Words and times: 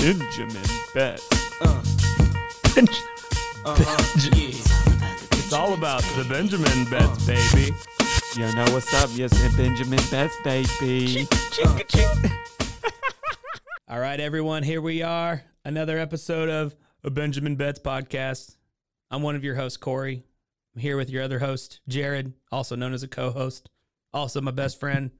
Benjamin 0.00 0.62
Bet. 0.94 1.20
Uh. 1.60 1.82
Uh-huh. 3.64 3.96
It's 5.32 5.52
all 5.52 5.74
about 5.74 6.02
the 6.16 6.24
Benjamin 6.28 6.84
Bets, 6.84 7.28
uh-huh. 7.28 7.54
baby. 7.54 7.74
You 8.36 8.54
know 8.54 8.72
what's 8.72 8.94
up? 8.94 9.10
Yes, 9.14 9.32
and 9.42 9.56
Benjamin 9.56 9.98
Best, 10.08 10.36
baby. 10.44 11.26
All 13.88 13.98
right, 13.98 14.20
everyone, 14.20 14.62
here 14.62 14.80
we 14.80 15.02
are. 15.02 15.42
Another 15.64 15.98
episode 15.98 16.48
of 16.48 16.76
a 17.02 17.10
Benjamin 17.10 17.56
Bets 17.56 17.80
podcast. 17.80 18.56
I'm 19.10 19.22
one 19.22 19.34
of 19.34 19.42
your 19.42 19.56
hosts, 19.56 19.78
Corey. 19.78 20.22
I'm 20.76 20.80
here 20.80 20.96
with 20.96 21.10
your 21.10 21.24
other 21.24 21.40
host, 21.40 21.80
Jared, 21.88 22.32
also 22.52 22.76
known 22.76 22.94
as 22.94 23.02
a 23.02 23.08
co 23.08 23.32
host, 23.32 23.68
also 24.14 24.40
my 24.40 24.52
best 24.52 24.78
friend. 24.78 25.10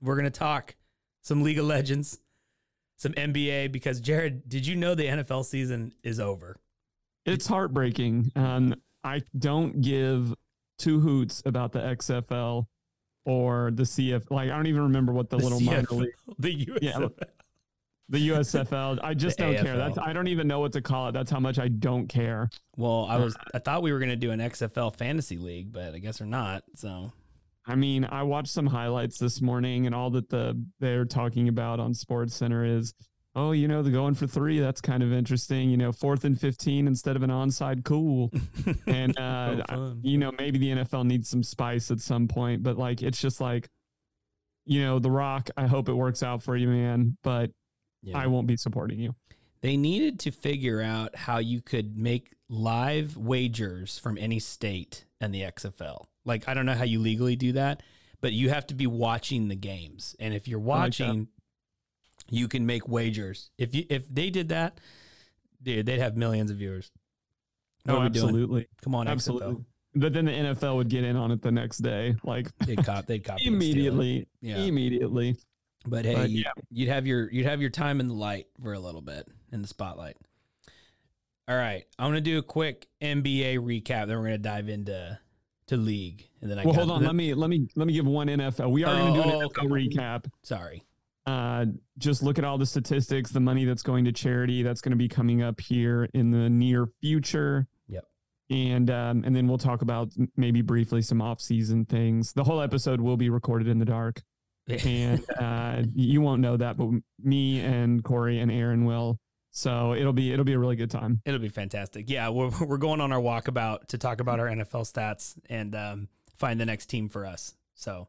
We're 0.00 0.14
going 0.14 0.24
to 0.24 0.30
talk 0.30 0.74
some 1.20 1.42
League 1.42 1.58
of 1.58 1.66
Legends, 1.66 2.18
some 2.96 3.12
NBA, 3.12 3.72
because, 3.72 4.00
Jared, 4.00 4.48
did 4.48 4.66
you 4.66 4.76
know 4.76 4.94
the 4.94 5.04
NFL 5.04 5.44
season 5.44 5.92
is 6.02 6.18
over? 6.20 6.56
It's 7.24 7.46
heartbreaking. 7.46 8.32
Um, 8.36 8.74
I 9.04 9.22
don't 9.38 9.80
give 9.80 10.34
two 10.78 11.00
hoots 11.00 11.42
about 11.46 11.72
the 11.72 11.80
XFL 11.80 12.66
or 13.24 13.70
the 13.72 13.82
CF. 13.82 14.30
Like, 14.30 14.50
I 14.50 14.56
don't 14.56 14.66
even 14.66 14.82
remember 14.82 15.12
what 15.12 15.30
the, 15.30 15.36
little 15.36 15.60
minor 15.60 15.82
CFL, 15.82 15.98
league, 15.98 16.14
the 16.38 16.66
USFL. 16.66 16.78
Yeah, 16.82 17.08
the 18.08 18.28
USFL. 18.28 19.00
I 19.02 19.14
just 19.14 19.38
The 19.38 19.44
don't 19.44 19.64
care. 19.64 19.76
That's 19.76 19.98
I 19.98 20.12
don't 20.12 20.28
even 20.28 20.46
know 20.46 20.60
what 20.60 20.72
to 20.72 20.80
call 20.80 21.08
it. 21.08 21.12
That's 21.12 21.30
how 21.30 21.40
much 21.40 21.58
I 21.58 21.68
don't 21.68 22.06
care. 22.06 22.48
Well, 22.76 23.06
I 23.08 23.16
was 23.16 23.36
I 23.52 23.58
thought 23.58 23.82
we 23.82 23.92
were 23.92 23.98
going 23.98 24.10
to 24.10 24.16
do 24.16 24.30
an 24.30 24.38
XFL 24.40 24.94
fantasy 24.96 25.38
league, 25.38 25.72
but 25.72 25.94
I 25.94 25.98
guess 25.98 26.20
we're 26.20 26.26
not. 26.26 26.62
So 26.76 27.12
I 27.66 27.74
mean, 27.74 28.04
I 28.04 28.22
watched 28.22 28.52
some 28.52 28.66
highlights 28.66 29.18
this 29.18 29.40
morning, 29.40 29.86
and 29.86 29.94
all 29.94 30.10
that 30.10 30.28
the 30.28 30.62
they're 30.78 31.04
talking 31.04 31.48
about 31.48 31.80
on 31.80 31.94
Sports 31.94 32.34
Center 32.34 32.64
is, 32.64 32.94
oh, 33.34 33.52
you 33.52 33.66
know, 33.66 33.82
the 33.82 33.90
going 33.90 34.14
for 34.14 34.26
three. 34.26 34.60
That's 34.60 34.80
kind 34.80 35.02
of 35.02 35.12
interesting. 35.12 35.68
You 35.68 35.76
know, 35.76 35.90
fourth 35.92 36.24
and 36.24 36.40
fifteen 36.40 36.86
instead 36.86 37.16
of 37.16 37.22
an 37.22 37.30
onside, 37.30 37.84
cool. 37.84 38.30
and 38.86 39.18
uh, 39.18 39.94
you 40.02 40.18
know, 40.18 40.30
maybe 40.38 40.58
the 40.58 40.68
NFL 40.68 41.06
needs 41.06 41.28
some 41.28 41.42
spice 41.42 41.90
at 41.90 42.00
some 42.00 42.28
point, 42.28 42.62
but 42.62 42.78
like, 42.78 43.02
it's 43.02 43.20
just 43.20 43.40
like, 43.40 43.68
you 44.64 44.82
know, 44.82 44.98
The 45.00 45.10
Rock. 45.10 45.50
I 45.56 45.66
hope 45.66 45.88
it 45.88 45.94
works 45.94 46.22
out 46.22 46.42
for 46.42 46.56
you, 46.56 46.68
man, 46.68 47.16
but 47.24 47.50
yeah. 48.02 48.16
I 48.16 48.28
won't 48.28 48.46
be 48.46 48.56
supporting 48.56 49.00
you. 49.00 49.14
they 49.60 49.76
needed 49.76 50.20
to 50.20 50.30
figure 50.30 50.80
out 50.80 51.16
how 51.16 51.38
you 51.38 51.60
could 51.60 51.96
make 51.98 52.32
live 52.48 53.16
wagers 53.16 53.98
from 53.98 54.16
any 54.18 54.38
state 54.38 55.04
in 55.20 55.32
the 55.32 55.42
XFL. 55.42 56.04
Like 56.26 56.48
I 56.48 56.52
don't 56.54 56.66
know 56.66 56.74
how 56.74 56.84
you 56.84 56.98
legally 56.98 57.36
do 57.36 57.52
that, 57.52 57.82
but 58.20 58.32
you 58.34 58.50
have 58.50 58.66
to 58.66 58.74
be 58.74 58.86
watching 58.86 59.48
the 59.48 59.54
games. 59.56 60.14
And 60.20 60.34
if 60.34 60.46
you're 60.48 60.58
watching, 60.58 61.28
you 62.28 62.48
can 62.48 62.66
make 62.66 62.86
wagers. 62.88 63.50
If 63.56 63.74
you 63.74 63.84
if 63.88 64.06
they 64.12 64.28
did 64.30 64.48
that, 64.50 64.78
dude, 65.62 65.86
they'd 65.86 66.00
have 66.00 66.16
millions 66.16 66.50
of 66.50 66.58
viewers. 66.58 66.90
What 67.84 67.92
No, 67.94 67.98
are 68.00 68.08
doing? 68.08 68.24
absolutely, 68.26 68.66
Come 68.82 68.94
on, 68.96 69.06
absolutely. 69.08 69.54
XFL. 69.54 69.64
But 69.98 70.12
then 70.12 70.24
the 70.26 70.32
NFL 70.32 70.76
would 70.76 70.88
get 70.90 71.04
in 71.04 71.16
on 71.16 71.30
it 71.30 71.40
the 71.40 71.52
next 71.52 71.78
day, 71.78 72.16
like 72.24 72.48
They'd 72.58 72.84
cop 72.84 73.06
they'd 73.06 73.24
copy 73.24 73.46
and 73.46 73.62
steal 73.62 73.70
it. 73.72 73.76
immediately, 73.76 74.28
Yeah. 74.42 74.58
immediately. 74.58 75.36
But 75.86 76.04
hey, 76.04 76.14
But, 76.14 76.30
yeah. 76.30 76.50
you'd 76.70 76.88
have 76.88 77.06
your 77.06 77.30
you'd 77.32 77.46
have 77.46 77.60
your 77.60 77.70
time 77.70 78.00
in 78.00 78.08
the 78.08 78.14
light 78.14 78.46
for 78.60 78.72
a 78.72 78.78
little 78.80 79.00
bit 79.02 79.28
in 79.52 79.62
the 79.62 79.68
spotlight. 79.68 80.16
All 81.48 81.56
right, 81.56 81.84
I'm 81.98 82.08
gonna 82.08 82.20
do 82.20 82.38
a 82.38 82.42
quick 82.42 82.88
NBA 83.00 83.58
recap. 83.58 84.08
Then 84.08 84.18
we're 84.18 84.24
gonna 84.24 84.38
dive 84.38 84.68
into 84.68 85.18
to 85.68 85.76
league, 85.76 86.28
and 86.40 86.50
then 86.50 86.58
I 86.58 86.64
well, 86.64 86.74
hold 86.74 86.90
on. 86.90 87.00
the- 87.02 87.06
Let 87.06 87.16
me 87.16 87.34
let 87.34 87.50
me 87.50 87.68
let 87.76 87.86
me 87.86 87.92
give 87.92 88.06
one 88.06 88.28
NFL. 88.28 88.70
We 88.70 88.84
are 88.84 88.94
going 88.94 89.14
to 89.14 89.22
do 89.22 89.28
an 89.28 89.34
Oh, 89.34 89.48
NFL 89.48 89.58
okay. 89.58 89.66
recap. 89.66 90.30
Sorry. 90.42 90.82
Uh, 91.26 91.66
just 91.98 92.22
look 92.22 92.38
at 92.38 92.44
all 92.44 92.56
the 92.56 92.66
statistics, 92.66 93.30
the 93.32 93.40
money 93.40 93.64
that's 93.64 93.82
going 93.82 94.04
to 94.04 94.12
charity. 94.12 94.62
That's 94.62 94.80
going 94.80 94.92
to 94.92 94.96
be 94.96 95.08
coming 95.08 95.42
up 95.42 95.60
here 95.60 96.08
in 96.14 96.30
the 96.30 96.48
near 96.48 96.86
future. 97.00 97.66
Yep. 97.88 98.04
And 98.50 98.88
um, 98.90 99.24
and 99.26 99.34
then 99.34 99.48
we'll 99.48 99.58
talk 99.58 99.82
about 99.82 100.12
maybe 100.36 100.62
briefly 100.62 101.02
some 101.02 101.20
off 101.20 101.40
season 101.40 101.84
things. 101.84 102.32
The 102.32 102.44
whole 102.44 102.60
episode 102.60 103.00
will 103.00 103.16
be 103.16 103.28
recorded 103.28 103.66
in 103.66 103.78
the 103.80 103.84
dark, 103.84 104.22
and 104.84 105.24
uh, 105.36 105.82
you 105.94 106.20
won't 106.20 106.40
know 106.42 106.56
that, 106.56 106.76
but 106.76 106.90
me 107.20 107.60
and 107.60 108.04
Corey 108.04 108.38
and 108.38 108.50
Aaron 108.52 108.84
will. 108.84 109.18
So 109.56 109.94
it'll 109.94 110.12
be 110.12 110.34
it'll 110.34 110.44
be 110.44 110.52
a 110.52 110.58
really 110.58 110.76
good 110.76 110.90
time. 110.90 111.22
It'll 111.24 111.40
be 111.40 111.48
fantastic. 111.48 112.10
Yeah, 112.10 112.28
we're 112.28 112.50
we're 112.60 112.76
going 112.76 113.00
on 113.00 113.10
our 113.10 113.20
walkabout 113.20 113.86
to 113.88 113.98
talk 113.98 114.20
about 114.20 114.38
our 114.38 114.48
NFL 114.48 114.92
stats 114.92 115.34
and 115.48 115.74
um, 115.74 116.08
find 116.36 116.60
the 116.60 116.66
next 116.66 116.86
team 116.86 117.08
for 117.08 117.24
us. 117.24 117.54
So, 117.74 118.08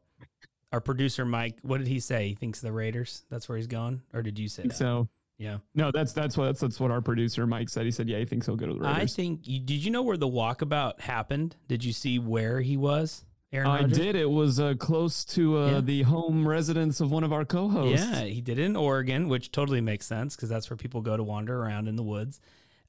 our 0.72 0.82
producer 0.82 1.24
Mike, 1.24 1.56
what 1.62 1.78
did 1.78 1.86
he 1.86 2.00
say? 2.00 2.28
He 2.28 2.34
thinks 2.34 2.60
the 2.60 2.70
Raiders. 2.70 3.24
That's 3.30 3.48
where 3.48 3.56
he's 3.56 3.66
going, 3.66 4.02
or 4.12 4.20
did 4.20 4.38
you 4.38 4.46
say 4.46 4.64
that? 4.64 4.76
So 4.76 5.08
Yeah. 5.38 5.58
no, 5.74 5.90
that's 5.90 6.12
that's 6.12 6.36
what 6.36 6.44
that's, 6.44 6.60
that's 6.60 6.78
what 6.78 6.90
our 6.90 7.00
producer 7.00 7.46
Mike 7.46 7.70
said. 7.70 7.86
He 7.86 7.92
said, 7.92 8.10
yeah, 8.10 8.18
he 8.18 8.26
thinks 8.26 8.44
he'll 8.44 8.56
go 8.56 8.66
to 8.66 8.74
the 8.74 8.80
Raiders. 8.80 8.96
I 9.02 9.06
think. 9.06 9.44
Did 9.44 9.70
you 9.70 9.90
know 9.90 10.02
where 10.02 10.18
the 10.18 10.28
walkabout 10.28 11.00
happened? 11.00 11.56
Did 11.66 11.82
you 11.82 11.94
see 11.94 12.18
where 12.18 12.60
he 12.60 12.76
was? 12.76 13.24
Aaron 13.52 13.66
I 13.68 13.80
Rodgers? 13.80 13.96
did. 13.98 14.14
It 14.16 14.28
was 14.30 14.60
uh, 14.60 14.74
close 14.78 15.24
to 15.26 15.58
uh, 15.58 15.70
Yeah. 15.72 15.80
the 15.80 16.02
home 16.02 16.46
residence 16.46 17.00
of 17.00 17.10
one 17.10 17.24
of 17.24 17.32
our 17.32 17.44
co-hosts. 17.44 18.04
Yeah, 18.06 18.22
he 18.24 18.40
did 18.40 18.58
it 18.58 18.64
in 18.64 18.76
Oregon, 18.76 19.28
which 19.28 19.50
totally 19.52 19.80
makes 19.80 20.06
sense 20.06 20.36
because 20.36 20.48
that's 20.48 20.68
where 20.68 20.76
people 20.76 21.00
go 21.00 21.16
to 21.16 21.22
wander 21.22 21.58
around 21.62 21.88
in 21.88 21.96
the 21.96 22.02
woods. 22.02 22.40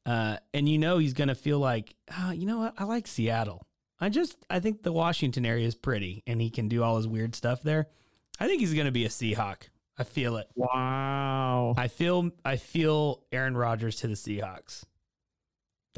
Uh, 0.06 0.38
and 0.54 0.68
you 0.68 0.78
know 0.78 0.98
he's 0.98 1.14
gonna 1.14 1.36
feel 1.36 1.60
like, 1.60 1.96
ah, 2.12 2.32
you 2.32 2.46
know 2.46 2.58
what? 2.60 2.74
I 2.78 2.84
like 2.86 3.08
Seattle. 3.08 3.66
I 4.02 4.10
just 4.10 4.36
I 4.50 4.60
think 4.60 4.84
the 4.84 4.94
Washington 4.94 5.46
area 5.46 5.68
is 5.68 5.76
pretty, 5.76 6.24
and 6.26 6.42
he 6.42 6.50
can 6.50 6.68
do 6.68 6.84
all 6.84 6.98
his 6.98 7.08
weird 7.08 7.36
stuff 7.36 7.62
there. 7.62 7.88
I 8.40 8.48
think 8.48 8.60
he's 8.62 8.74
gonna 8.74 8.92
be 8.92 9.06
a 9.06 9.10
Seahawk. 9.10 9.64
I 9.98 10.06
feel 10.06 10.38
it. 10.38 10.48
Wow. 10.56 11.74
I 11.78 11.90
feel 11.90 12.32
I 12.46 12.56
feel 12.56 13.24
Aaron 13.32 13.56
Rodgers 13.58 13.98
to 13.98 14.08
the 14.08 14.14
Seahawks. 14.14 14.84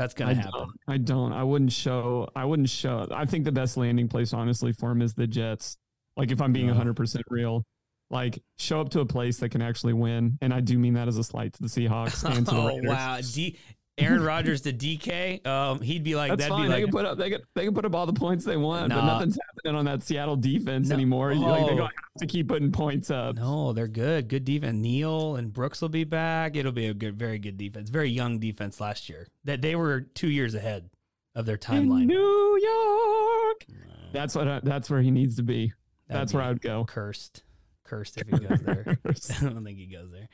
That's 0.01 0.15
gonna 0.15 0.31
I 0.31 0.33
happen. 0.33 0.51
don't. 0.51 0.71
I 0.87 0.97
don't. 0.97 1.31
I 1.33 1.43
wouldn't 1.43 1.71
show. 1.71 2.27
I 2.35 2.43
wouldn't 2.43 2.69
show. 2.69 3.07
I 3.11 3.25
think 3.25 3.45
the 3.45 3.51
best 3.51 3.77
landing 3.77 4.07
place, 4.07 4.33
honestly, 4.33 4.73
for 4.73 4.89
him 4.89 5.03
is 5.03 5.13
the 5.13 5.27
Jets. 5.27 5.77
Like, 6.17 6.31
if 6.31 6.41
I'm 6.41 6.51
being 6.51 6.65
Yeah. 6.67 6.73
100% 6.73 7.21
real, 7.29 7.63
like, 8.09 8.41
show 8.57 8.81
up 8.81 8.89
to 8.89 9.01
a 9.01 9.05
place 9.05 9.37
that 9.37 9.49
can 9.49 9.61
actually 9.61 9.93
win. 9.93 10.39
And 10.41 10.51
I 10.53 10.59
do 10.59 10.79
mean 10.79 10.95
that 10.95 11.07
as 11.07 11.17
a 11.19 11.23
slight 11.23 11.53
to 11.53 11.61
the 11.61 11.67
Seahawks 11.67 12.23
and 12.25 12.47
to 12.47 12.51
the 12.55 12.61
Oh 12.61 12.79
wow, 12.83 13.19
D- 13.21 13.57
Aaron 14.01 14.23
Rodgers 14.23 14.61
to 14.61 14.73
DK. 14.73 15.45
Um, 15.45 15.81
he'd 15.81 16.03
be 16.03 16.15
like 16.15 16.29
That's 16.31 16.41
that'd 16.43 16.51
fine. 16.51 16.61
be 16.63 16.67
they 16.67 16.73
like 16.75 16.83
can 16.85 16.91
put 16.91 17.05
up. 17.05 17.17
They 17.17 17.29
can. 17.29 17.41
They 17.55 17.65
can 17.65 17.73
put 17.73 17.85
up 17.85 17.95
all 17.95 18.05
the 18.05 18.13
points 18.13 18.43
they 18.45 18.57
want, 18.57 18.89
but 18.89 19.05
nothing's 19.05 19.37
happening 19.47 19.77
on 19.79 19.85
that 19.85 20.03
Seattle 20.03 20.35
defense 20.35 20.89
No. 20.89 20.95
anymore. 20.95 21.33
Like 21.35 21.65
they're 21.65 21.73
Oh. 21.73 21.77
going 21.77 21.77
to 21.77 21.83
have 21.83 22.19
to 22.19 22.25
keep 22.27 22.47
putting 22.47 22.71
points 22.71 23.09
up. 23.11 23.35
No, 23.35 23.73
they're 23.73 23.87
good. 23.87 24.27
Good 24.27 24.45
defense. 24.45 24.75
Neal 24.77 25.35
and 25.35 25.51
Brooks 25.53 25.81
will 25.81 25.89
be 25.89 26.03
back. 26.03 26.55
It'll 26.55 26.71
be 26.71 26.87
a 26.87 26.93
good, 26.93 27.17
very 27.17 27.39
good 27.39 27.57
defense. 27.57 27.89
Very 27.89 28.09
young 28.09 28.39
defense 28.39 28.79
last 28.81 29.09
year. 29.09 29.27
That 29.45 29.61
they 29.61 29.75
were 29.75 30.01
two 30.01 30.29
years 30.29 30.53
ahead 30.55 30.89
of 31.35 31.45
their 31.45 31.55
In 31.55 31.61
timeline. 31.61 32.05
New 32.07 32.59
York. 32.61 33.65
That's 34.13 34.35
what. 34.35 34.47
I, 34.47 34.59
that's 34.63 34.89
where 34.89 35.01
he 35.01 35.11
needs 35.11 35.35
to 35.37 35.43
be. 35.43 35.73
that'd 36.07 36.21
That's 36.21 36.33
where 36.33 36.43
I 36.43 36.49
would 36.49 36.61
go. 36.61 36.83
Cursed, 36.85 37.43
cursed 37.85 38.17
if 38.17 38.27
he 38.27 38.37
goes 38.45 38.59
there. 38.61 38.97
I 39.05 39.43
don't 39.43 39.63
think 39.63 39.77
he 39.77 39.85
goes 39.87 40.11
there. 40.11 40.27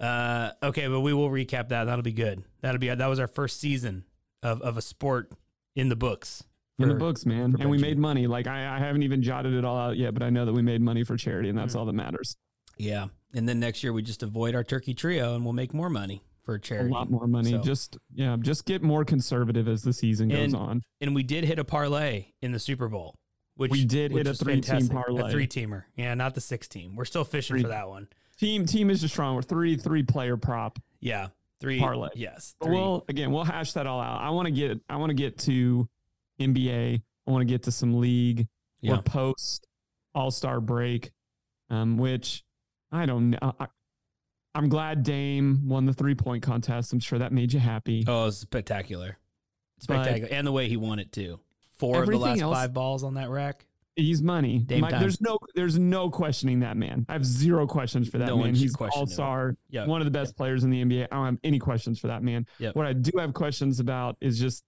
Uh, 0.00 0.50
okay, 0.62 0.88
but 0.88 1.00
we 1.00 1.12
will 1.12 1.30
recap 1.30 1.68
that. 1.68 1.84
That'll 1.84 2.02
be 2.02 2.12
good. 2.12 2.42
That'll 2.62 2.78
be 2.80 2.88
that 2.88 3.06
was 3.06 3.18
our 3.20 3.26
first 3.28 3.60
season 3.60 4.04
of 4.42 4.60
of 4.62 4.76
a 4.76 4.82
sport 4.82 5.32
in 5.76 5.88
the 5.88 5.96
books. 5.96 6.42
in 6.78 6.88
the 6.88 6.94
books, 6.94 7.24
man. 7.24 7.54
And 7.60 7.70
we 7.70 7.78
made 7.78 7.98
money. 7.98 8.26
Like 8.26 8.46
I, 8.46 8.76
I 8.76 8.78
haven't 8.78 9.02
even 9.04 9.22
jotted 9.22 9.54
it 9.54 9.64
all 9.64 9.76
out 9.78 9.96
yet, 9.96 10.12
but 10.14 10.22
I 10.22 10.30
know 10.30 10.44
that 10.44 10.52
we 10.52 10.62
made 10.62 10.80
money 10.82 11.04
for 11.04 11.16
charity, 11.16 11.48
and 11.48 11.56
that's 11.58 11.74
Mm. 11.74 11.78
all 11.78 11.86
that 11.86 11.92
matters. 11.92 12.36
Yeah. 12.76 13.06
And 13.32 13.48
then 13.48 13.60
next 13.60 13.82
year 13.84 13.92
we 13.92 14.02
just 14.02 14.22
avoid 14.24 14.54
our 14.56 14.64
turkey 14.64 14.94
trio 14.94 15.34
and 15.34 15.44
we'll 15.44 15.52
make 15.52 15.72
more 15.74 15.88
money 15.90 16.24
for 16.42 16.58
charity. 16.58 16.90
A 16.90 16.92
lot 16.92 17.10
more 17.10 17.26
money. 17.28 17.50
So- 17.52 17.58
Just 17.58 17.96
yeah, 18.12 18.36
just 18.40 18.64
get 18.66 18.82
more 18.82 19.04
conservative 19.04 19.66
as 19.68 19.82
the 19.82 19.92
season 19.92 20.28
goes 20.28 20.38
And- 20.52 20.56
on. 20.56 20.82
and 21.00 21.14
we 21.14 21.22
did 21.22 21.44
hit 21.44 21.58
a 21.60 21.64
parlay 21.64 22.26
in 22.42 22.50
the 22.52 22.58
Super 22.58 22.88
Bowl. 22.88 23.14
Which 23.56 23.70
We 23.70 23.84
did 23.84 24.12
which 24.12 24.20
hit 24.22 24.26
a 24.26 24.30
was 24.30 24.40
three-team 24.40 24.88
parlay. 24.88 25.28
A 25.28 25.30
three 25.30 25.46
teamer. 25.46 25.84
Yeah, 25.96 26.14
not 26.14 26.34
the 26.34 26.40
six 26.40 26.66
team. 26.66 26.96
We're 26.96 27.04
still 27.04 27.22
fishing 27.24 27.54
Three- 27.54 27.62
for 27.62 27.68
that 27.68 27.88
one. 27.88 28.08
Team 28.38 28.66
team 28.66 28.90
is 28.90 29.00
just 29.00 29.14
strong. 29.14 29.34
We're 29.36 29.42
three 29.42 29.76
three 29.76 30.02
player 30.02 30.36
prop. 30.36 30.78
Yeah. 31.00 31.28
Three 31.60 31.78
Parlay. 31.78 32.08
Yes. 32.14 32.54
But 32.58 32.66
three. 32.66 32.76
we'll 32.76 33.04
again 33.08 33.30
we'll 33.30 33.44
hash 33.44 33.72
that 33.72 33.86
all 33.86 34.00
out. 34.00 34.20
I 34.20 34.30
want 34.30 34.46
to 34.46 34.52
get 34.52 34.80
I 34.88 34.96
want 34.96 35.10
to 35.10 35.14
get 35.14 35.38
to 35.40 35.88
NBA. 36.40 37.00
I 37.26 37.30
want 37.30 37.42
to 37.42 37.46
get 37.46 37.62
to 37.64 37.72
some 37.72 38.00
league 38.00 38.46
Yeah. 38.80 38.96
or 38.96 39.02
post 39.02 39.66
All 40.14 40.30
Star 40.30 40.60
break, 40.60 41.12
um, 41.70 41.96
which 41.96 42.42
I 42.92 43.06
don't 43.06 43.30
know. 43.30 43.54
I, 43.58 43.66
I'm 44.54 44.68
glad 44.68 45.02
Dame 45.04 45.68
won 45.68 45.86
the 45.86 45.92
three 45.92 46.14
point 46.14 46.42
contest. 46.42 46.92
I'm 46.92 47.00
sure 47.00 47.18
that 47.20 47.32
made 47.32 47.52
you 47.52 47.60
happy. 47.60 48.04
Oh, 48.06 48.22
it 48.22 48.26
was 48.26 48.38
spectacular. 48.38 49.16
But- 49.78 49.82
Spectacular. 49.84 50.28
and 50.32 50.46
the 50.46 50.52
way 50.52 50.68
he 50.68 50.76
won 50.76 50.98
it 50.98 51.12
too. 51.12 51.40
Four 51.78 52.02
of 52.02 52.08
the 52.08 52.16
last 52.18 52.40
else- 52.40 52.54
five 52.54 52.72
balls 52.72 53.02
on 53.04 53.14
that 53.14 53.30
rack. 53.30 53.66
He's 53.96 54.22
money. 54.22 54.58
Dame 54.58 54.80
My- 54.80 54.90
time. 54.90 55.00
there's 55.00 55.20
no 55.20 55.38
there's 55.54 55.78
no 55.78 56.10
questioning 56.10 56.60
that 56.60 56.76
man. 56.76 57.06
I 57.08 57.12
have 57.12 57.24
zero 57.24 57.66
questions 57.66 58.08
for 58.08 58.18
that 58.18 58.26
No 58.26 58.38
man. 58.38 58.54
He's 58.54 58.74
all 58.76 59.06
star, 59.06 59.56
Yeah. 59.70 59.86
one 59.86 60.00
of 60.00 60.04
the 60.04 60.10
best 60.10 60.36
players 60.36 60.64
in 60.64 60.70
the 60.70 60.80
NBA. 60.84 61.04
I 61.12 61.14
don't 61.16 61.24
have 61.26 61.38
any 61.44 61.58
questions 61.60 62.00
for 62.00 62.08
that 62.08 62.22
man. 62.22 62.44
Yep. 62.58 62.74
What 62.74 62.86
I 62.86 62.92
do 62.92 63.12
have 63.18 63.34
questions 63.34 63.78
about 63.78 64.16
is 64.20 64.38
just 64.40 64.64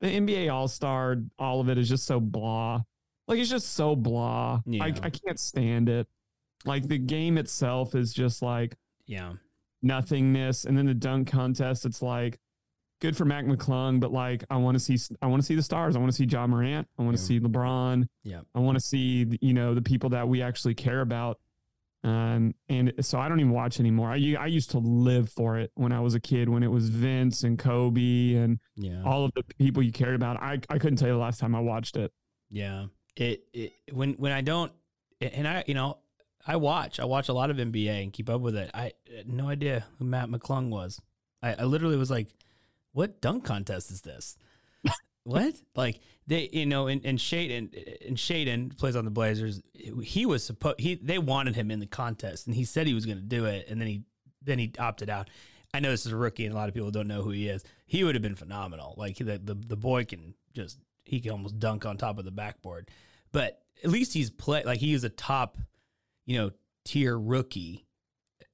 the 0.00 0.06
NBA 0.08 0.48
All 0.48 0.68
Star. 0.68 1.16
All 1.40 1.60
of 1.60 1.68
it 1.68 1.76
is 1.76 1.88
just 1.88 2.04
so 2.04 2.20
blah. 2.20 2.82
Like 3.26 3.40
it's 3.40 3.50
just 3.50 3.72
so 3.74 3.96
blah. 3.96 4.60
Yeah. 4.64 4.84
I, 4.84 4.86
I 5.02 5.10
can't 5.10 5.40
stand 5.40 5.88
it. 5.88 6.06
Like 6.64 6.86
the 6.86 6.98
game 6.98 7.36
itself 7.36 7.94
is 7.96 8.14
just 8.14 8.42
like 8.42 8.76
Yeah. 9.06 9.32
nothingness, 9.82 10.64
and 10.64 10.76
then 10.76 10.86
the 10.86 10.94
dunk 10.94 11.28
contest. 11.28 11.84
It's 11.84 12.02
like 12.02 12.38
good 13.00 13.16
for 13.16 13.24
Mac 13.24 13.44
McClung, 13.46 14.00
but 14.00 14.12
like 14.12 14.44
I 14.50 14.56
want 14.56 14.74
to 14.76 14.80
see 14.80 14.98
I 15.22 15.26
want 15.26 15.42
to 15.42 15.46
see 15.46 15.54
the 15.54 15.62
stars. 15.62 15.96
I 15.96 15.98
want 15.98 16.10
to 16.12 16.16
see 16.16 16.24
Ja 16.24 16.46
Morant. 16.46 16.88
I 16.98 17.02
want 17.02 17.16
to 17.16 17.22
Yeah. 17.22 17.26
see 17.26 17.40
LeBron. 17.40 18.08
Yeah. 18.24 18.40
I 18.54 18.58
want 18.60 18.76
to 18.76 18.80
see 18.84 19.38
you 19.40 19.52
know 19.54 19.74
the 19.74 19.82
people 19.82 20.10
that 20.10 20.28
we 20.28 20.42
actually 20.42 20.74
care 20.74 21.00
about. 21.00 21.38
Um, 22.04 22.54
and 22.68 22.92
so 23.00 23.18
I 23.18 23.28
don't 23.28 23.40
even 23.40 23.52
watch 23.52 23.80
anymore. 23.80 24.08
I 24.10 24.36
I 24.38 24.46
used 24.46 24.70
to 24.70 24.78
live 24.78 25.30
for 25.30 25.58
it 25.58 25.72
when 25.74 25.92
I 25.92 26.00
was 26.00 26.14
a 26.14 26.20
kid. 26.20 26.48
When 26.48 26.62
it 26.62 26.68
was 26.70 26.88
Vince 26.90 27.42
and 27.42 27.58
Kobe 27.58 28.34
and 28.34 28.60
Yeah. 28.76 29.02
all 29.04 29.24
of 29.24 29.32
the 29.34 29.42
people 29.58 29.82
you 29.82 29.92
cared 29.92 30.14
about. 30.14 30.40
I 30.42 30.60
I 30.70 30.78
couldn't 30.78 30.96
tell 30.96 31.08
you 31.08 31.14
the 31.14 31.20
last 31.20 31.40
time 31.40 31.54
I 31.54 31.60
watched 31.60 31.96
it. 31.96 32.12
Yeah. 32.50 32.86
It, 33.16 33.42
it 33.52 33.72
when 33.92 34.14
when 34.14 34.30
I 34.32 34.42
don't 34.42 34.70
and 35.20 35.48
I 35.48 35.64
you 35.66 35.74
know 35.74 35.98
I 36.46 36.54
watch 36.56 37.00
I 37.00 37.04
watch 37.04 37.28
a 37.28 37.32
lot 37.32 37.50
of 37.50 37.56
NBA 37.56 38.02
and 38.04 38.12
keep 38.12 38.30
up 38.30 38.40
with 38.40 38.54
it. 38.56 38.70
I 38.72 38.92
had 39.14 39.28
no 39.28 39.48
idea 39.48 39.84
who 39.98 40.04
Matt 40.04 40.28
McClung 40.28 40.68
was. 40.70 41.00
I, 41.42 41.54
I 41.54 41.64
literally 41.64 41.96
was 41.96 42.10
like, 42.12 42.28
what 42.92 43.20
dunk 43.20 43.44
contest 43.44 43.90
is 43.90 44.00
this? 44.02 44.36
what? 45.24 45.54
Like 45.74 46.00
they 46.26 46.48
you 46.52 46.66
know 46.66 46.86
and 46.86 47.04
and 47.04 47.18
Shaedon 47.18 48.06
and 48.06 48.16
Shaedon 48.16 48.76
plays 48.76 48.96
on 48.96 49.04
the 49.04 49.10
Blazers. 49.10 49.62
He 50.02 50.26
was 50.26 50.44
supposed 50.44 50.80
he 50.80 50.96
they 50.96 51.18
wanted 51.18 51.54
him 51.54 51.70
in 51.70 51.80
the 51.80 51.86
contest 51.86 52.46
and 52.46 52.56
he 52.56 52.64
said 52.64 52.86
he 52.86 52.94
was 52.94 53.06
going 53.06 53.18
to 53.18 53.24
do 53.24 53.44
it 53.44 53.66
and 53.68 53.80
then 53.80 53.88
he 53.88 54.02
then 54.42 54.58
he 54.58 54.72
opted 54.78 55.10
out. 55.10 55.28
I 55.74 55.80
know 55.80 55.90
this 55.90 56.06
is 56.06 56.12
a 56.12 56.16
rookie 56.16 56.46
and 56.46 56.54
a 56.54 56.56
lot 56.56 56.68
of 56.68 56.74
people 56.74 56.90
don't 56.90 57.08
know 57.08 57.22
who 57.22 57.30
he 57.30 57.48
is. 57.48 57.62
He 57.86 58.04
would 58.04 58.14
have 58.14 58.22
been 58.22 58.36
phenomenal. 58.36 58.94
Like 58.96 59.18
the 59.18 59.38
the, 59.38 59.54
the 59.54 59.76
boy 59.76 60.04
can 60.04 60.34
just 60.54 60.78
he 61.04 61.20
can 61.20 61.32
almost 61.32 61.58
dunk 61.58 61.86
on 61.86 61.96
top 61.96 62.18
of 62.18 62.24
the 62.24 62.30
backboard. 62.30 62.90
But 63.32 63.62
at 63.84 63.90
least 63.90 64.12
he's 64.12 64.30
play 64.30 64.64
like 64.64 64.80
he 64.80 64.94
is 64.94 65.04
a 65.04 65.08
top, 65.08 65.56
you 66.26 66.38
know, 66.38 66.50
tier 66.84 67.18
rookie. 67.18 67.86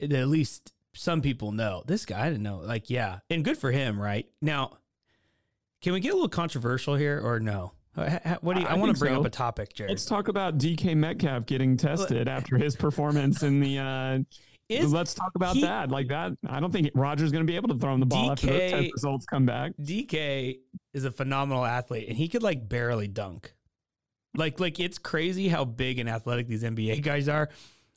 At 0.01 0.11
least 0.11 0.74
some 0.95 1.21
people 1.21 1.53
know. 1.53 1.83
This 1.87 2.07
guy 2.07 2.25
I 2.27 2.29
didn't 2.31 2.43
know. 2.43 2.59
Like, 2.59 2.91
yeah. 2.91 3.19
And 3.31 3.45
good 3.45 3.59
for 3.59 3.71
him, 3.71 4.01
right? 4.01 4.27
Now, 4.41 4.79
can 5.83 5.93
we 5.93 6.01
get 6.01 6.11
a 6.13 6.15
little 6.15 6.29
controversial 6.29 6.95
here 6.95 7.21
or 7.23 7.41
no? 7.41 7.73
Ha- 7.97 8.39
What 8.41 8.55
do 8.57 8.63
you, 8.63 8.67
I, 8.67 8.73
I 8.73 8.75
want 8.75 8.93
to 8.95 8.99
bring 8.99 9.15
so. 9.15 9.21
up 9.21 9.27
a 9.27 9.31
topic, 9.31 9.73
Jared. 9.75 9.91
Let's 9.91 10.05
talk 10.07 10.29
about 10.29 10.59
DK 10.59 10.97
Metcalf 10.97 11.47
getting 11.47 11.77
tested 11.77 12.27
after 12.29 12.57
his 12.59 12.75
performance 12.77 13.43
in 13.43 13.61
the. 13.61 13.79
Uh, 13.79 14.19
Is 14.69 14.93
let's 14.93 15.15
talk 15.15 15.33
about 15.37 15.55
he- 15.55 15.61
that. 15.63 15.91
Like 15.91 16.09
that, 16.09 16.33
I 16.49 16.59
don't 16.59 16.73
think 16.73 16.91
Rodgers 16.95 17.31
going 17.31 17.47
to 17.47 17.51
be 17.51 17.57
able 17.57 17.69
to 17.69 17.79
throw 17.79 17.95
him 17.95 18.01
the 18.01 18.07
ball 18.07 18.33
after 18.33 18.47
those 18.49 18.71
test 18.71 18.93
results 18.95 19.27
come 19.27 19.47
back. 19.47 19.73
DK 19.81 20.59
is 20.93 21.05
a 21.05 21.11
phenomenal 21.11 21.65
athlete 21.65 22.09
and 22.09 22.17
he 22.17 22.29
could 22.29 22.43
like 22.43 22.69
barely 22.69 23.07
dunk. 23.09 23.55
Like 24.37 24.59
like 24.59 24.81
it's 24.81 24.99
crazy 24.99 25.47
how 25.49 25.65
big 25.65 25.99
and 26.01 26.09
athletic 26.09 26.49
these 26.49 26.63
NBA 26.65 27.03
guys 27.03 27.29
are. 27.29 27.49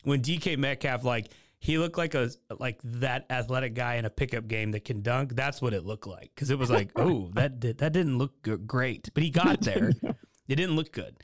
When 0.04 0.22
DK 0.22 0.58
Metcalf 0.58 1.04
like 1.04 1.30
he 1.60 1.78
looked 1.78 1.98
like 1.98 2.14
a 2.14 2.30
like 2.60 2.80
that 2.84 3.26
athletic 3.30 3.74
guy 3.74 3.96
in 3.96 4.06
a 4.06 4.10
pickup 4.10 4.48
game 4.48 4.72
that 4.72 4.86
can 4.86 5.02
dunk. 5.02 5.36
That's 5.36 5.62
what 5.62 5.74
it 5.74 5.86
looked 5.86 6.08
like 6.08 6.32
because 6.36 6.50
it 6.52 6.60
was 6.60 6.70
like, 6.70 6.92
oh, 6.96 7.32
that 7.34 7.60
did, 7.60 7.80
that 7.80 7.94
didn't 7.94 8.18
look 8.18 8.48
great, 8.68 9.10
but 9.14 9.24
he 9.24 9.30
got 9.30 9.62
there. 9.62 9.90
it 10.48 10.56
didn't 10.56 10.76
look 10.76 10.92
good. 10.92 11.16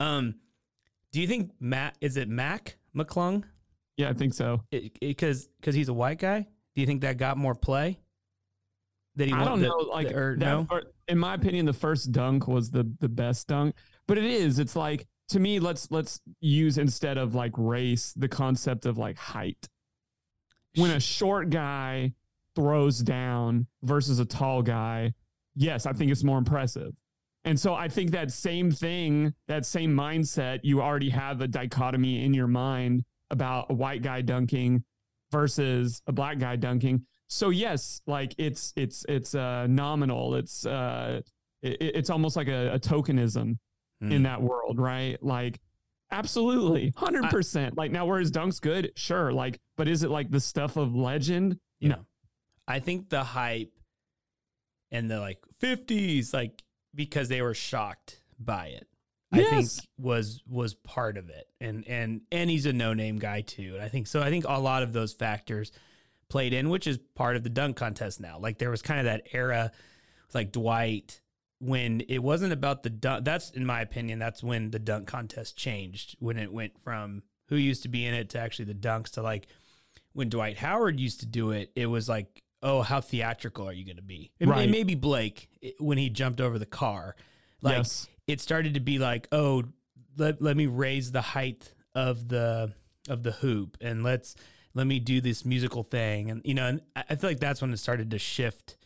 Um, 0.00 0.34
do 1.12 1.20
you 1.20 1.26
think 1.26 1.52
Matt 1.60 1.96
is 2.00 2.16
it 2.16 2.28
Mac 2.28 2.76
McClung? 2.94 3.44
Yeah, 3.96 4.10
I 4.10 4.12
think 4.12 4.34
so. 4.34 4.62
Because 5.00 5.48
because 5.60 5.74
he's 5.74 5.88
a 5.88 5.94
white 5.94 6.18
guy. 6.18 6.40
Do 6.74 6.80
you 6.80 6.86
think 6.86 7.00
that 7.02 7.16
got 7.16 7.36
more 7.36 7.54
play? 7.54 7.98
That 9.16 9.26
he 9.26 9.32
I 9.34 9.44
don't 9.44 9.60
that- 9.60 9.68
know. 9.68 9.76
Like, 9.76 10.08
that- 10.08 10.16
or 10.16 10.36
that 10.38 10.44
no? 10.44 10.64
fir- 10.64 10.84
in 11.08 11.18
my 11.18 11.34
opinion, 11.34 11.66
the 11.66 11.72
first 11.72 12.12
dunk 12.12 12.46
was 12.46 12.70
the 12.70 12.88
the 13.00 13.08
best 13.08 13.48
dunk. 13.48 13.74
But 14.06 14.18
it 14.18 14.24
is. 14.24 14.58
It's 14.58 14.76
like 14.76 15.06
to 15.28 15.40
me. 15.40 15.60
Let's 15.60 15.90
let's 15.90 16.20
use 16.40 16.78
instead 16.78 17.18
of 17.18 17.34
like 17.34 17.52
race 17.56 18.12
the 18.16 18.28
concept 18.28 18.86
of 18.86 18.98
like 18.98 19.16
height. 19.16 19.68
When 20.74 20.90
a 20.90 21.00
short 21.00 21.50
guy 21.50 22.14
throws 22.54 22.98
down 22.98 23.66
versus 23.82 24.18
a 24.18 24.24
tall 24.24 24.62
guy, 24.62 25.14
yes, 25.54 25.86
I 25.86 25.92
think 25.92 26.10
it's 26.10 26.24
more 26.24 26.38
impressive. 26.38 26.92
And 27.44 27.58
so 27.58 27.74
I 27.74 27.88
think 27.88 28.10
that 28.10 28.30
same 28.30 28.70
thing, 28.70 29.32
that 29.46 29.64
same 29.64 29.94
mindset, 29.94 30.60
you 30.62 30.82
already 30.82 31.10
have 31.10 31.40
a 31.40 31.48
dichotomy 31.48 32.24
in 32.24 32.34
your 32.34 32.46
mind 32.46 33.04
about 33.30 33.70
a 33.70 33.74
white 33.74 34.02
guy 34.02 34.20
dunking 34.20 34.84
versus 35.30 36.02
a 36.06 36.12
black 36.12 36.38
guy 36.38 36.56
dunking. 36.56 37.06
So 37.28 37.50
yes, 37.50 38.00
like 38.06 38.34
it's 38.38 38.72
it's 38.76 39.04
it's 39.08 39.34
uh, 39.34 39.66
nominal. 39.66 40.34
It's 40.34 40.66
uh, 40.66 41.20
it, 41.62 41.76
it's 41.80 42.10
almost 42.10 42.36
like 42.36 42.48
a, 42.48 42.74
a 42.74 42.78
tokenism 42.78 43.58
Hmm. 44.00 44.12
in 44.12 44.22
that 44.24 44.42
world, 44.42 44.78
right? 44.78 45.22
Like 45.22 45.60
absolutely, 46.10 46.92
hundred 46.96 47.30
percent. 47.30 47.76
Like 47.76 47.90
now, 47.90 48.06
where 48.06 48.20
his 48.20 48.30
dunks 48.30 48.60
good? 48.60 48.92
Sure. 48.96 49.32
Like, 49.32 49.58
but 49.76 49.88
is 49.88 50.02
it 50.02 50.10
like 50.10 50.30
the 50.30 50.40
stuff 50.40 50.76
of 50.76 50.94
legend? 50.94 51.58
Yeah. 51.80 51.88
No. 51.88 52.06
I 52.66 52.80
think 52.80 53.08
the 53.08 53.24
hype 53.24 53.72
and 54.90 55.10
the 55.10 55.18
like 55.20 55.38
50s, 55.62 56.32
like 56.34 56.62
because 56.94 57.28
they 57.28 57.42
were 57.42 57.54
shocked 57.54 58.20
by 58.38 58.66
it, 58.66 58.86
I 59.32 59.42
think 59.42 59.68
was 59.98 60.42
was 60.48 60.74
part 60.74 61.16
of 61.16 61.28
it. 61.28 61.46
And 61.60 61.86
and 61.88 62.20
and 62.30 62.48
he's 62.48 62.66
a 62.66 62.72
no 62.72 62.94
name 62.94 63.18
guy 63.18 63.40
too. 63.40 63.72
And 63.74 63.82
I 63.82 63.88
think 63.88 64.06
so. 64.06 64.20
I 64.20 64.30
think 64.30 64.44
a 64.46 64.60
lot 64.60 64.82
of 64.82 64.92
those 64.92 65.12
factors 65.12 65.72
played 66.28 66.52
in, 66.52 66.68
which 66.68 66.86
is 66.86 66.98
part 67.14 67.36
of 67.36 67.42
the 67.42 67.50
dunk 67.50 67.76
contest 67.76 68.20
now. 68.20 68.38
Like 68.38 68.58
there 68.58 68.70
was 68.70 68.82
kind 68.82 69.00
of 69.00 69.06
that 69.06 69.28
era 69.32 69.72
with 70.26 70.34
like 70.34 70.52
Dwight 70.52 71.20
when 71.60 72.02
it 72.08 72.22
wasn't 72.22 72.52
about 72.52 72.82
the 72.82 72.90
dunk. 72.90 73.24
That's 73.24 73.50
in 73.50 73.66
my 73.66 73.80
opinion, 73.80 74.18
that's 74.18 74.42
when 74.42 74.70
the 74.70 74.78
dunk 74.78 75.06
contest 75.08 75.56
changed. 75.56 76.16
When 76.20 76.38
it 76.38 76.52
went 76.52 76.78
from 76.80 77.22
who 77.48 77.56
used 77.56 77.82
to 77.82 77.88
be 77.88 78.04
in 78.06 78.14
it 78.14 78.30
to 78.30 78.38
actually 78.38 78.66
the 78.66 78.74
dunks 78.74 79.10
to 79.12 79.22
like 79.22 79.46
when 80.12 80.28
Dwight 80.28 80.58
Howard 80.58 80.98
used 81.00 81.20
to 81.20 81.26
do 81.26 81.50
it, 81.50 81.70
it 81.76 81.86
was 81.86 82.08
like, 82.08 82.42
oh, 82.62 82.82
how 82.82 83.00
theatrical 83.00 83.68
are 83.68 83.72
you 83.72 83.84
going 83.84 83.96
to 83.96 84.02
be? 84.02 84.30
And, 84.40 84.50
Right. 84.50 84.68
maybe 84.68 84.94
Blake 84.94 85.48
eh, 85.62 85.70
when 85.78 85.98
he 85.98 86.10
jumped 86.10 86.40
over 86.40 86.58
the 86.58 86.66
car, 86.66 87.14
like 87.62 87.76
Yes. 87.78 88.08
it 88.26 88.40
started 88.40 88.74
to 88.74 88.80
be 88.80 88.98
like, 88.98 89.28
oh, 89.32 89.64
let 90.16 90.42
let 90.42 90.56
me 90.56 90.66
raise 90.66 91.12
the 91.12 91.20
height 91.22 91.72
of 91.94 92.28
the 92.28 92.72
of 93.08 93.22
the 93.22 93.30
hoop 93.32 93.76
and 93.80 94.02
let's 94.02 94.34
let 94.74 94.86
me 94.86 94.98
do 95.00 95.20
this 95.20 95.44
musical 95.44 95.82
thing 95.82 96.30
and 96.30 96.42
you 96.44 96.52
know 96.54 96.66
and 96.66 96.82
I 96.94 97.14
feel 97.14 97.30
like 97.30 97.40
that's 97.40 97.62
when 97.62 97.72
it 97.72 97.78
started 97.78 98.10
to 98.10 98.18
shift 98.18 98.76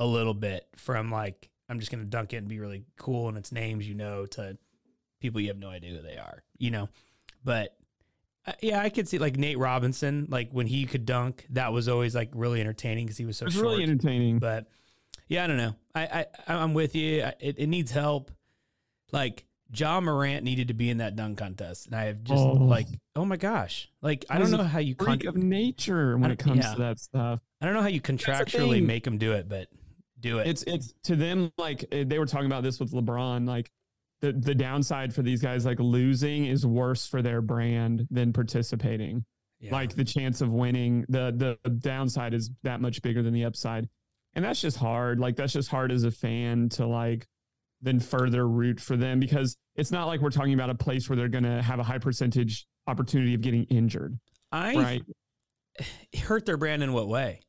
a 0.00 0.06
little 0.06 0.32
bit 0.34 0.66
from 0.76 1.10
like 1.10 1.50
I'm 1.68 1.78
just 1.80 1.90
gonna 1.90 2.04
dunk 2.04 2.32
it 2.32 2.38
and 2.38 2.48
be 2.48 2.58
really 2.60 2.84
cool 2.96 3.28
and 3.28 3.36
it's 3.36 3.52
names 3.52 3.86
you 3.88 3.94
know 3.94 4.26
to 4.26 4.56
people 5.20 5.40
you 5.40 5.48
have 5.48 5.58
no 5.58 5.68
idea 5.68 5.90
who 5.96 6.02
they 6.02 6.16
are, 6.16 6.42
you 6.58 6.70
know. 6.70 6.88
But 7.44 7.76
uh, 8.46 8.52
yeah, 8.60 8.80
I 8.80 8.88
could 8.88 9.08
see 9.08 9.18
like 9.18 9.36
Nate 9.36 9.58
Robinson, 9.58 10.26
like 10.30 10.50
when 10.52 10.66
he 10.66 10.86
could 10.86 11.04
dunk, 11.04 11.46
that 11.50 11.72
was 11.72 11.88
always 11.88 12.14
like 12.14 12.30
really 12.34 12.60
entertaining 12.60 13.04
because 13.06 13.18
he 13.18 13.26
was 13.26 13.36
so 13.36 13.46
It's 13.46 13.54
short. 13.54 13.66
really 13.66 13.82
entertaining. 13.82 14.38
But 14.38 14.66
yeah, 15.28 15.44
I 15.44 15.46
don't 15.46 15.56
know. 15.58 15.74
I, 15.94 16.26
I 16.48 16.54
I'm 16.54 16.72
with 16.74 16.94
you. 16.94 17.22
I- 17.24 17.34
It, 17.40 17.58
it 17.58 17.66
needs 17.66 17.90
help. 17.90 18.30
Like 19.12 19.44
Ja 19.74 20.00
Morant 20.00 20.44
needed 20.44 20.68
to 20.68 20.74
be 20.74 20.88
in 20.88 20.98
that 20.98 21.16
dunk 21.16 21.38
contest, 21.38 21.86
and 21.86 21.94
I 21.94 22.04
have 22.04 22.22
just 22.24 22.38
Oh. 22.42 22.52
like, 22.52 22.86
oh 23.16 23.24
my 23.24 23.36
gosh, 23.36 23.90
like 24.00 24.24
I 24.30 24.38
don't 24.38 24.50
know 24.50 24.62
how 24.62 24.78
you 24.78 24.94
Freak 24.98 25.20
con- 25.20 25.28
of 25.28 25.36
nature 25.36 26.16
when 26.16 26.30
it 26.30 26.38
comes 26.38 26.64
yeah. 26.64 26.72
to 26.74 26.78
that 26.80 26.98
stuff. 27.00 27.40
I 27.60 27.66
don't 27.66 27.74
know 27.74 27.82
how 27.82 27.88
you 27.88 28.00
contractually 28.00 28.82
make 28.84 29.06
him 29.06 29.18
do 29.18 29.32
it, 29.32 29.48
but 29.48 29.68
do 30.20 30.38
it. 30.38 30.46
It's 30.46 30.62
it's 30.64 30.94
to 31.04 31.16
them 31.16 31.52
like 31.58 31.84
eh, 31.92 32.04
they 32.06 32.18
were 32.18 32.26
talking 32.26 32.46
about 32.46 32.62
this 32.62 32.80
with 32.80 32.92
LeBron. 32.92 33.46
Like 33.46 33.70
the 34.20 34.32
the 34.32 34.54
downside 34.54 35.14
for 35.14 35.22
these 35.22 35.42
guys, 35.42 35.64
like 35.64 35.80
losing 35.80 36.46
is 36.46 36.66
worse 36.66 37.06
for 37.06 37.22
their 37.22 37.40
brand 37.40 38.06
than 38.10 38.32
participating. 38.32 39.24
Yeah. 39.60 39.72
Like 39.72 39.94
the 39.94 40.04
chance 40.04 40.40
of 40.40 40.50
winning, 40.50 41.04
the 41.08 41.58
the 41.64 41.70
downside 41.70 42.34
is 42.34 42.50
that 42.62 42.80
much 42.80 43.02
bigger 43.02 43.22
than 43.22 43.32
the 43.32 43.44
upside. 43.44 43.88
And 44.34 44.44
that's 44.44 44.60
just 44.60 44.76
hard. 44.76 45.18
Like 45.18 45.36
that's 45.36 45.52
just 45.52 45.68
hard 45.68 45.90
as 45.90 46.04
a 46.04 46.10
fan 46.10 46.68
to 46.70 46.86
like 46.86 47.26
then 47.80 48.00
further 48.00 48.46
root 48.46 48.80
for 48.80 48.96
them 48.96 49.20
because 49.20 49.56
it's 49.76 49.90
not 49.90 50.06
like 50.06 50.20
we're 50.20 50.30
talking 50.30 50.54
about 50.54 50.70
a 50.70 50.74
place 50.74 51.08
where 51.08 51.16
they're 51.16 51.28
going 51.28 51.44
to 51.44 51.62
have 51.62 51.78
a 51.78 51.82
high 51.82 51.98
percentage 51.98 52.66
opportunity 52.86 53.34
of 53.34 53.40
getting 53.40 53.64
injured, 53.64 54.18
I 54.50 54.74
right? 54.74 55.02
hurt 56.22 56.44
their 56.46 56.56
brand 56.56 56.82
in 56.82 56.92
what 56.92 57.08
way? 57.08 57.40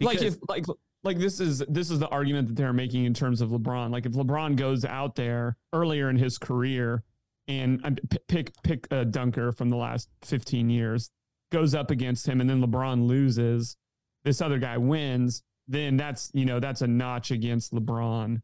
like 0.00 0.22
if 0.22 0.36
like 0.48 0.64
like 1.04 1.18
this 1.18 1.40
is 1.40 1.62
this 1.68 1.90
is 1.90 1.98
the 1.98 2.08
argument 2.08 2.48
that 2.48 2.56
they're 2.56 2.72
making 2.72 3.04
in 3.04 3.14
terms 3.14 3.40
of 3.40 3.50
LeBron. 3.50 3.90
Like 3.90 4.06
if 4.06 4.12
LeBron 4.12 4.56
goes 4.56 4.84
out 4.84 5.14
there 5.14 5.56
earlier 5.72 6.10
in 6.10 6.16
his 6.16 6.38
career 6.38 7.02
and 7.46 7.80
um, 7.84 7.96
pick 8.28 8.52
pick 8.62 8.86
a 8.90 9.04
dunker 9.04 9.52
from 9.52 9.70
the 9.70 9.76
last 9.76 10.08
15 10.22 10.70
years 10.70 11.10
goes 11.50 11.74
up 11.74 11.90
against 11.90 12.26
him 12.26 12.40
and 12.40 12.48
then 12.48 12.62
LeBron 12.62 13.06
loses, 13.06 13.76
this 14.24 14.40
other 14.40 14.58
guy 14.58 14.76
wins, 14.76 15.42
then 15.66 15.96
that's, 15.96 16.30
you 16.34 16.44
know, 16.44 16.60
that's 16.60 16.82
a 16.82 16.86
notch 16.86 17.30
against 17.30 17.72
LeBron 17.72 18.40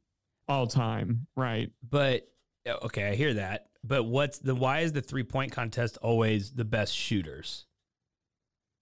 all 0.49 0.67
time, 0.67 1.27
right? 1.37 1.71
But 1.89 2.29
okay, 2.67 3.09
I 3.09 3.15
hear 3.15 3.35
that. 3.35 3.67
But 3.83 4.05
what's 4.05 4.39
the 4.39 4.55
why 4.55 4.81
is 4.81 4.93
the 4.93 5.03
three 5.03 5.25
point 5.25 5.53
contest 5.53 5.99
always 5.99 6.53
the 6.53 6.65
best 6.65 6.95
shooters? 6.95 7.67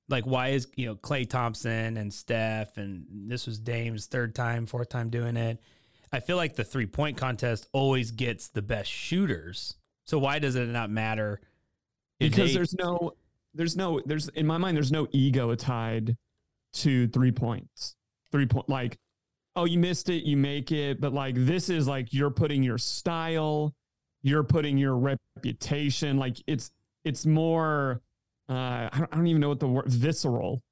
Like 0.09 0.25
why 0.25 0.49
is 0.49 0.67
you 0.77 0.87
know 0.87 0.95
Klay 0.97 1.29
Thompson 1.29 1.97
and 1.97 2.13
Steph 2.13 2.77
and 2.77 3.07
this 3.11 3.47
was 3.47 3.59
Dame's 3.59 4.07
third 4.07 4.35
time, 4.35 4.67
fourth 4.67 4.89
time 4.89 5.11
doing 5.11 5.37
it. 5.37 5.59
I 6.13 6.21
feel 6.21 6.37
like 6.37 6.57
the 6.57 6.65
three 6.65 6.87
point 6.87 7.17
contest 7.17 7.67
always 7.73 8.11
gets 8.11 8.49
the 8.49 8.63
best 8.63 8.91
shooters. 8.91 9.77
So 10.05 10.19
why 10.19 10.39
does 10.39 10.57
it 10.57 10.67
not 10.69 10.91
matter? 10.91 11.41
because 12.19 12.51
they- 12.51 12.55
there's 12.57 12.75
no 12.75 13.13
there's 13.55 13.77
no 13.77 14.01
there's 14.07 14.29
in 14.31 14.47
my 14.47 14.59
mind 14.59 14.77
there's 14.77 14.93
no 14.93 15.09
ego 15.13 15.55
tied 15.55 16.17
to 16.75 17.09
three 17.09 17.33
points 17.33 17.97
three 18.31 18.47
point 18.47 18.69
like 18.69 18.97
oh 19.57 19.65
you 19.65 19.79
missed 19.79 20.09
it 20.09 20.25
you 20.25 20.37
make 20.37 20.71
it 20.73 21.01
but 21.01 21.13
like 21.13 21.35
this 21.37 21.69
is 21.69 21.87
like 21.89 22.13
you're 22.13 22.31
putting 22.31 22.63
your 22.63 22.79
style 22.79 23.75
you're 24.23 24.45
putting 24.45 24.79
your 24.79 24.97
reputation 24.97 26.17
like 26.17 26.37
it's 26.47 26.71
it's 27.05 27.27
more 27.27 28.01
uh 28.57 28.89
i 28.93 28.99
don't, 28.99 29.09
I 29.13 29.17
don't 29.17 29.27
even 29.27 29.41
know 29.41 29.49
what 29.49 29.61
the 29.61 29.69
word 29.69 29.87
visceral 29.89 30.63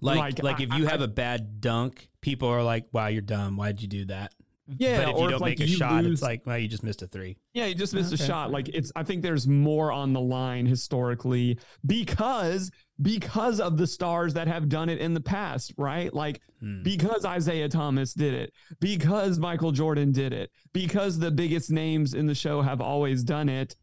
like 0.00 0.18
like, 0.18 0.42
like, 0.42 0.60
if 0.60 0.72
you 0.74 0.86
I- 0.86 0.90
have 0.90 1.00
a 1.00 1.08
bad 1.08 1.60
dunk, 1.60 2.08
people 2.20 2.48
are 2.48 2.62
like, 2.62 2.86
"Wow, 2.92 3.06
you're 3.08 3.20
dumb. 3.22 3.56
Why 3.56 3.72
did 3.72 3.82
you 3.82 3.88
do 3.88 4.04
that?" 4.06 4.32
Yeah, 4.76 5.06
but 5.06 5.08
if 5.10 5.16
or 5.16 5.24
you 5.24 5.30
don't 5.30 5.40
like, 5.40 5.58
make 5.58 5.68
a 5.68 5.72
shot, 5.72 6.04
lose- 6.04 6.14
it's 6.14 6.22
like, 6.22 6.42
"Well, 6.46 6.58
you 6.58 6.68
just 6.68 6.84
missed 6.84 7.02
a 7.02 7.06
three. 7.08 7.36
Yeah, 7.54 7.66
you 7.66 7.74
just 7.74 7.94
missed 7.94 8.12
Okay. 8.12 8.22
a 8.22 8.26
shot. 8.26 8.50
Like 8.52 8.68
it's 8.68 8.92
I 8.94 9.02
think 9.02 9.22
there's 9.22 9.48
more 9.48 9.90
on 9.90 10.12
the 10.12 10.20
line 10.20 10.66
historically 10.66 11.58
because 11.86 12.70
because 13.00 13.60
of 13.60 13.76
the 13.76 13.86
stars 13.86 14.34
that 14.34 14.46
have 14.46 14.68
done 14.68 14.88
it 14.88 14.98
in 14.98 15.14
the 15.14 15.20
past, 15.20 15.72
right? 15.78 16.12
Like 16.14 16.42
Hmm. 16.60 16.82
because 16.82 17.24
Isaiah 17.24 17.68
Thomas 17.68 18.12
did 18.14 18.34
it, 18.34 18.52
because 18.80 19.38
Michael 19.38 19.72
Jordan 19.72 20.12
did 20.12 20.32
it, 20.32 20.50
because 20.72 21.18
the 21.18 21.30
biggest 21.30 21.70
names 21.72 22.14
in 22.14 22.26
the 22.26 22.34
show 22.34 22.62
have 22.62 22.80
always 22.80 23.24
done 23.24 23.48
it. 23.48 23.74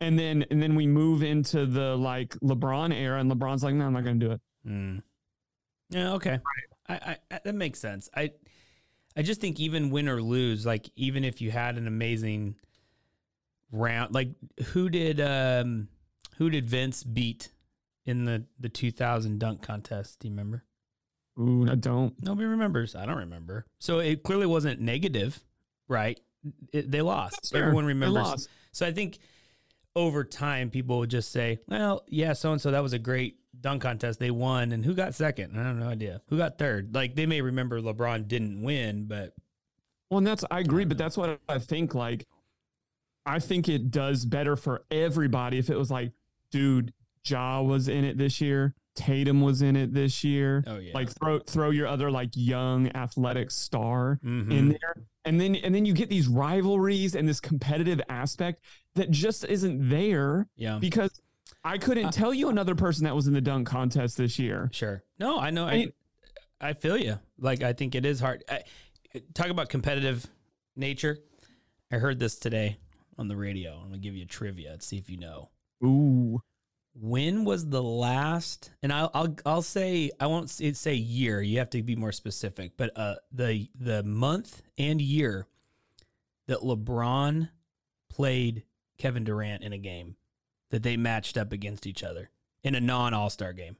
And 0.00 0.18
then 0.18 0.44
and 0.50 0.62
then 0.62 0.74
we 0.74 0.86
move 0.86 1.22
into 1.22 1.66
the 1.66 1.96
like 1.96 2.34
LeBron 2.40 2.92
era 2.94 3.20
and 3.20 3.30
LeBron's 3.30 3.62
like, 3.62 3.74
"No, 3.74 3.86
I'm 3.86 3.92
not 3.92 4.04
going 4.04 4.18
to 4.20 4.26
do 4.26 4.32
it." 4.32 4.40
Mm. 4.66 5.02
Yeah, 5.90 6.12
okay. 6.14 6.40
I, 6.88 6.94
I, 6.94 7.16
I 7.30 7.40
that 7.44 7.54
makes 7.54 7.78
sense. 7.78 8.08
I 8.14 8.32
I 9.16 9.22
just 9.22 9.40
think 9.40 9.60
even 9.60 9.90
win 9.90 10.08
or 10.08 10.20
lose, 10.20 10.66
like 10.66 10.90
even 10.96 11.24
if 11.24 11.40
you 11.40 11.50
had 11.50 11.78
an 11.78 11.86
amazing 11.86 12.56
round, 13.70 14.14
like 14.14 14.30
who 14.66 14.88
did 14.88 15.20
um 15.20 15.88
who 16.36 16.50
did 16.50 16.68
Vince 16.68 17.04
beat 17.04 17.50
in 18.06 18.24
the 18.24 18.44
the 18.58 18.68
2000 18.68 19.38
dunk 19.38 19.62
contest? 19.62 20.20
Do 20.20 20.28
you 20.28 20.32
remember? 20.32 20.64
Ooh, 21.38 21.68
I 21.68 21.74
don't. 21.74 22.14
Nobody 22.22 22.46
remembers. 22.46 22.94
I 22.94 23.06
don't 23.06 23.18
remember. 23.18 23.66
So 23.78 23.98
it 23.98 24.22
clearly 24.22 24.46
wasn't 24.46 24.80
negative, 24.80 25.40
right? 25.88 26.18
It, 26.72 26.90
they 26.90 27.02
lost. 27.02 27.52
Everyone 27.54 27.84
remembers. 27.84 28.22
lost. 28.22 28.48
So 28.72 28.86
I 28.86 28.92
think 28.92 29.18
over 29.96 30.24
time, 30.24 30.70
people 30.70 30.98
would 30.98 31.10
just 31.10 31.30
say, 31.30 31.60
well, 31.68 32.04
yeah, 32.08 32.32
so 32.32 32.52
and 32.52 32.60
so, 32.60 32.70
that 32.70 32.82
was 32.82 32.92
a 32.92 32.98
great 32.98 33.36
dunk 33.60 33.82
contest. 33.82 34.18
They 34.18 34.30
won. 34.30 34.72
And 34.72 34.84
who 34.84 34.94
got 34.94 35.14
second? 35.14 35.58
I 35.58 35.62
have 35.62 35.76
no 35.76 35.88
idea. 35.88 36.20
Who 36.28 36.36
got 36.36 36.58
third? 36.58 36.94
Like 36.94 37.14
they 37.14 37.26
may 37.26 37.40
remember 37.40 37.80
LeBron 37.80 38.26
didn't 38.28 38.62
win, 38.62 39.06
but 39.06 39.34
Well, 40.10 40.18
and 40.18 40.26
that's 40.26 40.44
I 40.50 40.60
agree, 40.60 40.84
but 40.84 40.98
that's 40.98 41.16
what 41.16 41.40
I 41.48 41.58
think. 41.58 41.94
Like, 41.94 42.26
I 43.26 43.38
think 43.38 43.68
it 43.68 43.90
does 43.90 44.24
better 44.24 44.56
for 44.56 44.84
everybody 44.90 45.58
if 45.58 45.70
it 45.70 45.78
was 45.78 45.90
like, 45.90 46.12
dude, 46.50 46.92
Ja 47.24 47.62
was 47.62 47.88
in 47.88 48.04
it 48.04 48.18
this 48.18 48.40
year, 48.40 48.74
Tatum 48.94 49.40
was 49.40 49.62
in 49.62 49.76
it 49.76 49.92
this 49.92 50.22
year. 50.24 50.62
oh, 50.66 50.78
yeah. 50.78 50.92
Like 50.94 51.10
throw 51.10 51.38
throw 51.40 51.70
your 51.70 51.86
other 51.86 52.10
like 52.10 52.30
young 52.34 52.88
athletic 52.96 53.50
star 53.50 54.20
Mhm. 54.24 54.52
in 54.52 54.68
there, 54.68 54.94
and 55.24 55.40
then 55.40 55.56
and 55.56 55.74
then 55.74 55.84
you 55.84 55.92
get 55.94 56.08
these 56.08 56.28
rivalries 56.28 57.14
and 57.14 57.28
this 57.28 57.40
competitive 57.40 58.00
aspect 58.08 58.62
that 58.94 59.10
just 59.10 59.44
isn't 59.44 59.88
there 59.88 60.48
yeah, 60.56 60.78
because 60.78 61.20
I 61.64 61.78
couldn't 61.78 62.06
Uh, 62.06 62.10
tell 62.12 62.32
you 62.34 62.48
another 62.50 62.74
person 62.74 63.04
that 63.04 63.14
was 63.16 63.26
in 63.26 63.32
the 63.34 63.40
dunk 63.40 63.66
contest 63.66 64.16
this 64.16 64.38
year. 64.38 64.68
sure. 64.72 65.02
No, 65.18 65.38
I 65.38 65.50
know. 65.50 65.66
I, 65.66 65.72
I- 65.72 65.92
I 66.60 66.72
feel 66.72 66.96
you. 66.96 67.18
Like, 67.36 67.62
I 67.62 67.72
think 67.74 67.94
it 67.94 68.06
is 68.06 68.20
hard. 68.20 68.42
I, 68.48 68.62
talk 69.34 69.48
about 69.48 69.68
competitive 69.68 70.26
nature. 70.76 71.18
I 71.92 71.96
heard 71.96 72.18
this 72.18 72.36
today 72.36 72.78
on 73.18 73.28
the 73.28 73.36
radio. 73.36 73.72
I'm 73.82 73.92
to 73.92 73.98
give 73.98 74.14
you 74.14 74.22
a 74.22 74.26
trivia 74.26 74.72
and 74.72 74.82
see 74.82 74.96
if 74.96 75.10
you 75.10 75.18
know. 75.18 75.50
Ooh, 75.84 76.40
When 76.94 77.44
was 77.44 77.68
the 77.68 77.82
last? 77.82 78.70
And 78.82 78.92
I'll 78.92 79.10
I'll 79.14 79.36
I'll 79.44 79.62
say 79.62 80.10
I 80.20 80.26
won't 80.26 80.50
say, 80.50 80.72
say 80.72 80.94
year. 80.94 81.42
You 81.42 81.58
have 81.58 81.70
to 81.70 81.82
be 81.82 81.96
more 81.96 82.12
specific. 82.12 82.72
But 82.76 82.96
uh, 82.96 83.16
the 83.32 83.68
the 83.78 84.02
month 84.02 84.62
and 84.78 85.00
year 85.00 85.46
that 86.46 86.58
LeBron 86.58 87.48
played 88.08 88.64
Kevin 88.98 89.24
Durant 89.24 89.62
in 89.62 89.72
a 89.72 89.78
game 89.78 90.16
that 90.70 90.82
they 90.82 90.96
matched 90.96 91.36
up 91.36 91.52
against 91.52 91.86
each 91.86 92.02
other 92.04 92.30
in 92.62 92.74
a 92.74 92.80
non 92.80 93.12
All 93.12 93.30
Star 93.30 93.52
game 93.52 93.76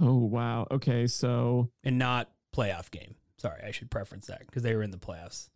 oh 0.00 0.16
wow. 0.16 0.66
Okay, 0.70 1.06
so 1.06 1.70
and 1.82 1.98
not 1.98 2.30
playoff 2.54 2.90
game. 2.90 3.14
Sorry, 3.38 3.62
I 3.62 3.70
should 3.70 3.90
preference 3.90 4.26
that 4.28 4.40
because 4.46 4.62
they 4.62 4.74
were 4.74 4.82
in 4.82 4.90
the 4.90 4.98
playoffs. 4.98 5.48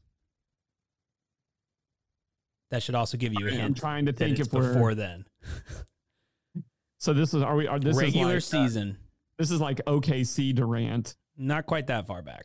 That 2.71 2.83
should 2.83 2.95
also 2.95 3.17
give 3.17 3.33
you 3.33 3.47
a 3.47 3.51
hint. 3.51 3.63
I'm 3.63 3.75
trying 3.75 4.07
to 4.07 4.13
think 4.13 4.39
if 4.39 4.53
we're 4.53 4.75
before 4.75 4.95
then. 4.95 5.25
So 6.99 7.13
this 7.13 7.33
is 7.33 7.43
are 7.43 7.57
we 7.57 7.67
are 7.67 7.79
this 7.79 7.97
Regular 7.97 8.37
is 8.37 8.53
like, 8.53 8.61
uh, 8.61 8.65
season, 8.65 8.99
this 9.39 9.51
is 9.51 9.61
like 9.61 9.81
OKC 9.87 10.55
Durant. 10.55 11.15
not 11.37 11.67
quite 11.67 11.87
that 11.87 12.07
far 12.07 12.23
back. 12.23 12.45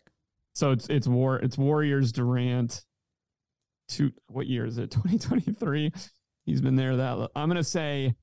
So 0.54 0.72
it's 0.72 0.88
it's 0.90 1.08
war 1.08 1.38
it's 1.40 1.58
Warriors 1.58 2.12
Durant. 2.12 2.86
Two 3.88 4.12
what 4.28 4.48
year 4.48 4.66
is 4.66 4.78
it? 4.78 4.92
2023. 4.92 5.92
He's 6.46 6.62
been 6.62 6.76
there 6.76 6.96
that 6.98 7.32
I'm 7.36 7.48
gonna 7.50 7.64
say 7.64 8.14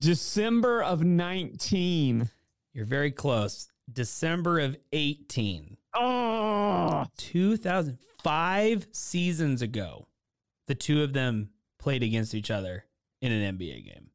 December 0.00 0.82
of 0.82 1.04
19. 1.04 2.30
You're 2.72 2.86
very 2.86 3.10
close. 3.10 3.68
December 3.92 4.60
of 4.60 4.76
18. 4.92 5.76
Oh 5.94 7.04
2005 7.18 8.86
seasons 8.92 9.60
ago, 9.62 10.08
the 10.66 10.74
two 10.74 11.02
of 11.02 11.12
them 11.12 11.50
played 11.78 12.02
against 12.02 12.34
each 12.34 12.50
other 12.50 12.86
in 13.20 13.32
an 13.32 13.58
NBA 13.58 13.84
game. 13.84 14.10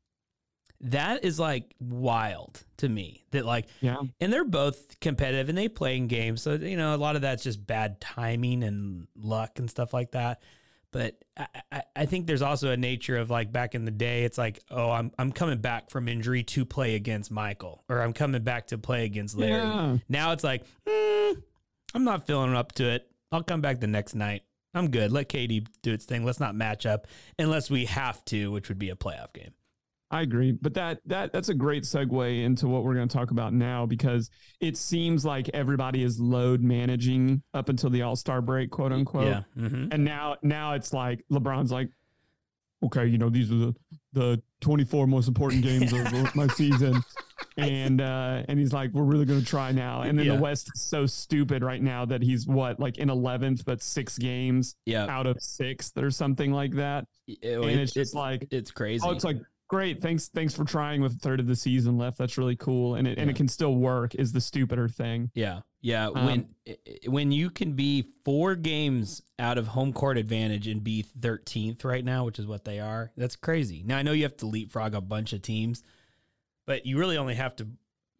That 0.81 1.23
is 1.23 1.39
like 1.39 1.75
wild 1.79 2.63
to 2.77 2.89
me. 2.89 3.23
That 3.31 3.45
like, 3.45 3.67
yeah. 3.81 3.97
and 4.19 4.33
they're 4.33 4.43
both 4.43 4.99
competitive 4.99 5.49
and 5.49 5.57
they 5.57 5.67
play 5.67 5.97
in 5.97 6.07
games. 6.07 6.41
So, 6.41 6.53
you 6.53 6.77
know, 6.77 6.95
a 6.95 6.97
lot 6.97 7.15
of 7.15 7.21
that's 7.21 7.43
just 7.43 7.65
bad 7.65 8.01
timing 8.01 8.63
and 8.63 9.07
luck 9.15 9.59
and 9.59 9.69
stuff 9.69 9.93
like 9.93 10.11
that. 10.11 10.41
But 10.91 11.23
I, 11.37 11.47
I, 11.71 11.83
I 11.95 12.05
think 12.05 12.27
there's 12.27 12.41
also 12.41 12.71
a 12.71 12.77
nature 12.77 13.17
of 13.17 13.29
like 13.29 13.51
back 13.51 13.75
in 13.75 13.85
the 13.85 13.91
day, 13.91 14.23
it's 14.23 14.37
like, 14.37 14.59
oh, 14.69 14.91
I'm 14.91 15.11
I'm 15.17 15.31
coming 15.31 15.59
back 15.59 15.89
from 15.89 16.07
injury 16.07 16.43
to 16.43 16.65
play 16.65 16.95
against 16.95 17.31
Michael, 17.31 17.83
or 17.87 18.01
I'm 18.01 18.11
coming 18.11 18.43
back 18.43 18.67
to 18.67 18.77
play 18.77 19.05
against 19.05 19.37
Larry. 19.37 19.61
Yeah. 19.61 19.97
Now 20.09 20.33
it's 20.33 20.43
like, 20.43 20.65
mm, 20.85 21.41
I'm 21.93 22.03
not 22.03 22.27
feeling 22.27 22.53
up 22.55 22.73
to 22.73 22.89
it. 22.89 23.09
I'll 23.31 23.43
come 23.43 23.61
back 23.61 23.79
the 23.79 23.87
next 23.87 24.15
night. 24.15 24.43
I'm 24.73 24.89
good. 24.89 25.11
Let 25.11 25.29
KD 25.29 25.65
do 25.81 25.93
its 25.93 26.05
thing. 26.05 26.25
Let's 26.25 26.39
not 26.39 26.55
match 26.55 26.85
up 26.85 27.07
unless 27.39 27.69
we 27.69 27.85
have 27.85 28.23
to, 28.25 28.51
which 28.51 28.69
would 28.69 28.79
be 28.79 28.89
a 28.89 28.95
playoff 28.95 29.33
game. 29.33 29.51
I 30.13 30.21
agree, 30.21 30.51
but 30.51 30.73
that 30.73 30.99
that 31.05 31.31
that's 31.31 31.47
a 31.49 31.53
great 31.53 31.83
segue 31.83 32.43
into 32.43 32.67
what 32.67 32.83
we're 32.83 32.95
going 32.95 33.07
to 33.07 33.13
talk 33.17 33.31
about 33.31 33.53
now 33.53 33.85
because 33.85 34.29
it 34.59 34.75
seems 34.75 35.23
like 35.23 35.49
everybody 35.53 36.03
is 36.03 36.19
load 36.19 36.61
managing 36.61 37.41
up 37.53 37.69
until 37.69 37.89
the 37.89 38.01
All 38.01 38.17
Star 38.17 38.41
break, 38.41 38.71
quote 38.71 38.91
unquote. 38.91 39.27
Yeah. 39.27 39.43
hmm 39.55 39.87
And 39.91 40.03
now 40.03 40.35
now 40.43 40.73
it's 40.73 40.91
like 40.91 41.23
LeBron's 41.31 41.71
like, 41.71 41.89
okay, 42.83 43.05
you 43.05 43.17
know, 43.17 43.29
these 43.29 43.51
are 43.51 43.55
the 43.55 43.75
the 44.13 44.43
24 44.59 45.07
most 45.07 45.27
important 45.29 45.63
games 45.63 45.93
of 45.93 46.35
my 46.35 46.47
season. 46.47 47.01
And 47.57 48.01
uh 48.01 48.43
and 48.49 48.59
he's 48.59 48.73
like, 48.73 48.91
we're 48.91 49.03
really 49.03 49.25
gonna 49.25 49.41
try 49.41 49.71
now. 49.71 50.01
And 50.01 50.19
then 50.19 50.25
Yeah. 50.25 50.35
the 50.35 50.41
West 50.41 50.69
is 50.75 50.81
so 50.81 51.05
stupid 51.05 51.63
right 51.63 51.81
now 51.81 52.03
that 52.05 52.21
he's 52.21 52.47
what, 52.47 52.79
like 52.81 52.97
in 52.97 53.07
11th, 53.09 53.63
but 53.65 53.81
six 53.81 54.17
games 54.17 54.75
Yeah. 54.85 55.05
out 55.07 55.25
of 55.25 55.37
sixth 55.41 55.97
or 55.97 56.11
something 56.11 56.51
like 56.51 56.73
that. 56.75 57.05
It- 57.27 57.39
And 57.43 57.63
it- 57.65 57.79
it's 57.79 57.93
just 57.93 58.09
it's 58.09 58.13
like, 58.13 58.47
it's 58.51 58.71
crazy. 58.71 59.03
oh, 59.07 59.11
it's 59.11 59.23
like, 59.23 59.37
great. 59.71 60.01
Thanks, 60.01 60.27
thanks 60.27 60.53
for 60.53 60.65
trying 60.65 61.01
with 61.01 61.13
a 61.15 61.19
third 61.19 61.39
of 61.39 61.47
the 61.47 61.55
season 61.55 61.97
left. 61.97 62.17
That's 62.17 62.37
really 62.37 62.57
cool, 62.57 62.95
and 62.95 63.07
it 63.07 63.17
and 63.17 63.29
it 63.29 63.37
can 63.37 63.47
still 63.47 63.75
work. 63.75 64.13
Is 64.15 64.33
the 64.33 64.41
stupider 64.41 64.89
thing? 64.89 65.31
Yeah, 65.33 65.61
yeah. 65.79 66.07
Um, 66.07 66.25
when 66.25 66.49
i- 66.67 66.77
i- 66.87 67.09
when 67.09 67.31
you 67.31 67.49
can 67.49 67.71
be 67.73 68.03
four 68.25 68.55
games 68.55 69.21
out 69.39 69.57
of 69.57 69.67
home 69.67 69.93
court 69.93 70.17
advantage 70.17 70.67
and 70.67 70.83
be 70.83 71.01
thirteenth 71.03 71.85
right 71.85 72.03
now, 72.03 72.25
which 72.25 72.37
is 72.37 72.45
what 72.45 72.65
they 72.65 72.81
are, 72.81 73.11
that's 73.15 73.37
crazy. 73.37 73.81
Now 73.85 73.97
I 73.97 74.01
know 74.01 74.11
you 74.11 74.23
have 74.23 74.35
to 74.37 74.45
leapfrog 74.45 74.93
a 74.93 74.99
bunch 75.01 75.31
of 75.31 75.41
teams, 75.41 75.81
but 76.67 76.85
you 76.85 76.99
really 76.99 77.17
only 77.17 77.35
have 77.35 77.55
to 77.55 77.67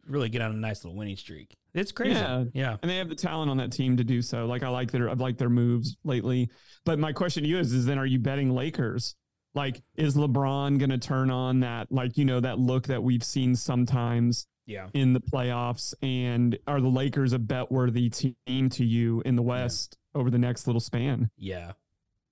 really 0.08 0.30
get 0.30 0.40
on 0.42 0.50
a 0.50 0.54
nice 0.56 0.82
little 0.84 0.96
winning 0.96 1.16
streak. 1.16 1.54
It's 1.74 1.92
crazy. 1.92 2.14
Yeah. 2.14 2.44
yeah. 2.54 2.76
and 2.82 2.90
they 2.90 2.96
have 2.96 3.08
the 3.08 3.14
talent 3.14 3.50
on 3.50 3.58
that 3.58 3.72
team 3.72 3.96
to 3.98 4.04
do 4.04 4.20
so. 4.20 4.46
Like 4.46 4.62
I 4.62 4.68
like 4.68 4.90
their 4.90 5.08
I've 5.08 5.20
liked 5.20 5.38
their 5.38 5.48
moves 5.50 5.96
lately. 6.02 6.50
But 6.84 6.98
my 6.98 7.12
question 7.12 7.44
to 7.44 7.48
you 7.48 7.58
is: 7.58 7.72
is 7.72 7.86
then 7.86 7.98
are 7.98 8.06
you 8.06 8.18
betting 8.18 8.50
Lakers? 8.50 9.14
Like, 9.54 9.82
is 9.96 10.16
LeBron 10.16 10.78
going 10.78 10.90
to 10.90 10.98
turn 10.98 11.30
on 11.30 11.60
that 11.60 11.92
like 11.92 12.16
you 12.16 12.24
know 12.24 12.40
that 12.40 12.58
look 12.58 12.86
that 12.86 13.02
we've 13.02 13.22
seen 13.24 13.54
sometimes 13.54 14.46
Yeah. 14.66 14.88
in 14.94 15.12
the 15.12 15.20
playoffs? 15.20 15.92
And 16.02 16.58
are 16.66 16.80
the 16.80 16.88
Lakers 16.88 17.32
a 17.32 17.38
bet 17.38 17.70
worthy 17.70 18.08
team 18.10 18.68
to 18.70 18.84
you 18.84 19.22
in 19.26 19.36
the 19.36 19.42
West 19.42 19.98
over 20.14 20.30
the 20.30 20.38
next 20.38 20.66
little 20.66 20.80
span? 20.80 21.30
Yeah. 21.36 21.72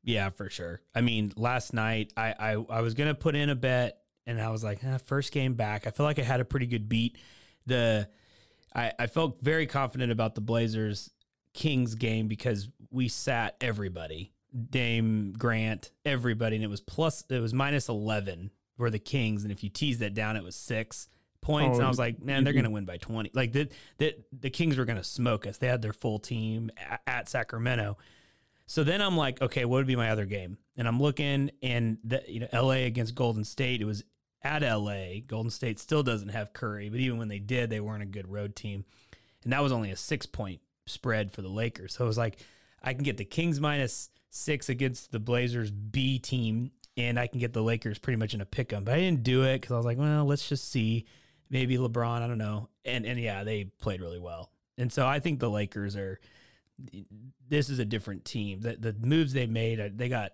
Yeah, 0.03 0.31
for 0.31 0.49
sure. 0.49 0.81
I 0.95 1.03
mean, 1.03 1.33
last 1.37 1.75
night 1.75 2.12
I 2.17 2.35
I, 2.39 2.50
I 2.71 2.81
was 2.81 2.95
gonna 2.95 3.15
put 3.15 3.35
in 3.37 3.50
a 3.50 3.55
bet 3.55 3.99
and 4.27 4.41
I 4.41 4.49
was 4.50 4.65
like, 4.65 4.83
eh, 4.83 4.97
first 5.05 5.31
game 5.33 5.55
back. 5.55 5.87
I 5.87 5.91
feel 5.91 6.07
like 6.07 6.19
I 6.19 6.23
had 6.23 6.41
a 6.41 6.45
pretty 6.47 6.67
good 6.67 6.89
beat. 6.89 7.19
The 7.67 8.09
I, 8.75 8.93
I 8.99 9.07
felt 9.09 9.43
very 9.43 9.67
confident 9.67 10.11
about 10.11 10.35
the 10.35 10.41
Blazers 10.41 11.11
Kings 11.53 11.97
game 11.97 12.29
because 12.29 12.69
we 12.91 13.09
sat 13.09 13.57
everybody. 13.61 14.33
Dame 14.71 15.33
Grant, 15.33 15.90
everybody, 16.04 16.57
and 16.57 16.64
it 16.64 16.69
was 16.69 16.80
plus 16.80 17.25
it 17.28 17.40
was 17.40 17.54
minus 17.54 17.88
eleven 17.88 18.50
were 18.78 18.90
the 18.90 18.99
Kings, 18.99 19.42
and 19.42 19.52
if 19.52 19.62
you 19.62 19.69
tease 19.71 19.99
that 19.99 20.14
down, 20.14 20.37
it 20.37 20.42
was 20.42 20.57
six 20.57 21.09
points. 21.40 21.76
and 21.78 21.85
I 21.85 21.87
Oh, 21.87 21.90
was 21.90 21.99
like, 21.99 22.23
man, 22.23 22.45
they're 22.45 22.52
gonna 22.52 22.71
win 22.71 22.85
by 22.85 22.97
twenty. 22.97 23.30
Like 23.35 23.52
the 23.52 23.69
the, 23.99 24.16
the 24.33 24.50
Kings 24.50 24.76
were 24.78 24.85
gonna 24.85 25.04
smoke 25.04 25.47
us. 25.47 25.59
They 25.59 25.66
had 25.69 25.83
their 25.83 25.92
full 25.92 26.19
team 26.19 26.71
at, 26.78 27.00
at 27.07 27.28
Sacramento. 27.28 27.97
So 28.66 28.85
then 28.85 29.02
I'm 29.02 29.16
like, 29.16 29.42
okay, 29.42 29.64
what 29.64 29.78
would 29.78 29.87
be 29.88 29.97
my 29.97 30.11
other 30.11 30.26
game? 30.26 30.57
And 30.76 30.87
I'm 30.87 31.00
looking, 31.00 31.50
and 31.61 31.99
the, 32.04 32.23
you 32.28 32.38
know, 32.40 32.49
LA 32.52 32.85
against 32.87 33.16
Golden 33.16 33.42
State. 33.42 33.80
It 33.80 33.85
was 33.85 34.04
at 34.42 34.62
LA. 34.62 35.21
Golden 35.26 35.50
State 35.50 35.80
still 35.80 36.02
doesn't 36.04 36.28
have 36.28 36.52
Curry, 36.52 36.88
but 36.88 37.00
even 37.00 37.19
when 37.19 37.26
they 37.28 37.40
did, 37.40 37.69
they 37.69 37.80
weren't 37.80 38.02
a 38.04 38.07
good 38.07 38.30
road 38.30 38.54
team. 38.54 38.85
And 39.42 39.52
that 39.52 39.61
was 39.62 39.73
only 39.73 39.90
a 39.90 39.97
six 39.97 40.25
point 40.25 40.61
spread 40.87 41.33
for 41.33 41.42
the 41.42 41.49
Lakers. 41.49 41.95
So 41.95 42.04
it 42.04 42.07
was 42.07 42.16
like, 42.19 42.38
I 42.83 42.95
can 42.95 43.02
get 43.02 43.16
the 43.16 43.25
Kings 43.25 43.61
minus 43.61 44.11
six 44.31 44.69
against 44.69 45.13
the 45.13 45.19
Blazers 45.19 45.71
B 45.71 46.19
team, 46.19 46.71
and 46.97 47.19
I 47.19 47.27
can 47.27 47.41
get 47.41 47.53
the 47.53 47.63
Lakers 47.63 47.99
pretty 47.99 48.17
much 48.17 48.35
in 48.35 48.41
a 48.41 48.47
pick 48.47 48.73
'em. 48.73 48.85
But 48.85 48.95
I 48.95 48.99
didn't 49.01 49.23
do 49.23 49.43
it 49.45 49.61
because 49.61 49.73
I 49.73 49.77
was 49.77 49.87
like, 49.87 49.99
well, 49.99 50.25
let's 50.25 50.49
just 50.49 50.71
see. 50.71 51.07
Maybe 51.51 51.77
LeBron, 51.77 52.23
I 52.23 52.29
don't 52.29 52.39
know. 52.39 52.69
And 52.85 53.05
and 53.05 53.19
yeah, 53.19 53.45
they 53.45 53.65
played 53.65 54.01
really 54.01 54.21
well. 54.21 54.51
And 54.79 54.93
so 54.93 55.07
I 55.07 55.19
think 55.21 55.41
the 55.41 55.51
Lakers 55.51 55.97
are 55.97 56.21
this 57.49 57.69
is 57.69 57.79
a 57.79 57.85
different 57.85 58.25
team. 58.25 58.61
The 58.61 58.77
the 58.77 58.93
moves 59.07 59.33
they 59.33 59.47
made, 59.47 59.81
uh, 59.81 59.89
they 59.95 60.09
got 60.09 60.33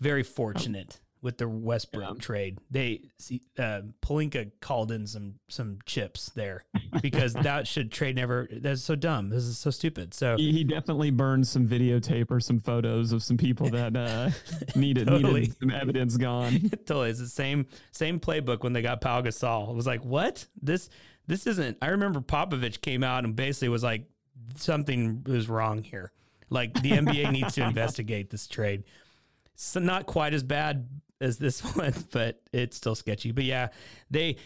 very 0.00 0.22
fortunate 0.22 1.00
with 1.20 1.38
the 1.38 1.48
Westbrook 1.48 2.08
Yeah. 2.16 2.20
trade. 2.20 2.58
They 2.70 3.02
see 3.18 3.42
uh, 3.58 3.82
Pelinka 4.02 4.50
called 4.60 4.92
in 4.92 5.06
some 5.06 5.34
some 5.48 5.78
chips 5.84 6.30
there 6.36 6.64
because 7.02 7.32
that 7.42 7.66
should 7.66 7.90
trade 7.90 8.16
never. 8.16 8.48
That's 8.52 8.82
so 8.82 8.94
dumb. 8.94 9.28
This 9.30 9.44
is 9.44 9.58
so 9.58 9.70
stupid. 9.70 10.14
So 10.14 10.36
He, 10.36 10.52
he 10.52 10.64
definitely 10.64 11.10
burned 11.10 11.46
some 11.46 11.66
videotape 11.66 12.30
or 12.30 12.38
some 12.40 12.60
photos 12.60 13.12
of 13.12 13.22
some 13.22 13.36
people 13.36 13.68
that 13.70 13.96
uh, 13.96 14.30
needed 14.76 15.08
Totally. 15.08 15.40
needed 15.40 15.56
some 15.58 15.70
evidence 15.70 16.16
gone. 16.16 16.70
totally, 16.86 17.10
it's 17.10 17.18
the 17.18 17.26
same 17.26 17.66
same 17.90 18.20
playbook 18.20 18.62
when 18.62 18.72
they 18.72 18.82
got 18.82 19.00
Pau 19.00 19.20
Gasol. 19.22 19.70
It 19.70 19.74
was 19.74 19.86
like 19.86 20.04
what 20.04 20.46
this 20.62 20.88
this 21.26 21.46
isn't. 21.46 21.76
I 21.82 21.88
remember 21.88 22.20
Popovich 22.20 22.80
came 22.80 23.02
out 23.02 23.24
and 23.24 23.34
basically 23.36 23.68
was 23.70 23.82
like 23.82 24.04
something 24.56 25.24
was 25.26 25.48
wrong 25.48 25.82
here. 25.82 26.12
Like 26.50 26.74
the 26.80 26.92
NBA 26.92 27.32
needs 27.32 27.54
to 27.56 27.64
investigate 27.66 28.30
this 28.30 28.46
trade. 28.46 28.84
So 29.56 29.80
not 29.80 30.06
quite 30.06 30.32
as 30.34 30.42
bad 30.42 30.88
as 31.20 31.38
this 31.38 31.60
one, 31.76 31.94
but 32.12 32.40
it's 32.52 32.76
still 32.76 32.94
sketchy. 32.94 33.32
But 33.32 33.44
yeah, 33.44 33.68
they 34.10 34.36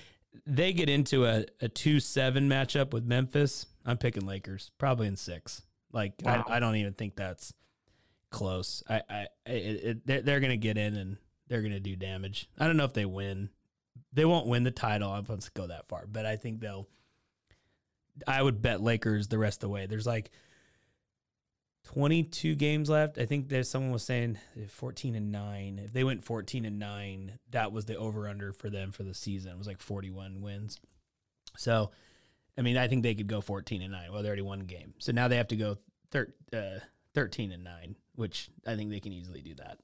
they 0.47 0.73
get 0.73 0.89
into 0.89 1.27
a, 1.27 1.45
a 1.61 1.69
two 1.69 2.01
seven 2.01 2.49
matchup 2.49 2.93
with 2.93 3.05
Memphis. 3.05 3.67
I'm 3.85 3.99
picking 3.99 4.27
Lakers, 4.27 4.71
probably 4.79 5.09
in 5.09 5.17
six. 5.17 5.63
Like 5.93 6.15
Wow. 6.23 6.45
I, 6.49 6.57
I 6.57 6.61
don't 6.61 6.77
even 6.77 6.95
think 6.95 7.17
that's 7.17 7.53
close. 8.31 8.83
I, 8.89 9.03
I 9.09 9.27
it, 9.47 10.07
it, 10.07 10.25
they're, 10.25 10.41
gonna 10.41 10.57
get 10.57 10.79
in 10.79 10.97
and 10.97 11.17
they're 11.49 11.63
gonna 11.63 11.81
do 11.81 11.97
damage. 11.97 12.49
I 12.59 12.67
don't 12.67 12.77
know 12.77 12.85
if 12.85 12.95
they 12.95 13.05
win. 13.05 13.51
They 14.13 14.25
won't 14.25 14.47
win 14.47 14.63
the 14.63 14.71
title. 14.71 15.11
I'm 15.11 15.25
won't 15.25 15.51
go 15.55 15.67
that 15.67 15.89
far, 15.89 16.07
but 16.11 16.27
I 16.27 16.37
think 16.37 16.61
they'll. 16.61 16.89
I 18.27 18.43
would 18.43 18.61
bet 18.61 18.83
Lakers 18.83 19.29
the 19.29 19.39
rest 19.39 19.59
of 19.63 19.69
the 19.69 19.73
way. 19.73 19.87
There's 19.87 20.07
like 20.07 20.31
22 21.85 22.55
games 22.55 22.89
left. 22.89 23.19
I 23.19 23.27
think 23.27 23.49
there's 23.49 23.69
someone 23.69 23.93
was 23.93 24.03
saying 24.05 24.39
14 24.69 25.15
and 25.15 25.33
9. 25.33 25.81
If 25.85 25.93
they 25.93 26.05
went 26.05 26.25
14 26.25 26.65
and 26.65 26.79
9, 26.79 27.39
that 27.51 27.73
was 27.73 27.85
the 27.85 27.97
over 27.97 28.29
under 28.29 28.53
for 28.53 28.71
them 28.71 28.93
for 28.93 29.03
the 29.03 29.15
season. 29.15 29.53
It 29.53 29.59
was 29.59 29.67
like 29.67 29.81
41 29.81 30.41
wins. 30.41 30.79
So, 31.57 31.91
I 32.57 32.63
mean, 32.63 32.77
I 32.77 32.89
think 32.89 33.03
they 33.03 33.15
could 33.15 33.27
go 33.27 33.41
14 33.41 33.83
and 33.83 33.93
9. 33.93 34.13
Well, 34.13 34.23
they 34.23 34.29
already 34.29 34.43
won 34.43 34.61
a 34.61 34.65
game. 34.65 34.95
So 34.99 35.13
now 35.13 35.29
they 35.29 35.37
have 35.37 35.49
to 35.49 35.57
go 35.57 35.79
thir- 36.11 36.33
uh, 36.53 36.79
13 37.15 37.53
and 37.53 37.65
9, 37.65 37.97
which 38.15 38.49
I 38.67 38.77
think 38.77 38.91
they 38.91 39.01
can 39.01 39.13
easily 39.13 39.43
do 39.43 39.55
that. 39.57 39.79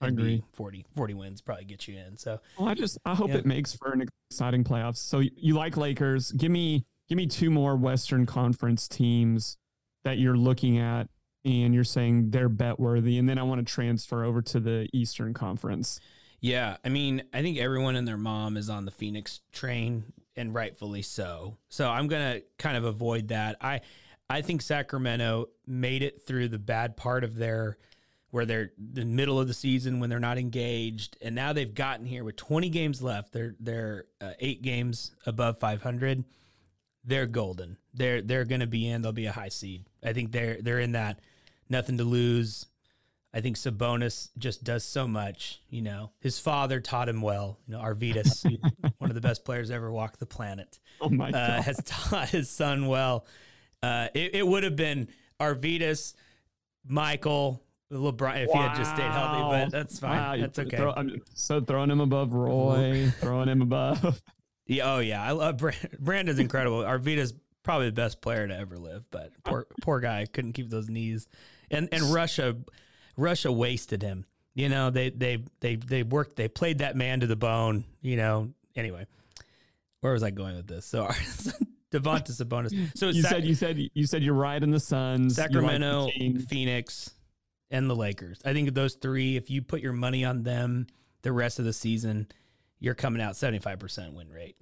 I 0.00 0.08
agree. 0.08 0.42
40, 0.52 0.84
40 0.94 1.14
wins 1.14 1.40
probably 1.40 1.64
get 1.64 1.88
you 1.88 1.96
in. 1.96 2.18
So, 2.18 2.40
Well, 2.58 2.68
I 2.68 2.74
just 2.74 2.98
I 3.06 3.14
hope 3.14 3.28
Yeah. 3.30 3.36
it 3.36 3.46
makes 3.46 3.74
for 3.74 3.92
an 3.92 4.06
exciting 4.30 4.64
playoffs. 4.64 4.96
So 4.98 5.20
you, 5.20 5.30
you 5.36 5.54
like 5.54 5.76
Lakers? 5.78 6.32
Give 6.32 6.50
me 6.50 6.84
give 7.08 7.16
me 7.16 7.26
two 7.26 7.50
more 7.50 7.76
Western 7.76 8.26
Conference 8.26 8.86
teams 8.88 9.56
that 10.04 10.18
you're 10.18 10.36
looking 10.36 10.76
at, 10.78 11.08
and 11.44 11.74
you're 11.74 11.84
saying 11.84 12.30
they're 12.30 12.48
bet 12.48 12.80
worthy, 12.80 13.18
and 13.18 13.28
then 13.28 13.38
I 13.38 13.42
want 13.42 13.66
to 13.66 13.72
transfer 13.72 14.24
over 14.24 14.42
to 14.42 14.60
the 14.60 14.88
Eastern 14.92 15.34
Conference. 15.34 16.00
Yeah, 16.40 16.76
I 16.84 16.88
mean, 16.88 17.22
I 17.32 17.42
think 17.42 17.58
everyone 17.58 17.96
and 17.96 18.06
their 18.06 18.16
mom 18.16 18.56
is 18.56 18.68
on 18.68 18.84
the 18.84 18.90
Phoenix 18.90 19.40
train, 19.52 20.04
and 20.36 20.54
rightfully 20.54 21.02
so. 21.02 21.56
So 21.68 21.88
I'm 21.88 22.08
gonna 22.08 22.40
kind 22.58 22.76
of 22.76 22.84
avoid 22.84 23.28
that. 23.28 23.56
I 23.60 23.80
I 24.28 24.42
think 24.42 24.62
Sacramento 24.62 25.48
made 25.66 26.02
it 26.02 26.26
through 26.26 26.48
the 26.48 26.58
bad 26.58 26.96
part 26.96 27.24
of 27.24 27.36
their 27.36 27.78
where 28.30 28.44
they're 28.44 28.72
the 28.76 29.04
middle 29.04 29.38
of 29.38 29.46
the 29.46 29.54
season 29.54 30.00
when 30.00 30.10
they're 30.10 30.18
not 30.18 30.38
engaged, 30.38 31.16
and 31.22 31.34
now 31.34 31.52
they've 31.52 31.74
gotten 31.74 32.04
here 32.04 32.24
with 32.24 32.36
20 32.36 32.68
games 32.68 33.00
left. 33.00 33.32
They're 33.32 33.54
they're 33.60 34.06
uh, 34.20 34.32
eight 34.40 34.60
games 34.62 35.14
above 35.24 35.58
500. 35.58 36.24
They're 37.04 37.26
golden. 37.26 37.76
They're 37.92 38.22
they're 38.22 38.44
gonna 38.44 38.66
be 38.66 38.88
in. 38.88 39.02
They'll 39.02 39.12
be 39.12 39.26
a 39.26 39.32
high 39.32 39.50
seed. 39.50 39.84
I 40.02 40.14
think 40.14 40.32
they're 40.32 40.60
they're 40.60 40.80
in 40.80 40.92
that 40.92 41.20
nothing 41.68 41.98
to 41.98 42.04
lose. 42.04 42.66
I 43.32 43.40
think 43.40 43.56
Sabonis 43.56 44.28
just 44.38 44.62
does 44.62 44.84
so 44.84 45.08
much. 45.08 45.60
You 45.68 45.82
know, 45.82 46.10
his 46.20 46.38
father 46.38 46.80
taught 46.80 47.08
him 47.08 47.20
well. 47.20 47.58
You 47.66 47.74
know, 47.74 47.80
Arvydas, 47.80 48.44
one 48.98 49.10
of 49.10 49.14
the 49.14 49.20
best 49.20 49.44
players 49.44 49.70
ever 49.70 49.90
walked 49.90 50.20
the 50.20 50.26
planet, 50.26 50.78
Oh 51.00 51.08
my 51.08 51.30
uh, 51.30 51.60
has 51.62 51.80
taught 51.84 52.28
his 52.28 52.48
son 52.48 52.86
well. 52.86 53.26
Uh, 53.82 54.08
it, 54.14 54.36
it 54.36 54.46
would 54.46 54.62
have 54.62 54.76
been 54.76 55.08
Arvydas, 55.40 56.14
Michael, 56.86 57.60
LeBron 57.92 58.44
if 58.44 58.50
he 58.50 58.58
had 58.58 58.76
just 58.76 58.94
stayed 58.94 59.10
healthy, 59.10 59.42
but 59.42 59.70
that's 59.70 59.98
fine. 59.98 60.16
Wow, 60.18 60.36
that's 60.36 60.58
okay. 60.58 60.76
throw- 60.76 60.94
I'm 60.96 61.20
so 61.34 61.60
throwing 61.60 61.90
him 61.90 62.00
above 62.00 62.32
Roy, 62.32 63.10
throwing 63.20 63.48
him 63.48 63.62
above. 63.62 64.22
Yeah, 64.66 64.94
oh 64.94 64.98
yeah, 65.00 65.22
I 65.22 65.32
love 65.32 65.58
Brand- 65.58 65.96
Brandon's 65.98 66.38
incredible. 66.38 66.78
Arvydas 66.78 67.32
probably 67.62 67.86
the 67.86 67.92
best 67.92 68.20
player 68.20 68.46
to 68.46 68.56
ever 68.56 68.78
live, 68.78 69.04
but 69.10 69.32
poor 69.44 69.66
poor 69.82 70.00
guy 70.00 70.26
couldn't 70.32 70.52
keep 70.52 70.70
those 70.70 70.88
knees. 70.88 71.26
And 71.70 71.88
and 71.92 72.02
Russia, 72.12 72.56
Russia 73.16 73.50
wasted 73.52 74.02
him. 74.02 74.26
You 74.54 74.68
know 74.68 74.90
they 74.90 75.10
they 75.10 75.44
they 75.60 75.76
they 75.76 76.02
worked. 76.02 76.36
They 76.36 76.48
played 76.48 76.78
that 76.78 76.96
man 76.96 77.20
to 77.20 77.26
the 77.26 77.36
bone. 77.36 77.84
You 78.02 78.16
know. 78.16 78.50
Anyway, 78.76 79.06
where 80.00 80.12
was 80.12 80.22
I 80.22 80.30
going 80.30 80.56
with 80.56 80.66
this? 80.66 80.84
So 80.86 81.06
Domantas 81.92 82.42
Sabonis. 82.42 82.96
So 82.96 83.08
you 83.08 83.22
Sac- 83.22 83.30
said 83.30 83.44
you 83.44 83.54
said 83.54 83.78
you 83.94 84.06
said 84.06 84.22
you're 84.22 84.34
riding 84.34 84.70
the 84.70 84.80
Suns, 84.80 85.38
like 85.38 85.50
the 85.50 85.54
Sacramento, 85.54 86.08
Phoenix, 86.48 87.10
and 87.70 87.88
the 87.88 87.96
Lakers. 87.96 88.40
I 88.44 88.52
think 88.52 88.68
of 88.68 88.74
those 88.74 88.94
three. 88.94 89.36
If 89.36 89.50
you 89.50 89.62
put 89.62 89.80
your 89.80 89.92
money 89.92 90.24
on 90.24 90.42
them 90.42 90.86
the 91.22 91.32
rest 91.32 91.58
of 91.58 91.64
the 91.64 91.72
season, 91.72 92.28
you're 92.78 92.94
coming 92.94 93.22
out 93.22 93.34
75% 93.34 94.12
win 94.12 94.28
rate 94.28 94.56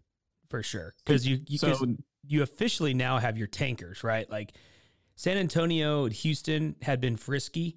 for 0.48 0.62
sure. 0.62 0.94
Because 1.04 1.26
you, 1.26 1.40
you, 1.46 1.58
So 1.58 1.74
you 2.26 2.42
officially 2.42 2.94
now 2.94 3.18
have 3.18 3.36
your 3.36 3.48
tankers, 3.48 4.04
right? 4.04 4.30
Like 4.30 4.52
San 5.16 5.36
Antonio 5.36 6.04
and 6.04 6.12
Houston 6.12 6.76
had 6.82 7.00
been 7.00 7.16
frisky. 7.16 7.76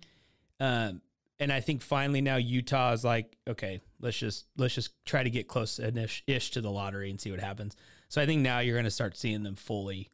Um, 0.60 1.02
and 1.40 1.52
I 1.52 1.60
think 1.60 1.82
finally 1.82 2.22
now 2.22 2.38
Utah 2.38 2.94
is 2.94 3.04
like, 3.04 3.38
okay, 3.48 3.82
let's 4.00 4.18
just 4.18 4.46
let's 4.58 4.74
just 4.74 4.92
try 5.06 5.22
to 5.22 5.30
get 5.30 5.48
close 5.48 5.80
ish, 5.80 6.24
ish 6.28 6.52
to 6.52 6.62
the 6.62 6.72
lottery 6.72 7.10
and 7.10 7.20
see 7.20 7.32
what 7.32 7.42
happens. 7.42 7.76
So 8.08 8.22
I 8.22 8.26
think 8.26 8.42
now 8.42 8.60
you're 8.60 8.76
going 8.76 8.86
to 8.86 8.92
start 8.92 9.18
seeing 9.18 9.44
them 9.44 9.56
fully 9.56 10.12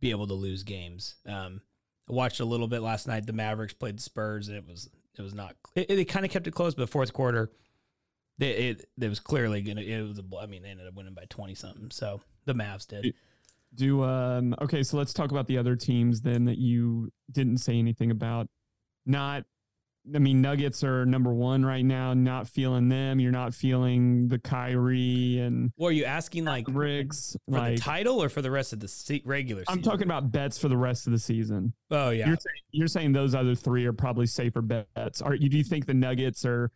be 0.00 0.10
able 0.10 0.26
to 0.26 0.34
lose 0.34 0.64
games. 0.64 1.14
Um, 1.26 1.60
I 2.10 2.14
watched 2.14 2.40
a 2.40 2.44
little 2.44 2.66
bit 2.66 2.82
last 2.82 3.06
night. 3.06 3.26
The 3.26 3.32
Mavericks 3.32 3.74
played 3.74 3.98
the 3.98 4.02
Spurs, 4.02 4.48
and 4.48 4.56
it 4.56 4.66
was 4.66 4.90
it 5.16 5.22
was 5.22 5.34
not. 5.34 5.54
It, 5.76 5.90
it 5.90 6.04
kind 6.06 6.24
of 6.24 6.32
kept 6.32 6.48
it 6.48 6.54
close, 6.54 6.74
but 6.74 6.88
fourth 6.88 7.12
quarter, 7.12 7.52
It, 8.40 8.44
it, 8.44 8.88
it 9.00 9.08
was 9.08 9.20
clearly 9.20 9.62
gonna. 9.62 9.82
It 9.82 10.02
was. 10.02 10.18
A, 10.18 10.24
I 10.40 10.46
mean, 10.46 10.62
they 10.62 10.70
ended 10.70 10.88
up 10.88 10.94
winning 10.94 11.14
by 11.14 11.24
twenty 11.28 11.54
something. 11.54 11.90
So 11.90 12.20
the 12.44 12.54
Mavs 12.54 12.86
did. 12.88 13.14
Do 13.74 14.02
um 14.02 14.54
okay, 14.60 14.82
so 14.82 14.96
let's 14.96 15.12
talk 15.12 15.30
about 15.30 15.46
the 15.46 15.58
other 15.58 15.76
teams 15.76 16.20
then 16.20 16.44
that 16.44 16.58
you 16.58 17.10
didn't 17.30 17.58
say 17.58 17.78
anything 17.78 18.10
about. 18.10 18.48
Not 19.06 19.44
I 20.14 20.18
mean, 20.18 20.40
Nuggets 20.40 20.82
are 20.82 21.06
number 21.06 21.32
one 21.32 21.64
right 21.64 21.84
now. 21.84 22.12
Not 22.12 22.48
feeling 22.48 22.88
them. 22.88 23.20
You're 23.20 23.30
not 23.30 23.54
feeling 23.54 24.28
the 24.28 24.38
Kyrie 24.38 25.38
and. 25.38 25.72
Well, 25.76 25.90
are 25.90 25.92
you 25.92 26.04
asking 26.04 26.44
like 26.44 26.66
Riggs 26.68 27.36
for 27.48 27.58
like, 27.58 27.76
the 27.76 27.80
title 27.80 28.22
or 28.22 28.28
for 28.28 28.42
the 28.42 28.50
rest 28.50 28.72
of 28.72 28.80
the 28.80 28.88
se- 28.88 29.22
regular? 29.24 29.62
I'm 29.68 29.80
talking 29.80 30.04
about 30.04 30.32
bets 30.32 30.58
for 30.58 30.68
the 30.68 30.76
rest 30.76 31.06
of 31.06 31.12
the 31.12 31.18
season. 31.18 31.72
Oh 31.90 32.10
yeah, 32.10 32.26
You're 32.26 32.36
saying 32.36 32.62
you're 32.72 32.88
saying 32.88 33.12
those 33.12 33.34
other 33.34 33.54
three 33.54 33.86
are 33.86 33.92
probably 33.92 34.26
safer 34.26 34.60
bets. 34.60 35.22
Are 35.22 35.34
you? 35.34 35.48
Do 35.48 35.56
you 35.56 35.64
think 35.64 35.86
the 35.86 35.94
Nuggets 35.94 36.44
are? 36.44 36.70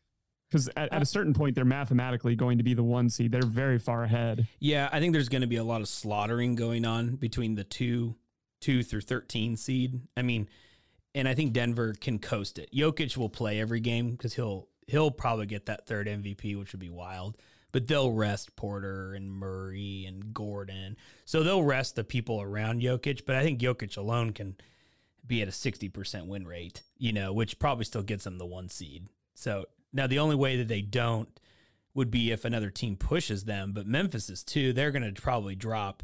Because 0.49 0.69
at, 0.69 0.93
at 0.93 0.93
a 0.93 0.97
uh, 0.99 1.05
certain 1.05 1.35
point, 1.35 1.55
they're 1.55 1.65
mathematically 1.65 2.37
going 2.37 2.59
to 2.59 2.65
be 2.65 2.75
the 2.75 2.83
one 2.83 3.11
seed. 3.11 3.33
They're 3.33 3.43
very 3.43 3.79
far 3.79 4.05
ahead. 4.05 4.47
yeah. 4.61 4.89
I 4.93 5.01
think 5.01 5.13
there's 5.13 5.29
going 5.29 5.41
to 5.41 5.49
be 5.49 5.57
a 5.57 5.65
lot 5.65 5.81
of 5.81 5.89
slaughtering 5.89 6.55
going 6.55 6.85
on 6.85 7.17
between 7.17 7.57
the 7.57 7.65
two, 7.65 8.15
two 8.61 8.83
through 8.83 9.01
thirteen 9.03 9.57
seed. 9.57 10.01
I 10.17 10.23
mean, 10.23 10.49
and 11.17 11.27
I 11.27 11.35
think 11.35 11.53
Denver 11.53 11.95
can 12.01 12.19
coast 12.19 12.59
it. 12.59 12.71
Jokic 12.73 13.17
will 13.17 13.31
play 13.31 13.59
every 13.61 13.81
game 13.81 14.13
because 14.13 14.35
he'll 14.35 14.69
he'll 14.87 15.11
probably 15.11 15.47
get 15.47 15.67
that 15.67 15.87
third 15.87 16.07
MVP, 16.07 16.59
which 16.59 16.73
would 16.73 16.81
be 16.81 16.91
wild. 16.91 17.37
But 17.73 17.89
they'll 17.89 18.13
rest 18.13 18.55
Porter 18.57 19.15
and 19.15 19.31
Murray 19.31 20.05
and 20.07 20.33
Gordon, 20.33 20.97
so 21.25 21.43
they'll 21.43 21.65
rest 21.65 21.97
the 21.97 22.05
people 22.05 22.41
around 22.41 22.83
Jokic. 22.83 23.27
But 23.27 23.37
I 23.37 23.43
think 23.43 23.61
Jokic 23.61 23.97
alone 23.97 24.33
can 24.33 24.57
be 25.27 25.43
at 25.43 25.49
a 25.49 25.53
sixty 25.53 25.89
percent 25.89 26.27
win 26.27 26.47
rate, 26.47 26.83
you 26.97 27.13
know, 27.13 27.33
which 27.33 27.59
probably 27.59 27.85
still 27.85 28.03
gets 28.03 28.25
them 28.25 28.39
the 28.39 28.47
one 28.47 28.69
seed. 28.69 29.09
So 29.35 29.67
now 29.97 30.07
the 30.07 30.19
only 30.21 30.37
way 30.37 30.57
that 30.59 30.69
they 30.69 30.83
don't 30.83 31.29
would 31.95 32.11
be 32.11 32.31
if 32.31 32.45
another 32.45 32.71
team 32.71 32.95
pushes 32.97 33.45
them. 33.45 33.73
But 33.73 33.87
Memphis 33.87 34.29
is 34.31 34.45
too. 34.45 34.73
They're 34.73 34.91
going 34.93 35.15
to 35.15 35.21
probably 35.21 35.57
drop. 35.57 36.03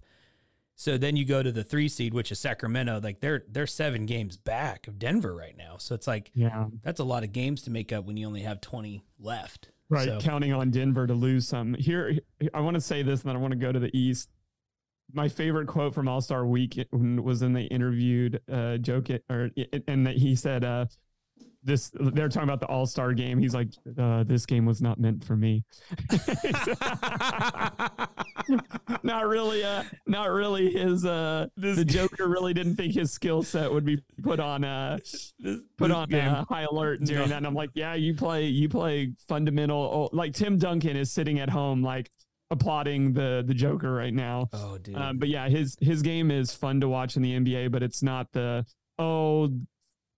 So 0.74 0.96
then 0.98 1.16
you 1.16 1.24
go 1.26 1.42
to 1.42 1.52
the 1.52 1.62
three 1.62 1.88
seed, 1.88 2.14
which 2.14 2.32
is 2.32 2.40
Sacramento. 2.40 3.00
Like 3.02 3.20
they're 3.20 3.44
they're 3.48 3.66
seven 3.66 4.06
games 4.06 4.36
back 4.38 4.88
of 4.88 4.98
Denver 4.98 5.34
right 5.36 5.56
now. 5.56 5.76
So 5.78 5.94
it's 5.94 6.06
like 6.06 6.30
Yeah. 6.34 6.66
that's 6.82 6.98
a 6.98 7.04
lot 7.04 7.22
of 7.24 7.32
games 7.32 7.62
to 7.62 7.70
make 7.70 7.92
up 7.92 8.04
when 8.06 8.16
you 8.16 8.26
only 8.26 8.40
have 8.40 8.60
twenty 8.60 9.04
left. 9.20 9.68
Right. 9.90 10.08
So- 10.08 10.18
Counting 10.20 10.52
on 10.54 10.70
Denver 10.70 11.06
to 11.06 11.12
lose 11.14 11.46
some. 11.46 11.74
Here, 11.74 12.18
I 12.54 12.60
want 12.60 12.74
to 12.74 12.80
say 12.80 13.02
this, 13.02 13.20
and 13.20 13.28
then 13.28 13.36
I 13.36 13.38
want 13.38 13.52
to 13.52 13.58
go 13.58 13.70
to 13.70 13.78
the 13.78 13.96
East. 13.96 14.30
My 15.12 15.28
favorite 15.28 15.68
quote 15.68 15.92
from 15.94 16.08
All 16.08 16.22
Star 16.22 16.46
Week 16.46 16.88
was 16.90 17.42
when 17.42 17.52
they 17.52 17.64
interviewed 17.64 18.40
uh, 18.50 18.78
Jokic, 18.80 19.20
or 19.28 19.50
and 19.86 20.06
that 20.06 20.16
he 20.16 20.34
said, 20.34 20.64
uh, 20.64 20.86
"This." 21.62 21.90
They're 21.94 22.28
talking 22.28 22.48
about 22.48 22.60
the 22.60 22.66
All 22.66 22.86
Star 22.86 23.12
game. 23.12 23.38
He's 23.38 23.54
like, 23.54 23.68
uh, 23.98 24.24
"This 24.24 24.46
game 24.46 24.64
was 24.66 24.80
not 24.82 24.98
meant 25.00 25.24
for 25.24 25.36
me." 25.36 25.64
not 29.02 29.26
really. 29.26 29.64
Uh, 29.64 29.84
not 30.06 30.30
really. 30.30 30.72
His 30.72 31.04
uh, 31.04 31.46
the 31.56 31.84
Joker 31.84 32.28
really 32.28 32.54
didn't 32.54 32.76
think 32.76 32.94
his 32.94 33.10
skill 33.12 33.42
set 33.42 33.72
would 33.72 33.84
be 33.84 34.02
put 34.22 34.40
on. 34.40 34.64
Uh, 34.64 34.98
put 35.78 35.88
this 35.88 35.96
on 35.96 36.14
uh, 36.14 36.44
high 36.48 36.62
alert 36.62 37.00
during 37.00 37.22
No. 37.22 37.28
that. 37.28 37.36
And 37.38 37.46
I'm 37.46 37.54
like, 37.54 37.70
yeah, 37.74 37.94
you 37.94 38.14
play, 38.14 38.46
you 38.46 38.68
play 38.68 39.12
fundamental. 39.28 39.78
Oh, 40.12 40.16
like 40.16 40.34
Tim 40.34 40.58
Duncan 40.58 40.96
is 40.96 41.12
sitting 41.12 41.38
at 41.40 41.50
home, 41.50 41.82
like 41.82 42.10
applauding 42.50 43.12
the 43.12 43.42
the 43.46 43.54
Joker 43.54 43.92
right 43.92 44.12
now. 44.14 44.48
Oh, 44.52 44.78
dude. 44.78 44.96
Um, 44.96 45.18
but 45.18 45.28
yeah, 45.28 45.48
his 45.48 45.76
his 45.80 46.02
game 46.02 46.30
is 46.30 46.52
fun 46.54 46.80
to 46.80 46.88
watch 46.88 47.16
in 47.16 47.22
the 47.22 47.32
NBA, 47.38 47.70
but 47.70 47.82
it's 47.82 48.02
not 48.02 48.30
the 48.32 48.64
oh, 48.98 49.48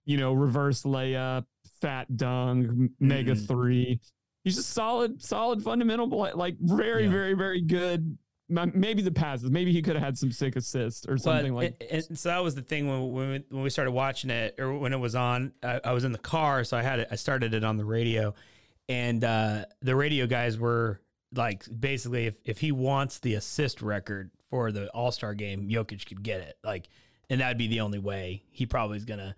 you 0.05 0.17
know, 0.17 0.33
reverse 0.33 0.83
layup, 0.83 1.45
fat 1.81 2.17
dunk, 2.17 2.91
mega 3.01 3.33
Mm-mm. 3.35 3.47
three. 3.49 4.01
He's 4.45 4.57
just 4.57 4.71
solid, 4.71 5.23
solid 5.23 5.63
fundamental 5.63 6.09
play, 6.09 6.33
like 6.35 6.57
very, 6.61 7.05
Yeah. 7.05 7.11
very, 7.11 7.35
very 7.35 7.61
good. 7.63 8.19
Maybe 8.51 9.01
the 9.01 9.11
passes. 9.11 9.51
Maybe 9.51 9.73
he 9.73 9.81
could 9.81 9.95
have 9.97 10.05
had 10.05 10.19
some 10.19 10.31
sick 10.31 10.55
assists 10.55 11.07
or 11.09 11.17
something 11.17 11.53
But 11.55 11.57
like. 11.57 11.77
it- 11.81 12.09
it- 12.11 12.19
so 12.19 12.29
that 12.29 12.43
was 12.45 12.55
the 12.55 12.61
thing 12.61 12.87
when 12.87 13.11
when 13.13 13.31
we, 13.31 13.45
when 13.49 13.63
we 13.63 13.71
started 13.71 13.93
watching 13.93 14.29
it 14.29 14.57
or 14.61 14.77
when 14.79 14.93
it 14.93 14.99
was 14.99 15.15
on. 15.15 15.53
I, 15.63 15.81
I 15.83 15.93
was 15.93 16.05
in 16.05 16.13
the 16.13 16.19
car, 16.19 16.63
so 16.63 16.77
I 16.77 16.83
had 16.83 16.99
it. 17.01 17.09
I 17.11 17.15
started 17.17 17.55
it 17.55 17.65
on 17.65 17.79
the 17.79 17.87
radio, 17.87 18.35
and 18.87 19.25
uh, 19.25 19.65
the 19.81 19.97
radio 19.97 20.27
guys 20.27 20.59
were 20.59 21.01
like, 21.35 21.65
basically, 21.81 22.27
if 22.27 22.39
if 22.45 22.59
he 22.59 22.71
wants 22.71 23.19
the 23.21 23.35
assist 23.35 23.81
record 23.81 24.31
for 24.51 24.71
the 24.73 24.89
All 24.91 25.11
Star 25.11 25.33
game, 25.33 25.71
Jokic 25.71 26.05
could 26.07 26.23
get 26.23 26.43
it. 26.43 26.59
Like, 26.63 26.89
and 27.31 27.41
that'd 27.41 27.57
be 27.57 27.67
the 27.69 27.81
only 27.81 27.99
way 27.99 28.43
he 28.51 28.67
probably 28.67 28.99
is 28.99 29.07
gonna 29.07 29.35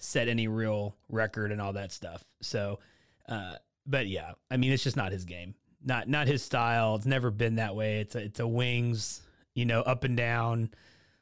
set 0.00 0.28
any 0.28 0.48
real 0.48 0.96
record 1.08 1.52
and 1.52 1.60
all 1.60 1.74
that 1.74 1.92
stuff. 1.92 2.24
So, 2.42 2.80
uh, 3.28 3.54
but 3.86 4.08
yeah, 4.08 4.32
I 4.50 4.56
mean, 4.56 4.72
it's 4.72 4.82
just 4.82 4.96
not 4.96 5.12
his 5.12 5.24
game. 5.24 5.54
Not 5.84 6.08
not 6.08 6.26
his 6.26 6.42
style. 6.42 6.96
It's 6.96 7.06
never 7.06 7.30
been 7.30 7.56
that 7.56 7.76
way. 7.76 8.00
It's 8.00 8.14
a, 8.14 8.18
it's 8.18 8.40
a 8.40 8.46
wings, 8.46 9.22
you 9.54 9.64
know, 9.64 9.80
up 9.80 10.04
and 10.04 10.16
down, 10.16 10.70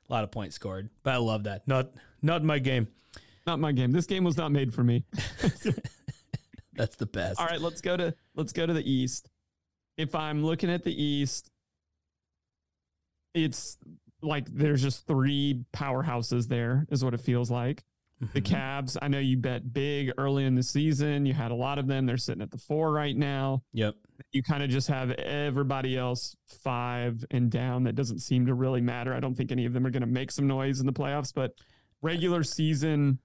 a 0.08 0.12
lot 0.12 0.24
of 0.24 0.30
points 0.30 0.56
scored. 0.56 0.88
But 1.02 1.14
I 1.14 1.16
love 1.18 1.44
that. 1.44 1.68
Not 1.68 1.90
not 2.22 2.42
my 2.42 2.58
game. 2.58 2.88
not 3.46 3.60
my 3.60 3.72
game. 3.72 3.92
This 3.92 4.06
game 4.06 4.24
was 4.24 4.36
not 4.36 4.50
made 4.50 4.72
for 4.72 4.82
me. 4.82 5.04
That's 6.74 6.96
the 6.96 7.06
best. 7.06 7.40
All 7.40 7.46
right, 7.46 7.60
let's 7.60 7.80
go 7.80 7.96
to 7.96 8.14
let's 8.34 8.52
go 8.52 8.64
to 8.64 8.72
the 8.72 8.90
East. 8.90 9.28
If 9.96 10.14
I'm 10.14 10.44
looking 10.44 10.70
at 10.70 10.84
the 10.84 11.02
East, 11.02 11.50
it's 13.34 13.76
like 14.22 14.46
there's 14.46 14.82
just 14.82 15.06
three 15.06 15.64
powerhouses 15.72 16.48
there, 16.48 16.86
is 16.90 17.04
what 17.04 17.14
it 17.14 17.20
feels 17.20 17.50
like. 17.50 17.84
The 18.20 18.40
Mhm. 18.40 18.46
Cavs, 18.46 18.96
I 19.00 19.06
know 19.08 19.20
you 19.20 19.36
bet 19.36 19.72
big 19.72 20.10
early 20.18 20.44
in 20.44 20.56
the 20.56 20.62
season. 20.62 21.24
You 21.24 21.34
had 21.34 21.52
a 21.52 21.54
lot 21.54 21.78
of 21.78 21.86
them. 21.86 22.04
They're 22.04 22.16
sitting 22.16 22.42
at 22.42 22.50
the 22.50 22.58
four 22.58 22.92
right 22.92 23.16
now. 23.16 23.62
Yep. 23.72 23.94
You 24.32 24.42
kind 24.42 24.62
of 24.64 24.70
just 24.70 24.88
have 24.88 25.12
everybody 25.12 25.96
else 25.96 26.34
five 26.46 27.24
and 27.30 27.48
down. 27.50 27.84
That 27.84 27.94
doesn't 27.94 28.18
seem 28.18 28.46
to 28.46 28.54
really 28.54 28.80
matter. 28.80 29.14
I 29.14 29.20
don't 29.20 29.36
think 29.36 29.52
any 29.52 29.66
of 29.66 29.72
them 29.72 29.86
are 29.86 29.90
going 29.90 30.00
to 30.00 30.06
make 30.08 30.32
some 30.32 30.48
noise 30.48 30.80
in 30.80 30.86
the 30.86 30.92
playoffs, 30.92 31.32
but 31.32 31.54
regular 32.02 32.42
season, 32.42 33.20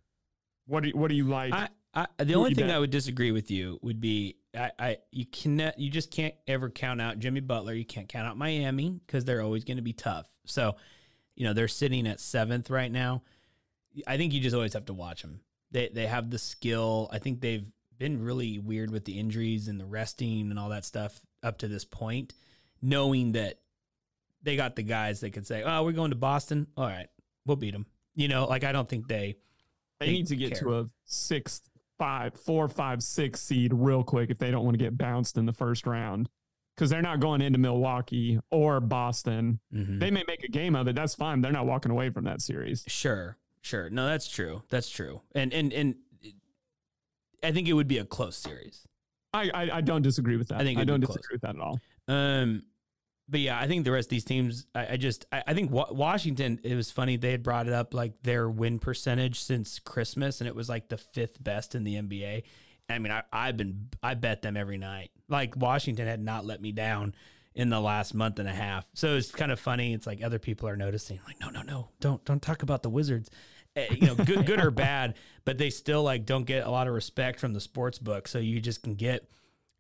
what 0.67 0.84
do 0.84 0.89
you, 0.89 0.95
what 0.95 1.08
do 1.10 1.15
you 1.15 1.25
like? 1.25 1.53
I, 1.53 1.69
I 1.95 2.08
the 2.19 2.34
Who 2.34 2.39
only 2.39 2.53
thing 2.53 2.67
bet? 2.67 2.75
I 2.75 2.79
would 2.79 2.91
disagree 2.91 3.32
with 3.32 3.49
you 3.49 3.79
would 3.82 3.99
be 3.99 4.38
I, 4.56 4.71
I 4.79 4.97
you 5.12 5.25
cannot 5.25 5.79
you 5.79 5.89
just 5.89 6.12
can't 6.12 6.34
ever 6.47 6.69
count 6.69 7.01
out 7.01 7.17
Jimmy 7.19 7.39
Butler. 7.39 7.73
You 7.73 7.86
can't 7.86 8.08
count 8.08 8.27
out 8.27 8.38
Miami 8.38 8.99
because 9.06 9.25
they're 9.25 9.41
always 9.41 9.63
going 9.63 9.77
to 9.77 9.84
be 9.84 9.93
tough. 9.93 10.27
So, 10.45 10.75
you 11.36 11.45
know, 11.45 11.53
they're 11.53 11.67
sitting 11.67 12.08
at 12.08 12.19
seventh 12.19 12.69
right 12.69 12.91
now. 12.91 13.23
I 14.08 14.17
think 14.17 14.34
you 14.34 14.39
just 14.39 14.56
always 14.56 14.73
have 14.73 14.86
to 14.86 14.93
watch 14.93 15.21
them. 15.21 15.41
They 15.71 15.89
they 15.89 16.08
have 16.08 16.29
the 16.29 16.39
skill. 16.39 17.10
I 17.12 17.19
think 17.19 17.41
they've 17.41 17.65
been 17.97 18.21
really 18.23 18.60
weird 18.60 18.91
with 18.91 19.06
the 19.06 19.19
injuries 19.19 19.67
and 19.67 19.79
the 19.79 19.86
resting 19.86 20.49
and 20.49 20.60
all 20.60 20.69
that 20.69 20.86
stuff 20.86 21.19
up 21.43 21.60
to 21.60 21.67
this 21.67 21.86
point, 21.86 22.34
knowing 22.82 23.34
that 23.34 23.60
they 24.41 24.56
got 24.56 24.75
the 24.75 24.84
guys 24.84 25.21
that 25.21 25.32
could 25.32 25.47
say, 25.47 25.63
"Oh, 25.63 25.84
we're 25.84 25.91
going 25.93 26.12
to 26.12 26.17
Boston. 26.17 26.67
All 26.77 26.86
right, 26.86 27.08
we'll 27.45 27.58
beat 27.58 27.71
them." 27.71 27.86
You 28.15 28.27
know, 28.27 28.45
like 28.45 28.63
I 28.63 28.71
don't 28.71 28.88
think 28.89 29.08
they 29.08 29.38
They 29.99 30.08
they 30.08 30.12
need 30.12 30.27
to 30.27 30.36
get 30.36 30.53
care. 30.53 30.62
to 30.62 30.79
a 30.79 30.89
six, 31.06 31.62
five, 31.97 32.34
four, 32.36 32.67
five, 32.67 33.01
six 33.01 33.41
seed 33.41 33.73
real 33.73 34.03
quick 34.03 34.29
if 34.29 34.38
they 34.38 34.51
don't 34.51 34.65
want 34.65 34.77
to 34.77 34.84
get 34.84 34.97
bounced 34.97 35.38
in 35.38 35.45
the 35.45 35.53
first 35.53 35.86
round. 35.88 36.29
Because 36.75 36.89
they're 36.89 37.03
not 37.03 37.19
going 37.19 37.41
into 37.41 37.60
Milwaukee 37.60 38.39
or 38.49 38.79
Boston. 38.79 39.60
Mhm. 39.71 39.99
They 39.99 40.10
may 40.10 40.23
make 40.27 40.43
a 40.43 40.47
game 40.47 40.75
of 40.75 40.88
it. 40.88 40.95
That's 40.95 41.13
fine. 41.13 41.41
They're 41.41 41.51
not 41.51 41.67
walking 41.67 41.91
away 41.91 42.10
from 42.10 42.23
that 42.25 42.41
series. 42.41 42.84
Sure, 42.88 43.38
sure. 43.63 43.89
No, 43.89 44.06
that's 44.06 44.28
true. 44.28 44.62
That's 44.69 44.89
true. 44.89 45.21
And 45.34 45.52
and 45.52 45.73
and 45.73 45.95
I 47.43 47.52
think 47.52 47.67
it 47.67 47.73
would 47.73 47.88
be 47.88 47.97
a 47.97 48.06
close 48.06 48.38
series. 48.38 48.88
I 49.34 49.49
I, 49.54 49.78
I 49.78 49.82
don't 49.82 50.04
disagree 50.04 50.38
with 50.38 50.49
that. 50.49 50.62
I 50.62 50.63
think 50.63 50.80
I 50.80 50.84
don't 50.84 51.02
close. 51.02 51.17
disagree 51.17 51.36
with 51.36 51.41
that 51.41 51.56
at 51.56 51.62
all. 51.62 51.80
Um, 52.08 52.63
but 53.28 53.39
yeah, 53.39 53.60
I 53.60 53.67
think 53.67 53.86
the 53.86 53.91
rest 53.91 54.08
of 54.08 54.12
these 54.12 54.26
teams. 54.26 54.65
I, 54.76 54.93
I 54.93 54.97
just 54.97 55.26
I, 55.32 55.43
I 55.47 55.54
think 55.54 55.71
wa- 55.71 55.91
Washington. 55.91 56.60
It 56.63 56.76
was 56.76 56.91
funny 56.91 57.17
they 57.17 57.32
had 57.32 57.43
brought 57.43 57.67
it 57.67 57.73
up 57.73 57.93
like 57.93 58.21
their 58.23 58.49
win 58.49 58.80
percentage 58.80 59.39
since 59.39 59.80
Christmas, 59.80 60.41
and 60.41 60.47
it 60.47 60.56
was 60.56 60.69
like 60.69 60.89
the 60.89 60.97
fifth 60.97 61.43
best 61.43 61.76
in 61.76 61.84
the 61.84 61.95
NBA. 61.95 62.43
I 62.89 62.99
mean, 62.99 63.12
I, 63.12 63.23
I've 63.32 63.58
been 63.58 63.89
I 64.04 64.13
bet 64.15 64.41
them 64.41 64.58
every 64.58 64.78
night. 64.78 65.12
Like 65.30 65.56
Washington 65.56 66.06
had 66.06 66.21
not 66.21 66.45
let 66.45 66.62
me 66.62 66.71
down 66.71 67.15
in 67.56 67.69
the 67.69 67.80
last 67.80 68.13
month 68.13 68.39
and 68.39 68.49
a 68.49 68.54
half. 68.54 68.86
So 68.93 69.15
it's 69.15 69.32
kind 69.32 69.52
of 69.52 69.60
funny. 69.60 69.93
It's 69.93 70.08
like 70.08 70.23
other 70.23 70.39
people 70.39 70.67
are 70.67 70.76
noticing. 70.76 71.19
Like, 71.26 71.39
no, 71.39 71.49
no, 71.49 71.62
no, 71.62 71.89
don't 71.99 72.23
don't 72.26 72.41
talk 72.41 72.63
about 72.63 72.84
the 72.84 72.89
Wizards. 72.89 73.30
Eh, 73.75 73.88
you 73.91 74.07
know, 74.07 74.15
good 74.15 74.45
good 74.45 74.59
or 74.59 74.71
bad, 74.71 75.15
but 75.45 75.57
they 75.57 75.69
still 75.69 76.03
like 76.03 76.25
don't 76.25 76.45
get 76.45 76.65
a 76.65 76.69
lot 76.69 76.88
of 76.88 76.93
respect 76.93 77.39
from 77.39 77.53
the 77.53 77.59
sports 77.59 77.99
book. 77.99 78.27
So 78.27 78.39
you 78.39 78.59
just 78.59 78.83
can 78.83 78.95
get 78.95 79.27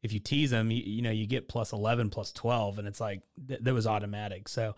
if 0.03 0.11
you 0.11 0.19
tease 0.19 0.51
them, 0.51 0.69
you, 0.69 0.83
you 0.83 1.01
know, 1.01 1.11
you 1.11 1.25
get 1.25 1.47
plus 1.47 1.71
11, 1.71 2.09
plus 2.09 2.31
12, 2.33 2.77
and 2.77 2.87
it's 2.87 2.99
like 2.99 3.21
th- 3.47 3.61
that 3.61 3.73
was 3.73 3.87
automatic. 3.87 4.49
So, 4.49 4.75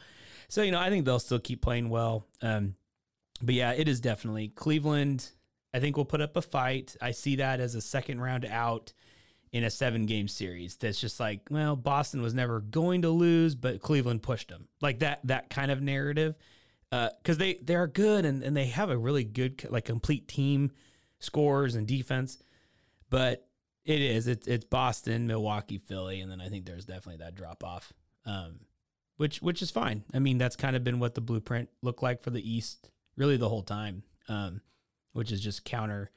so, 0.47 0.61
you 0.61 0.71
know, 0.71 0.79
I 0.79 0.89
think 0.89 1.03
they'll 1.03 1.19
still 1.19 1.39
keep 1.39 1.61
playing 1.61 1.89
well. 1.89 2.27
Um, 2.43 2.75
but 3.41 3.55
yeah, 3.55 3.71
it 3.71 3.87
is 3.87 3.99
definitely 3.99 4.49
Cleveland. 4.49 5.31
I 5.73 5.79
think 5.79 5.97
will 5.97 6.05
put 6.05 6.21
up 6.21 6.37
a 6.37 6.41
fight. 6.41 6.95
I 7.01 7.11
see 7.11 7.37
that 7.37 7.59
as 7.59 7.75
a 7.75 7.81
second 7.81 8.21
round 8.21 8.45
out 8.45 8.93
in 9.51 9.63
a 9.63 9.69
seven 9.69 10.05
game 10.05 10.27
series. 10.27 10.77
That's 10.77 11.01
just 11.01 11.19
like, 11.19 11.41
well, 11.49 11.75
Boston 11.75 12.21
was 12.21 12.33
never 12.33 12.61
going 12.61 13.01
to 13.01 13.09
lose, 13.09 13.55
but 13.55 13.81
Cleveland 13.81 14.21
pushed 14.21 14.49
them 14.49 14.67
like 14.79 14.99
that, 14.99 15.19
that 15.25 15.49
kind 15.49 15.71
of 15.71 15.81
narrative. 15.81 16.35
Uh, 16.95 17.09
cause 17.23 17.37
they, 17.37 17.55
they 17.55 17.75
are 17.75 17.87
good 17.87 18.25
and, 18.25 18.43
and 18.43 18.55
they 18.55 18.67
have 18.67 18.89
a 18.89 18.97
really 18.97 19.23
good, 19.23 19.67
like 19.69 19.85
complete 19.85 20.27
team 20.27 20.71
scores 21.19 21.75
and 21.75 21.87
defense, 21.87 22.37
but 23.09 23.47
It 23.85 24.01
is. 24.01 24.27
It's 24.27 24.47
it's 24.47 24.65
Boston, 24.65 25.27
Milwaukee, 25.27 25.77
Philly, 25.77 26.19
and 26.21 26.31
then 26.31 26.41
I 26.41 26.49
think 26.49 26.65
there's 26.65 26.85
definitely 26.85 27.17
that 27.23 27.35
drop 27.35 27.63
off, 27.63 27.93
um, 28.25 28.61
which 29.17 29.41
which 29.43 29.61
is 29.61 29.69
fine. 29.69 30.03
I 30.11 30.19
mean, 30.19 30.39
that's 30.39 30.55
kind 30.55 30.75
of 30.75 30.83
been 30.83 30.99
what 30.99 31.13
the 31.13 31.21
blueprint 31.21 31.69
looked 31.83 32.01
like 32.01 32.21
for 32.21 32.31
the 32.31 32.41
East 32.41 32.89
really 33.15 33.37
the 33.37 33.47
whole 33.47 33.61
time, 33.61 34.01
um, 34.27 34.61
which 35.13 35.31
is 35.31 35.39
just 35.39 35.65
counter 35.65 36.09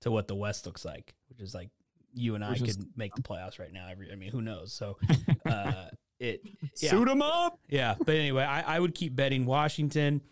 to 0.00 0.10
what 0.10 0.28
the 0.28 0.34
West 0.34 0.66
looks 0.66 0.84
like, 0.84 1.14
which 1.30 1.40
is 1.40 1.54
like 1.54 1.70
you 2.12 2.34
and 2.34 2.44
I 2.44 2.58
could 2.58 2.86
make 2.96 3.14
the 3.14 3.22
playoffs 3.22 3.58
right 3.58 3.72
now. 3.72 3.88
Every, 3.90 4.12
I 4.12 4.16
mean, 4.16 4.30
who 4.30 4.42
knows? 4.42 4.74
So, 4.74 4.98
uh, 5.46 5.86
it 6.18 6.40
yeah. 6.80 6.90
Suit 6.90 7.06
them 7.06 7.22
up. 7.22 7.58
Yeah, 7.68 7.94
but 7.98 8.14
anyway, 8.14 8.44
I, 8.44 8.76
I 8.76 8.80
would 8.80 8.94
keep 8.94 9.14
betting 9.14 9.46
Washington. 9.46 10.22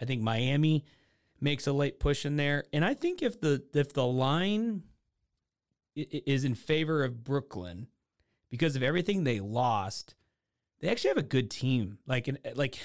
I 0.00 0.04
think 0.04 0.22
Miami 0.22 0.84
makes 1.40 1.66
a 1.66 1.72
late 1.72 1.98
push 2.00 2.24
in 2.24 2.36
there, 2.36 2.64
and 2.72 2.84
I 2.84 2.94
think 2.94 3.22
if 3.22 3.40
the 3.40 3.62
if 3.74 3.92
the 3.92 4.06
line 4.06 4.82
is 5.94 6.44
in 6.44 6.54
favor 6.54 7.04
of 7.04 7.22
Brooklyn 7.22 7.86
because 8.50 8.76
of 8.76 8.82
everything 8.82 9.24
they 9.24 9.40
lost, 9.40 10.14
they 10.80 10.88
actually 10.88 11.08
have 11.08 11.18
a 11.18 11.22
good 11.22 11.50
team. 11.50 11.98
Like 12.06 12.28
an, 12.28 12.38
like 12.54 12.78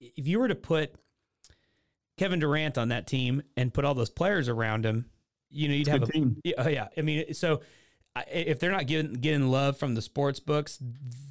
if 0.00 0.26
you 0.26 0.38
were 0.38 0.48
to 0.48 0.54
put 0.54 0.94
Kevin 2.16 2.40
Durant 2.40 2.78
on 2.78 2.88
that 2.88 3.06
team 3.06 3.42
and 3.56 3.72
put 3.72 3.84
all 3.84 3.94
those 3.94 4.10
players 4.10 4.48
around 4.48 4.86
him, 4.86 5.06
you 5.50 5.68
know, 5.68 5.74
you'd 5.74 5.88
It's 5.88 5.90
have 5.90 6.02
a 6.02 6.06
team. 6.06 6.40
yeah, 6.44 6.68
yeah. 6.68 6.88
I 6.96 7.02
mean, 7.02 7.34
so 7.34 7.60
if 8.30 8.58
they're 8.58 8.70
not 8.72 8.86
getting 8.86 9.12
getting 9.14 9.48
love 9.48 9.76
from 9.76 9.94
the 9.94 10.02
sports 10.02 10.40
books, 10.40 10.78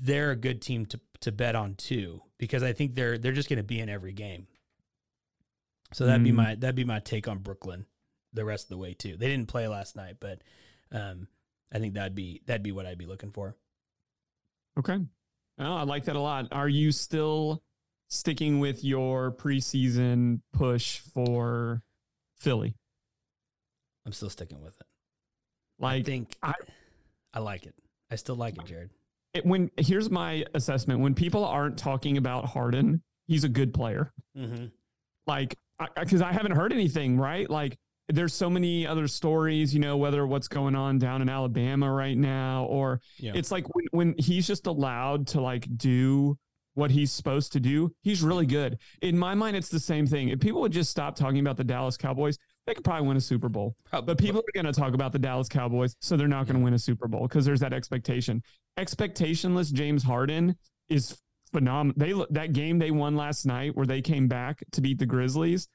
they're 0.01 0.31
a 0.31 0.35
good 0.35 0.61
team 0.61 0.85
to 0.87 0.99
to 1.21 1.31
bet 1.31 1.55
on 1.55 1.75
too 1.75 2.21
because 2.37 2.63
I 2.63 2.73
think 2.73 2.95
they're 2.95 3.17
they're 3.17 3.33
just 3.33 3.49
going 3.49 3.57
to 3.57 3.63
be 3.63 3.79
in 3.79 3.89
every 3.89 4.13
game. 4.13 4.47
So 5.93 6.05
that'd 6.05 6.23
be 6.23 6.31
Mm. 6.31 6.35
my 6.35 6.55
that'd 6.55 6.75
be 6.75 6.83
my 6.85 6.99
take 6.99 7.27
on 7.27 7.39
Brooklyn 7.39 7.85
the 8.33 8.45
rest 8.45 8.65
of 8.65 8.69
the 8.69 8.77
way 8.77 8.93
too. 8.93 9.17
They 9.17 9.27
didn't 9.27 9.47
play 9.47 9.67
last 9.67 9.95
night, 9.95 10.17
but 10.19 10.41
um, 10.91 11.27
I 11.73 11.79
think 11.79 11.95
that'd 11.95 12.15
be 12.15 12.41
that'd 12.45 12.63
be 12.63 12.71
what 12.71 12.85
I'd 12.85 12.97
be 12.97 13.05
looking 13.07 13.31
for. 13.31 13.55
Okay. 14.77 14.97
Oh, 15.57 15.75
I 15.75 15.83
like 15.83 16.05
that 16.05 16.15
a 16.15 16.19
lot. 16.21 16.47
Are 16.53 16.69
you 16.69 16.91
still 16.91 17.61
sticking 18.07 18.59
with 18.59 18.83
your 18.83 19.31
preseason 19.31 20.41
push 20.53 20.99
for 20.99 21.81
Philly? 22.37 22.75
I'm 24.05 24.13
still 24.13 24.29
sticking 24.29 24.61
with 24.61 24.79
it. 24.79 24.87
I 25.81 26.01
think 26.03 26.29
I- 26.43 26.53
I 27.33 27.39
like 27.39 27.65
it. 27.65 27.75
I 28.11 28.15
still 28.15 28.35
like 28.35 28.57
it, 28.57 28.65
Jared. 28.65 28.89
it, 29.33 29.45
when 29.45 29.69
here's 29.77 30.09
my 30.09 30.43
assessment: 30.55 30.99
when 30.99 31.13
people 31.13 31.45
aren't 31.45 31.77
talking 31.77 32.17
about 32.17 32.45
Harden, 32.45 33.01
he's 33.27 33.43
a 33.43 33.49
good 33.49 33.73
player. 33.73 34.11
Mm-hmm. 34.37 34.65
Like, 35.27 35.55
because 35.99 36.21
I, 36.21 36.33
haven't 36.33 36.53
heard 36.53 36.73
anything, 36.73 37.17
right? 37.17 37.47
Like, 37.49 37.77
there's 38.07 38.33
so 38.33 38.49
many 38.49 38.87
other 38.87 39.07
stories, 39.07 39.73
you 39.73 39.79
know, 39.79 39.95
whether 39.97 40.25
what's 40.25 40.47
going 40.47 40.75
on 40.75 40.97
down 40.97 41.21
in 41.21 41.29
Alabama 41.29 41.91
right 41.91 42.17
now, 42.17 42.65
or 42.65 42.99
Yeah. 43.19 43.33
it's 43.35 43.51
like 43.51 43.65
when, 43.75 43.85
when 43.91 44.15
he's 44.17 44.47
just 44.47 44.65
allowed 44.65 45.27
to 45.27 45.41
like 45.41 45.67
do 45.77 46.37
what 46.73 46.89
he's 46.89 47.11
supposed 47.11 47.51
to 47.53 47.59
do, 47.59 47.93
he's 48.01 48.23
really 48.23 48.47
good. 48.47 48.79
In 49.03 49.17
my 49.19 49.35
mind, 49.35 49.55
it's 49.55 49.69
the 49.69 49.79
same 49.79 50.07
thing. 50.07 50.29
If 50.29 50.39
people 50.39 50.61
would 50.61 50.71
just 50.71 50.89
stop 50.89 51.15
talking 51.15 51.39
about 51.39 51.57
the 51.57 51.63
Dallas 51.63 51.97
Cowboys, 51.97 52.37
they 52.69 52.75
could 52.75 52.83
probably 52.83 53.07
win 53.07 53.17
a 53.17 53.21
Super 53.21 53.49
Bowl. 53.49 53.75
Probably. 53.89 54.05
But 54.05 54.17
people 54.19 54.39
are 54.41 54.61
going 54.61 54.71
to 54.71 54.79
talk 54.79 54.93
about 54.93 55.11
the 55.11 55.19
Dallas 55.19 55.49
Cowboys, 55.49 55.95
so 55.99 56.15
they're 56.15 56.27
not 56.27 56.45
going 56.45 56.57
to 56.57 56.63
win 56.63 56.73
a 56.73 56.79
Super 56.79 57.07
Bowl 57.07 57.27
because 57.27 57.45
there's 57.45 57.59
that 57.61 57.73
expectation. 57.73 58.43
Expectationless 58.77 59.73
James 59.73 60.03
Harden 60.03 60.55
is 60.87 61.17
phenomenal. 61.51 61.95
They 61.97 62.13
that 62.31 62.53
game 62.53 62.77
they 62.79 62.91
won 62.91 63.15
last 63.15 63.45
night 63.45 63.75
where 63.75 63.87
they 63.87 64.01
came 64.01 64.27
back 64.27 64.63
to 64.73 64.81
beat 64.81 64.99
the 64.99 65.05
Grizzlies. 65.05 65.67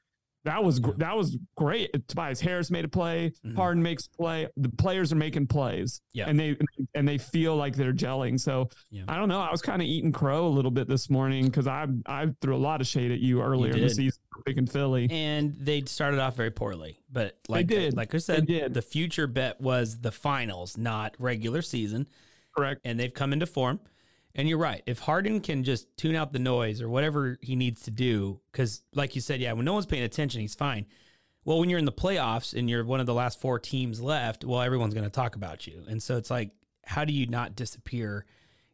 That 0.45 0.63
was 0.63 0.79
gr- 0.79 0.93
that 0.97 1.17
was 1.17 1.37
great. 1.57 2.07
Tobias 2.07 2.39
Harris 2.39 2.71
made 2.71 2.85
a 2.85 2.87
play. 2.87 3.33
Mhm. 3.45 3.55
Harden 3.55 3.83
makes 3.83 4.07
play. 4.07 4.47
The 4.55 4.69
players 4.69 5.11
are 5.11 5.15
making 5.17 5.47
plays. 5.47 6.01
Yeah. 6.13 6.29
and 6.29 6.39
they 6.39 6.55
and 6.93 7.07
they 7.07 7.17
feel 7.17 7.55
like 7.57 7.75
they're 7.75 7.93
gelling. 7.93 8.39
So 8.39 8.69
Yeah. 8.91 9.03
I 9.07 9.17
don't 9.17 9.27
know. 9.27 9.41
I 9.41 9.51
was 9.51 9.61
kind 9.61 9.81
of 9.81 9.87
eating 9.87 10.11
crow 10.11 10.47
a 10.47 10.49
little 10.49 10.71
bit 10.71 10.87
this 10.87 11.09
morning 11.09 11.45
because 11.45 11.67
I 11.67 11.87
I 12.05 12.27
threw 12.41 12.55
a 12.55 12.57
lot 12.57 12.79
of 12.79 12.87
shade 12.87 13.11
at 13.11 13.19
you 13.19 13.41
earlier 13.41 13.73
in 13.73 13.81
the 13.81 13.89
season 13.89 14.21
picking 14.45 14.67
Philly. 14.67 15.07
and 15.09 15.55
they 15.59 15.81
started 15.85 16.19
off 16.19 16.35
very 16.35 16.51
poorly. 16.51 16.99
But 17.11 17.37
like 17.49 17.67
did. 17.67 17.95
like 17.97 18.13
I 18.13 18.19
said, 18.19 18.45
the 18.47 18.81
future 18.81 19.27
bet 19.27 19.59
was 19.59 19.99
the 19.99 20.11
finals, 20.11 20.77
not 20.77 21.15
regular 21.19 21.61
season, 21.63 22.05
Correct. 22.55 22.81
and 22.85 22.99
they've 22.99 23.13
come 23.13 23.33
into 23.33 23.45
form. 23.47 23.79
And 24.35 24.49
you're 24.49 24.57
right. 24.57 24.83
If 24.85 24.99
Harden 24.99 25.39
can 25.39 25.63
just 25.63 25.95
tune 25.95 26.15
out 26.15 26.33
the 26.33 26.39
noise 26.39 26.81
or 26.81 26.89
whatever 26.89 27.37
he 27.41 27.55
needs 27.55 27.83
to 27.83 27.91
do, 27.91 28.41
because 28.51 28.81
like 28.93 29.15
you 29.15 29.21
said, 29.21 29.39
yeah, 29.39 29.53
when 29.53 29.63
no 29.63 29.73
one's 29.73 29.85
paying 29.85 30.03
attention, 30.03 30.41
he's 30.41 30.55
fine. 30.55 30.85
Well, 31.45 31.59
when 31.59 31.69
you're 31.69 31.79
in 31.79 31.85
the 31.85 31.91
playoffs 31.91 32.53
and 32.53 32.69
you're 32.69 32.83
one 32.83 32.99
of 32.99 33.05
the 33.05 33.13
last 33.13 33.39
four 33.39 33.59
teams 33.59 34.01
left, 34.01 34.43
well, 34.43 34.61
everyone's 34.61 34.93
going 34.93 35.05
to 35.05 35.09
talk 35.09 35.35
about 35.35 35.65
you. 35.67 35.83
And 35.87 36.03
so 36.03 36.17
it's 36.17 36.29
like, 36.29 36.51
how 36.85 37.05
do 37.05 37.13
you 37.13 37.27
not 37.27 37.55
disappear 37.55 38.25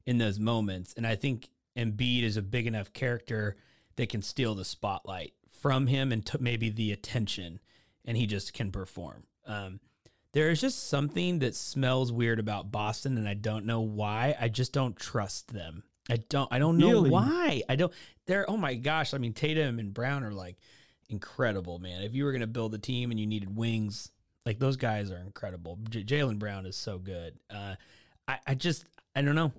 in 0.05 0.17
those 0.17 0.39
moments? 0.39 0.93
And 0.97 1.05
I 1.05 1.15
think 1.15 1.49
Embiid 1.77 2.23
is 2.23 2.37
a 2.37 2.41
big 2.41 2.65
enough 2.65 2.91
character 2.91 3.55
that 3.97 4.09
can 4.09 4.21
steal 4.21 4.55
the 4.55 4.65
spotlight 4.65 5.33
from 5.61 5.87
him 5.87 6.11
and 6.11 6.25
t- 6.25 6.37
maybe 6.39 6.69
the 6.69 6.91
attention, 6.91 7.59
and 8.03 8.17
he 8.17 8.25
just 8.25 8.53
can 8.53 8.71
perform. 8.71 9.23
Um, 9.45 9.79
there 10.33 10.49
is 10.49 10.61
just 10.61 10.87
something 10.87 11.39
that 11.39 11.55
smells 11.55 12.11
weird 12.11 12.39
about 12.39 12.71
Boston, 12.71 13.17
and 13.17 13.27
I 13.27 13.33
don't 13.33 13.65
know 13.65 13.81
why. 13.81 14.35
I 14.39 14.47
just 14.47 14.71
don't 14.73 14.95
trust 14.95 15.51
them. 15.53 15.83
I 16.09 16.17
don't. 16.29 16.47
I 16.51 16.59
don't 16.59 16.77
know 16.77 16.89
Really? 16.91 17.09
why. 17.09 17.63
I 17.69 17.75
don't. 17.75 17.93
They're. 18.27 18.49
Oh 18.49 18.57
my 18.57 18.75
gosh. 18.75 19.13
I 19.13 19.17
mean, 19.17 19.33
Tatum 19.33 19.77
and 19.79 19.93
Brown 19.93 20.23
are 20.23 20.31
like 20.33 20.57
incredible, 21.09 21.79
man. 21.79 22.01
If 22.01 22.13
you 22.15 22.23
were 22.25 22.31
gonna 22.31 22.47
build 22.47 22.73
a 22.73 22.77
team 22.77 23.11
and 23.11 23.19
you 23.19 23.27
needed 23.27 23.55
wings, 23.55 24.11
like 24.45 24.59
those 24.59 24.77
guys 24.77 25.11
are 25.11 25.17
incredible. 25.19 25.79
J- 25.89 26.03
Jaylen 26.03 26.39
Brown 26.39 26.65
is 26.65 26.75
so 26.75 26.97
good. 26.97 27.37
Uh, 27.49 27.75
I. 28.27 28.39
I 28.47 28.53
just. 28.55 28.85
I 29.15 29.21
don't 29.21 29.35
know. 29.35 29.51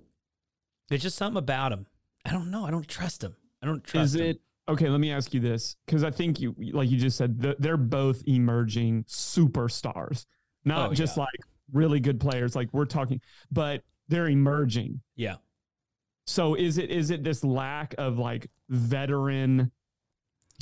There's 0.88 1.02
just 1.02 1.16
something 1.16 1.38
about 1.38 1.72
him. 1.72 1.87
I 2.24 2.30
don't 2.32 2.50
know. 2.50 2.64
I 2.64 2.70
don't 2.70 2.88
trust 2.88 3.22
him. 3.22 3.37
I 3.62 3.66
don't 3.66 3.85
trust 3.85 4.14
Is 4.14 4.20
him. 4.20 4.26
it 4.26 4.40
okay? 4.68 4.88
Let 4.88 5.00
me 5.00 5.12
ask 5.12 5.32
you 5.35 5.40
this 5.40 5.76
because 5.87 6.02
I 6.04 6.11
think 6.11 6.40
you, 6.40 6.54
like 6.72 6.90
you 6.90 6.96
just 6.98 7.16
said, 7.16 7.40
th- 7.42 7.56
they're 7.58 7.76
both 7.76 8.22
emerging 8.26 9.04
superstars, 9.04 10.26
not 10.64 10.90
Oh, 10.90 10.94
just 10.94 11.16
yeah. 11.16 11.22
like 11.25 11.40
really 11.72 12.01
good 12.01 12.20
players. 12.20 12.55
Like 12.57 12.68
we're 12.72 12.85
talking, 12.85 13.20
but 13.51 13.83
they're 14.09 14.29
emerging. 14.29 15.01
Yeah. 15.16 15.37
So 16.27 16.55
is 16.55 16.79
it 16.79 16.90
is 16.90 17.11
it 17.11 17.25
this 17.25 17.42
lack 17.42 17.94
of 17.98 18.18
like 18.18 18.48
veteran 18.68 19.72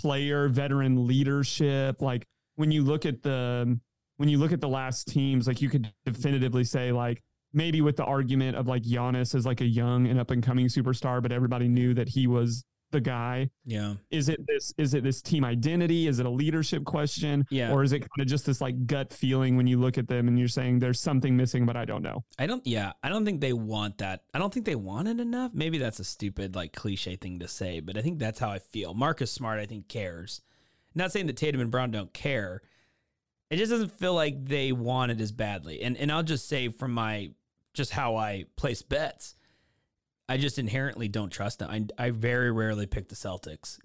player, 0.01 0.49
veteran 0.49 1.07
leadership? 1.07 2.01
Like 2.01 2.27
when 2.57 2.71
you 2.71 2.83
look 2.83 3.07
at 3.07 3.23
the 3.23 3.79
when 4.17 4.29
you 4.29 4.39
look 4.39 4.53
at 4.53 4.61
the 4.61 4.69
last 4.69 5.09
teams, 5.09 5.47
like 5.47 5.61
you 5.63 5.69
could 5.71 5.93
definitively 6.05 6.65
say 6.65 6.93
like 6.93 7.23
maybe 7.53 7.81
with 7.81 7.97
the 7.97 8.05
argument 8.05 8.57
of 8.57 8.67
like 8.69 8.83
Giannis 8.83 9.35
as 9.35 9.45
like 9.45 9.61
a 9.61 9.67
young 9.67 10.07
and 10.07 10.19
up 10.21 10.31
and 10.31 10.43
coming 10.43 10.67
superstar, 10.67 11.21
but 11.23 11.33
everybody 11.33 11.69
knew 11.69 11.95
that 11.95 12.09
he 12.11 12.27
was 12.27 12.65
the 12.91 13.01
guy. 13.01 13.51
Yeah. 13.65 13.95
Is 14.11 14.29
it 14.29 14.47
this 14.47 14.73
is 14.79 14.95
it 14.95 15.03
this 15.05 15.23
team 15.23 15.45
identity? 15.45 16.07
Is 16.07 16.19
it 16.19 16.27
a 16.27 16.31
leadership 16.31 16.85
question? 16.85 17.45
Yeah. 17.51 17.73
Or 17.73 17.83
is 17.83 17.93
it 17.93 18.01
kind 18.01 18.21
of 18.21 18.27
just 18.27 18.47
this 18.47 18.61
like 18.61 18.87
gut 18.87 19.13
feeling 19.13 19.57
when 19.57 19.67
you 19.67 19.79
look 19.79 19.99
at 19.99 20.09
them 20.09 20.29
and 20.29 20.39
you're 20.39 20.49
saying 20.49 20.79
there's 20.79 21.01
something 21.01 21.37
missing, 21.37 21.67
but 21.67 21.77
I 21.77 21.85
don't 21.85 22.03
know? 22.03 22.25
I 22.39 22.47
don't. 22.47 22.67
Yeah, 22.67 22.93
I 23.03 23.09
don't 23.09 23.25
think 23.25 23.41
they 23.41 23.53
want 23.53 23.99
that. 23.99 24.25
I 24.35 24.39
don't 24.39 24.53
think 24.53 24.67
they 24.67 24.77
want 24.77 25.09
it 25.09 25.21
enough. 25.21 25.53
Maybe 25.55 25.79
that's 25.79 26.01
a 26.01 26.05
stupid, 26.05 26.55
like 26.55 26.73
cliche 26.73 27.17
thing 27.17 27.39
to 27.41 27.49
say, 27.49 27.81
but 27.81 27.97
I 27.97 28.03
think 28.03 28.19
that's 28.19 28.39
how 28.39 28.51
I 28.51 28.59
feel. 28.59 28.95
Marcus 28.95 29.31
Smart, 29.31 29.59
I 29.59 29.67
think, 29.67 29.89
cares. 29.89 30.41
Not 30.95 31.13
saying 31.13 31.27
that 31.27 31.37
Tatum 31.37 31.61
and 31.61 31.71
Brown 31.71 31.91
don't 31.91 32.13
care. 32.13 32.63
It 33.49 33.57
just 33.57 33.71
doesn't 33.71 33.99
feel 33.99 34.15
like 34.15 34.45
they 34.45 34.73
want 34.73 35.13
it 35.13 35.21
as 35.21 35.33
badly. 35.33 35.83
And 35.83 35.97
and 35.97 36.11
I'll 36.11 36.23
just 36.23 36.49
say 36.49 36.69
from 36.69 36.93
my 36.93 37.31
just 37.75 37.93
how 37.93 38.17
I 38.17 38.45
place 38.57 38.83
bets, 38.83 39.35
I 40.31 40.37
just 40.37 40.59
inherently 40.59 41.09
don't 41.09 41.31
trust 41.31 41.59
them. 41.59 41.71
I 41.99 42.07
I 42.07 42.11
very 42.11 42.51
rarely 42.53 42.87
pick 42.87 43.09
the 43.09 43.17
Celtics 43.17 43.79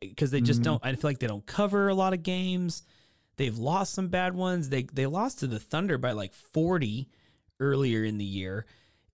because 0.00 0.30
they 0.30 0.40
just 0.40 0.60
Mhm. 0.60 0.64
don't. 0.64 0.84
I 0.84 0.92
feel 0.94 1.08
like 1.08 1.18
they 1.18 1.26
don't 1.26 1.46
cover 1.46 1.88
a 1.88 1.94
lot 1.94 2.12
of 2.12 2.22
games. 2.22 2.82
They've 3.36 3.56
lost 3.56 3.94
some 3.94 4.08
bad 4.08 4.34
ones. 4.34 4.68
They 4.68 4.82
they 4.84 5.06
lost 5.06 5.40
to 5.40 5.46
the 5.46 5.58
Thunder 5.58 5.98
by 5.98 6.12
like 6.12 6.32
forty 6.34 7.08
earlier 7.60 8.04
in 8.04 8.18
the 8.18 8.24
year. 8.24 8.66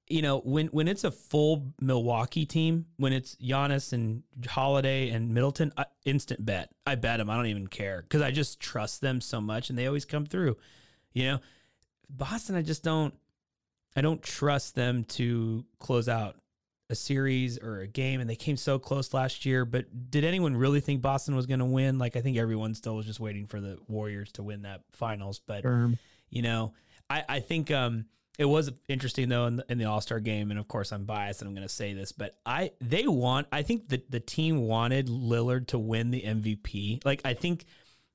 You 0.09 0.23
know, 0.23 0.41
when 0.41 0.67
when 0.69 0.89
it's 0.89 1.05
a 1.05 1.11
full 1.13 1.73
Milwaukee 1.81 2.45
team, 2.47 2.87
when 2.97 3.13
it's 3.13 3.37
Giannis 3.37 3.93
and 3.93 4.25
Holiday 4.47 5.11
and 5.11 5.33
Middleton, 5.33 5.73
I, 5.77 5.87
instant 6.05 6.45
bet. 6.45 6.73
I 6.85 6.97
bet 6.97 7.19
them. 7.19 7.31
I 7.31 7.37
don't 7.37 7.47
even 7.47 7.69
care 7.69 8.03
because 8.03 8.23
I 8.23 8.33
just 8.33 8.59
trust 8.61 9.01
them 9.01 9.21
so 9.21 9.41
much, 9.41 9.71
and 9.71 9.79
they 9.79 9.87
always 9.87 10.05
come 10.05 10.27
through. 10.27 10.57
You 11.15 11.25
know, 11.25 11.41
Boston, 12.11 12.57
I 12.57 12.63
just 12.63 12.83
don't. 12.83 13.15
I 13.95 14.01
don't 14.01 14.23
trust 14.23 14.75
them 14.75 15.05
to 15.05 15.65
close 15.79 16.09
out 16.09 16.37
a 16.93 16.95
series 16.95 17.59
or 17.59 17.81
a 17.81 17.87
game, 17.87 18.21
and 18.21 18.31
they 18.31 18.37
came 18.37 18.57
so 18.57 18.79
close 18.79 19.13
last 19.13 19.45
year. 19.45 19.65
But 19.65 20.11
did 20.11 20.25
anyone 20.25 20.57
really 20.57 20.81
think 20.81 21.03
Boston 21.03 21.35
was 21.35 21.47
going 21.47 21.59
to 21.59 21.65
win? 21.65 21.99
Like, 21.99 22.17
I 22.17 22.21
think 22.21 22.37
everyone 22.37 22.75
still 22.75 22.95
was 22.95 23.07
just 23.07 23.19
waiting 23.19 23.47
for 23.47 23.61
the 23.61 23.79
Warriors 23.89 24.31
to 24.33 24.43
win 24.43 24.63
that 24.63 24.83
finals. 24.93 25.41
But 25.45 25.65
you 26.31 26.43
know, 26.43 26.75
I, 27.11 27.25
I 27.29 27.41
think 27.41 27.71
um, 27.71 28.07
it 28.39 28.45
was 28.45 28.71
interesting 28.89 29.29
though 29.29 29.47
in 29.47 29.57
the, 29.57 29.67
in 29.69 29.79
the 29.79 29.85
All 29.85 30.01
Star 30.01 30.21
game, 30.21 30.51
and 30.51 30.59
of 30.59 30.69
course 30.69 30.93
I'm 30.93 31.05
biased 31.05 31.43
and 31.43 31.49
I'm 31.49 31.55
going 31.55 31.67
to 31.67 31.73
say 31.73 31.93
this, 31.93 32.13
but 32.13 32.37
I 32.47 32.73
they 32.81 33.07
want 33.07 33.47
I 33.53 33.63
think 33.63 33.89
that 33.89 34.11
the 34.11 34.21
team 34.21 34.63
wanted 34.63 35.09
Lillard 35.09 35.69
to 35.69 35.79
win 35.79 36.11
the 36.11 36.23
MVP. 36.23 37.05
Like 37.05 37.21
I 37.25 37.35
think 37.35 37.65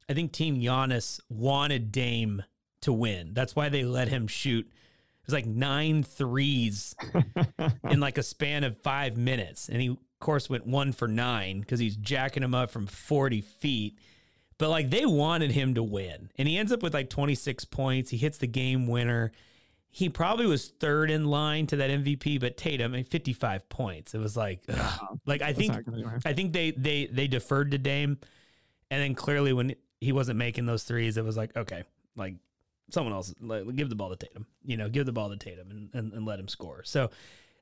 I 0.09 0.13
think 0.13 0.31
Team 0.31 0.59
Giannis 0.59 1.19
wanted 1.29 1.91
Dame 1.91 2.43
to 2.81 2.93
win. 2.93 3.33
That's 3.33 3.55
why 3.55 3.69
they 3.69 3.83
let 3.83 4.07
him 4.07 4.27
shoot 4.27 4.69
was 5.27 5.33
like 5.33 5.45
nine 5.45 6.03
threes 6.03 6.95
in 7.89 7.99
like 7.99 8.17
a 8.17 8.23
span 8.23 8.63
of 8.63 8.77
five 8.77 9.17
minutes. 9.17 9.69
And 9.69 9.81
he, 9.81 9.89
of 9.89 9.97
course, 10.19 10.49
went 10.49 10.65
one 10.65 10.93
for 10.93 11.07
nine 11.07 11.59
because 11.59 11.79
he's 11.79 11.95
jacking 11.97 12.43
him 12.43 12.55
up 12.55 12.71
from 12.71 12.87
40 12.87 13.41
feet. 13.41 13.99
But 14.57 14.69
like 14.69 14.89
they 14.89 15.05
wanted 15.05 15.51
him 15.51 15.75
to 15.75 15.83
win. 15.83 16.31
And 16.37 16.47
he 16.47 16.57
ends 16.57 16.71
up 16.71 16.81
with 16.81 16.93
like 16.93 17.09
26 17.09 17.65
points. 17.65 18.09
He 18.09 18.17
hits 18.17 18.37
the 18.37 18.47
game 18.47 18.87
winner. 18.87 19.31
He 19.89 20.09
probably 20.09 20.45
was 20.45 20.67
third 20.67 21.11
in 21.11 21.25
line 21.25 21.67
to 21.67 21.75
that 21.77 21.89
MVP, 21.89 22.39
but 22.39 22.55
Tatum, 22.55 22.93
I 22.93 22.97
mean, 22.97 23.05
55 23.05 23.67
points. 23.69 24.13
It 24.13 24.19
was 24.19 24.37
like, 24.37 24.61
ugh. 24.69 25.19
like 25.25 25.41
I 25.41 25.53
think, 25.53 25.73
I 26.25 26.33
think 26.33 26.53
they 26.53 26.71
they 26.71 27.07
they 27.07 27.27
deferred 27.27 27.71
to 27.71 27.79
Dame, 27.79 28.19
and 28.91 29.01
then 29.01 29.15
clearly 29.15 29.53
when 29.53 29.75
he 29.99 30.11
wasn't 30.11 30.37
making 30.37 30.67
those 30.67 30.83
threes, 30.83 31.17
it 31.17 31.25
was 31.25 31.35
like, 31.35 31.55
okay, 31.57 31.83
like 32.15 32.35
someone 32.89 33.13
else, 33.13 33.34
like, 33.41 33.76
give 33.76 33.89
the 33.89 33.95
ball 33.95 34.10
to 34.10 34.15
Tatum, 34.15 34.45
you 34.63 34.78
know, 34.78 34.89
give 34.89 35.06
the 35.06 35.12
ball 35.12 35.30
to 35.30 35.38
Tatum 35.38 35.71
and, 35.71 35.89
and, 35.93 36.13
and 36.13 36.26
let 36.26 36.39
him 36.39 36.47
score. 36.47 36.84
So 36.84 37.10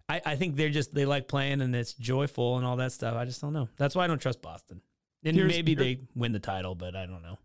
I, 0.07 0.21
I 0.25 0.35
think 0.35 0.55
they're 0.55 0.69
just, 0.69 0.93
they 0.93 1.05
like 1.05 1.27
playing 1.27 1.61
and 1.61 1.75
it's 1.75 1.93
joyful 1.93 2.57
and 2.57 2.65
all 2.65 2.75
that 2.77 2.91
stuff. 2.91 3.15
I 3.15 3.25
just 3.25 3.41
don't 3.41 3.53
know. 3.53 3.67
That's 3.77 3.95
why 3.95 4.03
I 4.03 4.07
don't 4.07 4.21
trust 4.21 4.41
Boston. 4.41 4.81
And 5.23 5.35
here's, 5.35 5.51
maybe 5.51 5.73
they 5.73 6.01
win 6.15 6.31
the 6.31 6.39
title, 6.39 6.75
but 6.75 6.95
I 6.95 7.07
don't 7.07 7.23
know. 7.23 7.37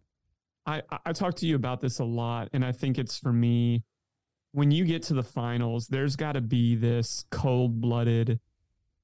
I, 0.66 0.82
I 1.06 1.12
talked 1.12 1.38
to 1.38 1.46
you 1.46 1.56
about 1.56 1.80
this 1.80 1.98
a 1.98 2.04
lot, 2.04 2.50
and 2.52 2.62
I 2.62 2.72
think 2.72 2.98
it's 2.98 3.18
for 3.18 3.32
me 3.32 3.82
when 4.52 4.70
you 4.70 4.84
get 4.84 5.02
to 5.04 5.14
the 5.14 5.22
finals, 5.22 5.88
there's 5.88 6.16
got 6.16 6.32
to 6.32 6.40
be 6.40 6.74
this 6.74 7.24
cold 7.30 7.80
blooded 7.80 8.40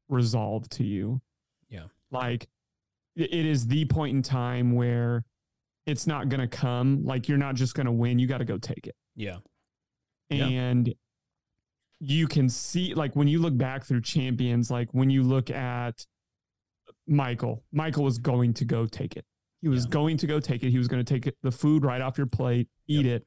resolve 0.09 0.69
to 0.71 0.85
you. 0.85 1.21
Yeah. 1.71 1.85
Like 2.11 2.49
it 3.17 3.33
is 3.33 3.67
the 3.67 3.87
point 3.87 4.15
in 4.15 4.23
time 4.23 4.73
where 4.73 5.25
it's 5.87 6.07
not 6.07 6.29
going 6.29 6.40
to 6.40 6.49
come. 6.49 7.05
Like 7.05 7.29
you're 7.29 7.38
not 7.38 7.55
just 7.55 7.75
going 7.75 7.87
to 7.87 7.92
win. 7.92 8.18
You 8.18 8.27
got 8.27 8.38
to 8.38 8.44
go 8.44 8.59
take 8.59 8.87
it. 8.87 8.94
Yeah. 9.14 9.37
And 10.31 10.88
yeah. 10.88 10.94
you 12.01 12.27
can 12.27 12.49
see, 12.49 12.94
like, 12.94 13.14
when 13.14 13.29
you 13.29 13.38
look 13.38 13.57
back 13.57 13.85
through 13.85 14.01
champions, 14.01 14.70
like 14.70 14.88
when 14.92 15.09
you 15.09 15.22
look 15.22 15.51
at 15.51 16.05
Michael, 17.07 17.62
Michael 17.72 18.05
was 18.05 18.18
going 18.18 18.53
to 18.55 18.64
go 18.64 18.87
take 18.87 19.16
it. 19.16 19.25
He 19.62 19.68
was 19.68 19.85
yeah. 19.85 19.90
going 19.90 20.16
to 20.18 20.27
go 20.27 20.40
take 20.40 20.64
it. 20.64 20.70
He 20.70 20.79
was 20.79 20.88
going 20.88 21.05
to 21.05 21.14
take 21.14 21.27
it, 21.27 21.37
the 21.42 21.53
food 21.53 21.85
right 21.85 22.01
off 22.01 22.18
your 22.18 22.27
plate, 22.27 22.68
eat 22.88 23.07
yep. 23.07 23.22
it, 23.22 23.27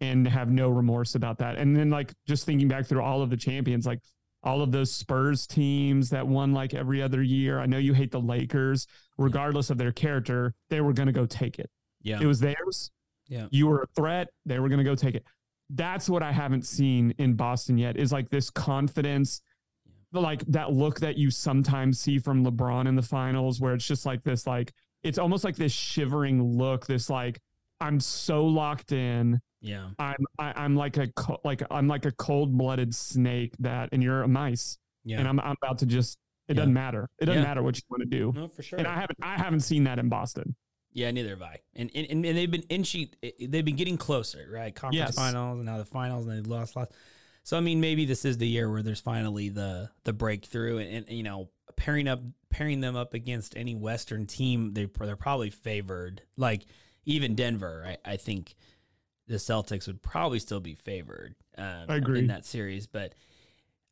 and 0.00 0.26
have 0.28 0.48
no 0.48 0.68
remorse 0.68 1.16
about 1.16 1.38
that. 1.38 1.56
And 1.56 1.76
then, 1.76 1.90
like, 1.90 2.14
just 2.26 2.46
thinking 2.46 2.68
back 2.68 2.86
through 2.86 3.02
all 3.02 3.20
of 3.20 3.30
the 3.30 3.36
champions, 3.36 3.84
like 3.84 3.98
all 4.44 4.62
of 4.62 4.70
those 4.70 4.92
Spurs 4.92 5.46
teams 5.46 6.10
that 6.10 6.26
won 6.26 6.52
like 6.52 6.72
every 6.72 7.02
other 7.02 7.22
year. 7.22 7.58
I 7.58 7.66
know 7.66 7.78
you 7.78 7.92
hate 7.92 8.12
the 8.12 8.20
Lakers, 8.20 8.86
regardless 9.16 9.70
of 9.70 9.78
their 9.78 9.90
character, 9.90 10.54
they 10.70 10.80
were 10.80 10.92
going 10.92 11.08
to 11.08 11.12
go 11.12 11.26
take 11.26 11.58
it. 11.58 11.68
Yeah. 12.02 12.20
It 12.20 12.26
was 12.26 12.40
theirs. 12.40 12.90
Yeah. 13.28 13.46
You 13.50 13.66
were 13.66 13.82
a 13.82 13.86
threat. 13.94 14.28
They 14.46 14.58
were 14.58 14.68
going 14.68 14.78
to 14.78 14.84
go 14.84 14.94
take 14.94 15.14
it. 15.14 15.24
That's 15.70 16.08
what 16.08 16.22
I 16.22 16.32
haven't 16.32 16.66
seen 16.66 17.14
in 17.18 17.34
Boston 17.34 17.76
yet 17.76 17.96
is 17.96 18.10
like 18.10 18.30
this 18.30 18.48
confidence, 18.48 19.42
like 20.12 20.40
that 20.46 20.72
look 20.72 21.00
that 21.00 21.16
you 21.16 21.30
sometimes 21.30 22.00
see 22.00 22.18
from 22.18 22.44
LeBron 22.44 22.88
in 22.88 22.96
the 22.96 23.02
finals, 23.02 23.60
where 23.60 23.74
it's 23.74 23.86
just 23.86 24.06
like 24.06 24.22
this, 24.22 24.46
like, 24.46 24.72
it's 25.02 25.18
almost 25.18 25.44
like 25.44 25.56
this 25.56 25.72
shivering 25.72 26.42
look, 26.42 26.86
this 26.86 27.10
like, 27.10 27.38
I'm 27.80 28.00
so 28.00 28.44
locked 28.44 28.92
in. 28.92 29.40
Yeah. 29.60 29.88
I'm 29.98 30.16
I, 30.38 30.48
am 30.48 30.54
i 30.56 30.64
am 30.64 30.76
like 30.76 30.96
a 30.96 31.08
like 31.44 31.62
I'm 31.70 31.88
like 31.88 32.04
a 32.04 32.12
cold 32.12 32.56
blooded 32.56 32.94
snake 32.94 33.54
that, 33.58 33.88
and 33.92 34.02
you're 34.02 34.22
a 34.22 34.28
mice. 34.28 34.78
Yeah. 35.04 35.18
And 35.18 35.28
I'm 35.28 35.40
I'm 35.40 35.56
about 35.62 35.78
to 35.78 35.86
just. 35.86 36.18
It 36.48 36.54
yeah. 36.54 36.62
doesn't 36.62 36.72
matter. 36.72 37.08
It 37.18 37.26
doesn't 37.26 37.42
yeah. 37.42 37.48
matter 37.48 37.62
what 37.62 37.76
you 37.76 37.82
want 37.90 38.02
to 38.02 38.08
do. 38.08 38.32
No, 38.34 38.48
for 38.48 38.62
sure. 38.62 38.78
And 38.78 38.88
I 38.88 38.94
haven't 38.94 39.18
I 39.20 39.36
haven't 39.36 39.60
seen 39.60 39.84
that 39.84 39.98
in 39.98 40.08
Boston. 40.08 40.56
Yeah, 40.98 41.12
neither 41.12 41.30
have 41.30 41.42
I. 41.42 41.60
And 41.76 41.90
and, 41.94 42.24
and 42.24 42.36
they've 42.36 42.50
been 42.50 42.64
inching. 42.68 43.10
They've 43.22 43.64
been 43.64 43.76
getting 43.76 43.96
closer, 43.96 44.48
right? 44.52 44.74
Conference 44.74 44.96
yes. 44.96 45.14
finals 45.14 45.58
and 45.58 45.66
now 45.66 45.78
the 45.78 45.84
finals, 45.84 46.26
and 46.26 46.44
they 46.44 46.48
lost 46.48 46.74
lost. 46.74 46.92
So 47.44 47.56
I 47.56 47.60
mean, 47.60 47.80
maybe 47.80 48.04
this 48.04 48.24
is 48.24 48.36
the 48.36 48.48
year 48.48 48.70
where 48.70 48.82
there's 48.82 49.00
finally 49.00 49.48
the 49.48 49.90
the 50.04 50.12
breakthrough, 50.12 50.78
and, 50.78 51.06
and 51.06 51.16
you 51.16 51.22
know, 51.22 51.50
pairing 51.76 52.08
up 52.08 52.20
pairing 52.50 52.80
them 52.80 52.96
up 52.96 53.14
against 53.14 53.56
any 53.56 53.76
Western 53.76 54.26
team, 54.26 54.74
they 54.74 54.88
they're 54.98 55.16
probably 55.16 55.50
favored. 55.50 56.22
Like 56.36 56.66
even 57.04 57.36
Denver, 57.36 57.84
I, 57.86 58.12
I 58.12 58.16
think 58.16 58.56
the 59.28 59.36
Celtics 59.36 59.86
would 59.86 60.02
probably 60.02 60.40
still 60.40 60.60
be 60.60 60.74
favored. 60.74 61.36
Um, 61.56 61.84
I 61.88 61.96
agree 61.96 62.18
in 62.18 62.26
that 62.26 62.44
series, 62.44 62.88
but 62.88 63.14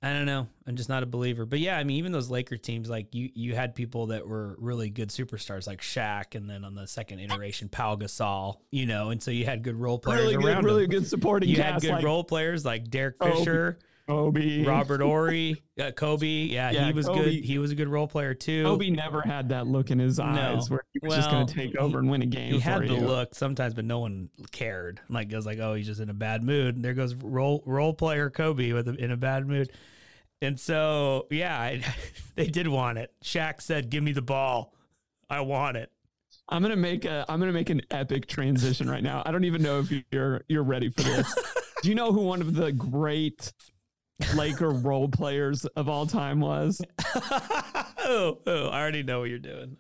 I 0.03 0.13
don't 0.13 0.27
know. 0.27 0.47
I'm 0.67 0.77
just 0.77 0.89
not 0.89 1.03
a 1.03 1.07
believer. 1.07 1.47
But 1.47 1.59
yeah, 1.59 1.79
I 1.79 1.85
mean, 1.85 1.97
even 1.97 2.13
those 2.13 2.29
Laker 2.31 2.57
teams, 2.57 2.89
like 2.91 3.15
you, 3.15 3.31
you 3.35 3.55
had 3.55 3.75
people 3.75 4.09
that 4.09 4.27
were 4.29 4.57
really 4.59 4.91
good 4.91 5.09
superstars, 5.09 5.67
like 5.67 5.81
Shaq, 5.81 6.35
and 6.35 6.49
then 6.49 6.65
on 6.65 6.75
the 6.75 6.87
second 6.87 7.21
iteration, 7.21 7.69
Pau 7.69 7.97
Gasol. 7.97 8.59
You 8.71 8.87
know, 8.87 9.11
and 9.11 9.23
so 9.23 9.31
you 9.31 9.47
had 9.47 9.63
good 9.63 9.77
role 9.77 9.99
players 9.99 10.21
really 10.21 10.35
around. 10.35 10.63
Good, 10.63 10.65
really 10.65 10.83
them. 10.83 10.91
good 10.91 11.07
supporting. 11.07 11.49
You 11.49 11.57
cast, 11.57 11.73
had 11.73 11.83
good 11.83 11.97
like, 11.97 12.05
role 12.05 12.25
players 12.25 12.65
like 12.65 12.89
Derek 12.91 13.17
oh, 13.21 13.39
Fisher. 13.39 13.79
Kobe, 14.09 14.65
Robert 14.65 15.01
Horry, 15.03 15.63
uh, 15.81 15.91
Kobe. 15.91 16.27
Yeah, 16.27 16.71
yeah, 16.71 16.87
he 16.87 16.93
was 16.93 17.07
Kobe, 17.07 17.25
good. 17.25 17.45
He 17.45 17.59
was 17.59 17.73
a 17.73 17.75
good 17.75 17.89
role 17.89 18.07
player 18.07 18.35
too. 18.35 18.63
Kobe 18.65 18.91
never 18.91 19.21
had 19.21 19.49
that 19.49 19.67
look 19.67 19.91
in 19.91 19.99
his 19.99 20.21
eyes 20.21 20.71
no. 20.71 20.77
where 20.77 20.85
he 20.93 21.01
was 21.03 21.11
well, 21.11 21.19
just 21.19 21.31
going 21.31 21.47
to 21.47 21.55
take 21.55 21.77
over 21.77 21.99
and 21.99 22.09
win 22.11 22.23
a 22.23 22.27
game. 22.27 22.53
He 22.53 22.61
had 22.61 22.83
the 22.83 22.95
look 22.95 23.35
sometimes, 23.35 23.75
but 23.75 23.85
no 23.85 23.99
one 23.99 24.29
cared. 24.53 25.01
Like 25.09 25.33
it 25.33 25.37
was 25.37 25.47
like, 25.47 25.59
oh, 25.59 25.75
he's 25.75 25.87
just 25.87 26.01
in 26.01 26.09
a 26.09 26.15
bad 26.15 26.45
mood. 26.45 26.77
And 26.77 26.85
there 26.85 26.95
goes 26.95 27.15
role 27.15 27.63
role 27.67 27.95
player 27.95 28.31
Kobe 28.31 28.73
with 28.73 28.89
a, 28.89 28.95
in 28.95 29.11
a 29.11 29.17
bad 29.17 29.47
mood. 29.47 29.71
And 30.43 30.61
so, 30.61 31.27
yeah, 31.31 31.59
I, 31.59 31.83
they 32.37 32.47
did 32.47 32.69
want 32.69 32.99
it. 32.99 33.13
Shaq 33.25 33.61
said, 33.61 33.91
"Give 33.91 34.03
me 34.03 34.13
the 34.13 34.23
ball. 34.23 34.73
I 35.29 35.41
want 35.41 35.77
it." 35.77 35.91
I'm 36.49 36.63
gonna 36.63 36.77
make 36.77 37.05
a 37.05 37.25
I'm 37.29 37.41
gonna 37.41 37.53
make 37.53 37.71
an 37.71 37.83
epic 37.91 38.27
transition 38.27 38.89
right 38.89 39.03
now. 39.03 39.23
I 39.27 39.33
don't 39.33 39.45
even 39.45 39.63
know 39.63 39.81
if 39.81 39.93
you're 40.13 40.43
you're 40.49 40.63
ready 40.63 40.91
for 40.91 41.03
this. 41.03 41.35
Do 41.83 41.89
you 41.89 41.95
know 41.95 42.13
who 42.13 42.23
one 42.23 42.41
of 42.41 42.55
the 42.55 42.73
great 42.73 43.53
Laker 44.35 44.71
role 44.71 45.09
players 45.09 45.65
of 45.65 45.89
all 45.89 46.07
time 46.07 46.41
was? 46.41 46.81
oh, 47.15 48.39
oh, 48.47 48.69
I 48.69 48.81
already 48.81 49.03
know 49.03 49.21
what 49.21 49.29
you're 49.29 49.39
doing. 49.39 49.77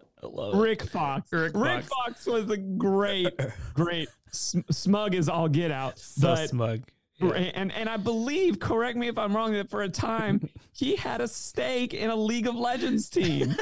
Rick 0.54 0.82
Fox. 0.82 1.32
Rick, 1.32 1.52
Rick 1.54 1.84
Fox. 1.84 1.88
Fox. 1.88 2.26
was 2.26 2.50
a 2.50 2.56
great, 2.56 3.38
great 3.74 4.08
smug 4.30 5.14
as 5.14 5.28
all 5.28 5.48
get 5.48 5.70
out. 5.70 5.98
So 5.98 6.34
smug. 6.34 6.82
Yeah. 7.18 7.30
And 7.30 7.72
and 7.72 7.88
I 7.88 7.96
believe, 7.96 8.60
correct 8.60 8.98
me 8.98 9.08
if 9.08 9.16
I'm 9.16 9.34
wrong, 9.34 9.52
that 9.54 9.70
for 9.70 9.82
a 9.82 9.88
time 9.88 10.48
he 10.72 10.96
had 10.96 11.20
a 11.20 11.28
stake 11.28 11.94
in 11.94 12.10
a 12.10 12.16
League 12.16 12.46
of 12.46 12.54
Legends 12.54 13.08
team. 13.08 13.56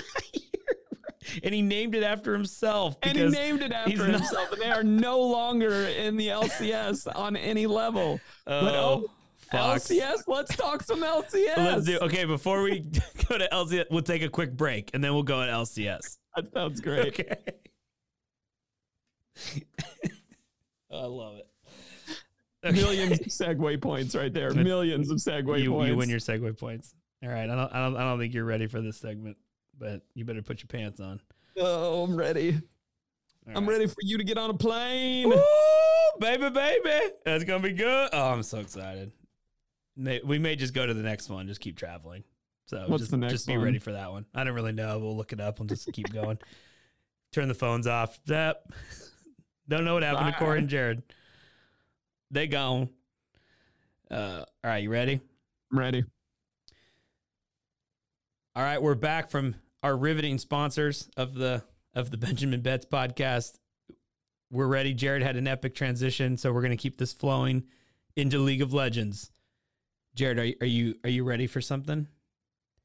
and 1.45 1.55
he 1.55 1.63
named 1.63 1.95
it 1.95 2.03
after 2.03 2.33
himself. 2.33 2.97
And 3.03 3.17
he 3.17 3.29
named 3.29 3.63
it 3.63 3.73
after 3.73 4.07
himself. 4.07 4.53
and 4.53 4.61
they 4.61 4.71
are 4.71 4.83
no 4.83 5.21
longer 5.21 5.73
in 5.73 6.17
the 6.17 6.29
LCS 6.29 7.07
on 7.15 7.37
any 7.37 7.67
level. 7.67 8.21
Oh, 8.47 8.61
but, 8.61 8.75
oh 8.75 9.11
Fox. 9.57 9.89
LCS. 9.89 10.23
Let's 10.27 10.57
talk 10.57 10.83
some 10.83 11.03
LCS. 11.03 11.57
Let's 11.57 11.87
do. 11.87 11.99
Okay, 11.99 12.25
before 12.25 12.63
we 12.63 12.81
go 13.29 13.39
to 13.39 13.49
LCS, 13.53 13.87
we'll 13.91 14.03
take 14.03 14.23
a 14.23 14.29
quick 14.29 14.57
break 14.57 14.91
and 14.95 15.03
then 15.03 15.15
we'll 15.15 15.23
go 15.23 15.43
at 15.43 15.49
LCS. 15.49 16.19
That 16.37 16.53
sounds 16.53 16.81
great. 16.81 17.09
Okay. 17.09 17.37
I 20.93 21.07
love 21.07 21.37
it. 21.37 21.49
Okay. 22.65 22.77
Millions 22.77 23.21
of 23.21 23.27
segue 23.27 23.83
points 23.83 24.15
right 24.15 24.33
there. 24.33 24.53
Millions 24.53 25.11
of 25.11 25.19
segue 25.19 25.61
you, 25.61 25.71
points. 25.71 25.91
You 25.91 25.97
win 25.97 26.09
your 26.09 26.19
segue 26.19 26.59
points. 26.59 26.95
All 27.23 27.29
right. 27.29 27.49
I 27.49 27.55
don't, 27.55 27.75
I 27.75 27.79
don't. 27.83 27.97
I 27.97 28.01
don't 28.01 28.19
think 28.19 28.33
you're 28.33 28.45
ready 28.45 28.67
for 28.67 28.81
this 28.81 28.97
segment, 28.97 29.37
but 29.79 30.03
you 30.15 30.25
better 30.25 30.43
put 30.43 30.61
your 30.61 30.69
pants 30.69 31.01
on. 31.01 31.21
Oh, 31.59 32.05
I'm 32.05 32.17
ready. 32.17 32.61
All 33.49 33.59
I'm 33.59 33.69
ready 33.69 33.87
for 33.87 33.97
you 34.01 34.17
to 34.17 34.25
get 34.25 34.39
on 34.39 34.51
a 34.51 34.55
plane. 34.55 35.31
Ooh, 35.33 36.19
baby, 36.19 36.49
baby. 36.49 37.13
That's 37.25 37.45
gonna 37.45 37.63
be 37.63 37.73
good. 37.73 38.09
Oh, 38.13 38.33
I'm 38.33 38.43
so 38.43 38.59
excited. 38.59 39.13
We 39.97 40.39
may 40.39 40.57
just 40.57 40.75
go 40.75 40.85
to 40.87 40.95
the 40.95 41.03
next 41.03 41.29
one. 41.29 41.47
Just 41.47 41.61
keep 41.61 41.77
traveling. 41.77 42.25
So 42.67 42.85
What's 42.89 43.03
just, 43.03 43.11
the 43.11 43.17
next 43.17 43.33
just 43.33 43.47
be 43.47 43.57
one? 43.57 43.67
ready 43.67 43.79
for 43.79 43.93
that 43.93 44.11
one. 44.11 44.25
I 44.35 44.45
don't 44.45 44.55
really 44.55 44.73
know. 44.73 44.99
We'll 44.99 45.17
look 45.17 45.33
it 45.33 45.41
up. 45.41 45.59
We'll 45.59 45.67
just 45.67 45.91
keep 45.93 46.13
going. 46.13 46.39
Turn 47.33 47.49
the 47.49 47.55
phones 47.55 47.87
off. 47.87 48.19
Zap. 48.27 48.57
Don't 49.69 49.85
know 49.85 49.95
what 49.95 50.03
happened 50.03 50.27
Bye. 50.27 50.31
to 50.33 50.39
Corey 50.39 50.59
and 50.59 50.69
Jared. 50.69 51.03
They 52.31 52.47
gone. 52.47 52.91
Uh, 54.11 54.45
all 54.63 54.71
right, 54.71 54.83
you 54.83 54.91
ready? 54.91 55.21
I'm 55.73 55.79
ready. 55.79 56.05
All 58.55 58.63
right, 58.63 58.81
we're 58.81 58.95
back 58.95 59.31
from 59.31 59.57
our 59.83 59.97
riveting 59.97 60.39
sponsors 60.39 61.09
of 61.17 61.35
the 61.35 61.65
of 61.95 62.11
the 62.11 62.17
Benjamin 62.17 62.61
Bets 62.61 62.87
podcast. 62.87 63.59
We're 64.51 64.67
ready. 64.67 64.95
Jared 64.95 65.23
had 65.23 65.37
an 65.37 65.49
epic 65.49 65.75
transition, 65.75 66.37
so 66.37 66.53
we're 66.53 66.61
going 66.61 66.71
to 66.71 66.77
keep 66.77 66.99
this 66.99 67.13
flowing 67.13 67.65
into 68.17 68.39
League 68.39 68.63
of 68.63 68.73
Legends. 68.73 69.31
Jared, 70.15 70.39
are 70.39 70.45
you, 70.45 70.57
are 70.61 70.67
you 70.67 70.95
are 71.05 71.11
you 71.11 71.25
ready 71.25 71.47
for 71.47 71.61
something? 71.61 72.07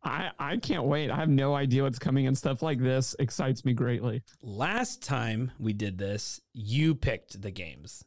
I 0.03 0.31
I 0.39 0.57
can't 0.57 0.85
wait. 0.85 1.11
I 1.11 1.15
have 1.15 1.29
no 1.29 1.53
idea 1.53 1.83
what's 1.83 1.99
coming 1.99 2.27
and 2.27 2.37
stuff 2.37 2.61
like 2.61 2.79
this 2.79 3.15
excites 3.19 3.65
me 3.65 3.73
greatly. 3.73 4.23
Last 4.41 5.03
time 5.03 5.51
we 5.59 5.73
did 5.73 5.97
this, 5.97 6.41
you 6.53 6.95
picked 6.95 7.41
the 7.41 7.51
games. 7.51 8.03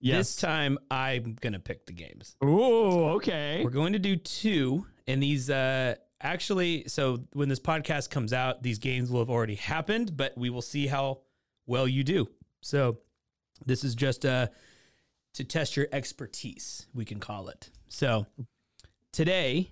Yes. 0.00 0.18
This 0.18 0.36
time 0.36 0.78
I'm 0.90 1.36
going 1.40 1.52
to 1.52 1.58
pick 1.58 1.84
the 1.84 1.92
games. 1.92 2.34
Oh, 2.40 3.10
okay. 3.16 3.60
We're 3.62 3.70
going 3.70 3.92
to 3.92 3.98
do 3.98 4.16
two 4.16 4.86
and 5.06 5.22
these 5.22 5.50
uh 5.50 5.96
actually 6.22 6.84
so 6.88 7.18
when 7.34 7.48
this 7.48 7.60
podcast 7.60 8.10
comes 8.10 8.32
out, 8.32 8.62
these 8.62 8.78
games 8.78 9.10
will 9.10 9.20
have 9.20 9.30
already 9.30 9.56
happened, 9.56 10.16
but 10.16 10.36
we 10.38 10.48
will 10.48 10.62
see 10.62 10.86
how 10.86 11.20
well 11.66 11.86
you 11.86 12.02
do. 12.02 12.28
So 12.62 12.98
this 13.66 13.84
is 13.84 13.94
just 13.94 14.24
uh 14.24 14.46
to 15.34 15.44
test 15.44 15.76
your 15.76 15.86
expertise, 15.92 16.86
we 16.94 17.04
can 17.04 17.20
call 17.20 17.48
it. 17.48 17.70
So 17.88 18.26
today 19.12 19.70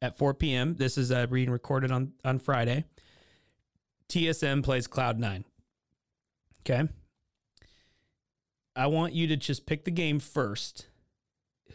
at 0.00 0.18
4 0.18 0.34
p.m., 0.34 0.74
this 0.76 0.98
is 0.98 1.12
uh, 1.12 1.26
being 1.26 1.50
recorded 1.50 1.90
on, 1.90 2.12
on 2.24 2.38
Friday. 2.38 2.84
TSM 4.08 4.62
plays 4.62 4.86
Cloud9. 4.86 5.44
Okay. 6.60 6.88
I 8.74 8.86
want 8.86 9.12
you 9.12 9.26
to 9.28 9.36
just 9.36 9.66
pick 9.66 9.84
the 9.84 9.90
game 9.90 10.18
first. 10.18 10.86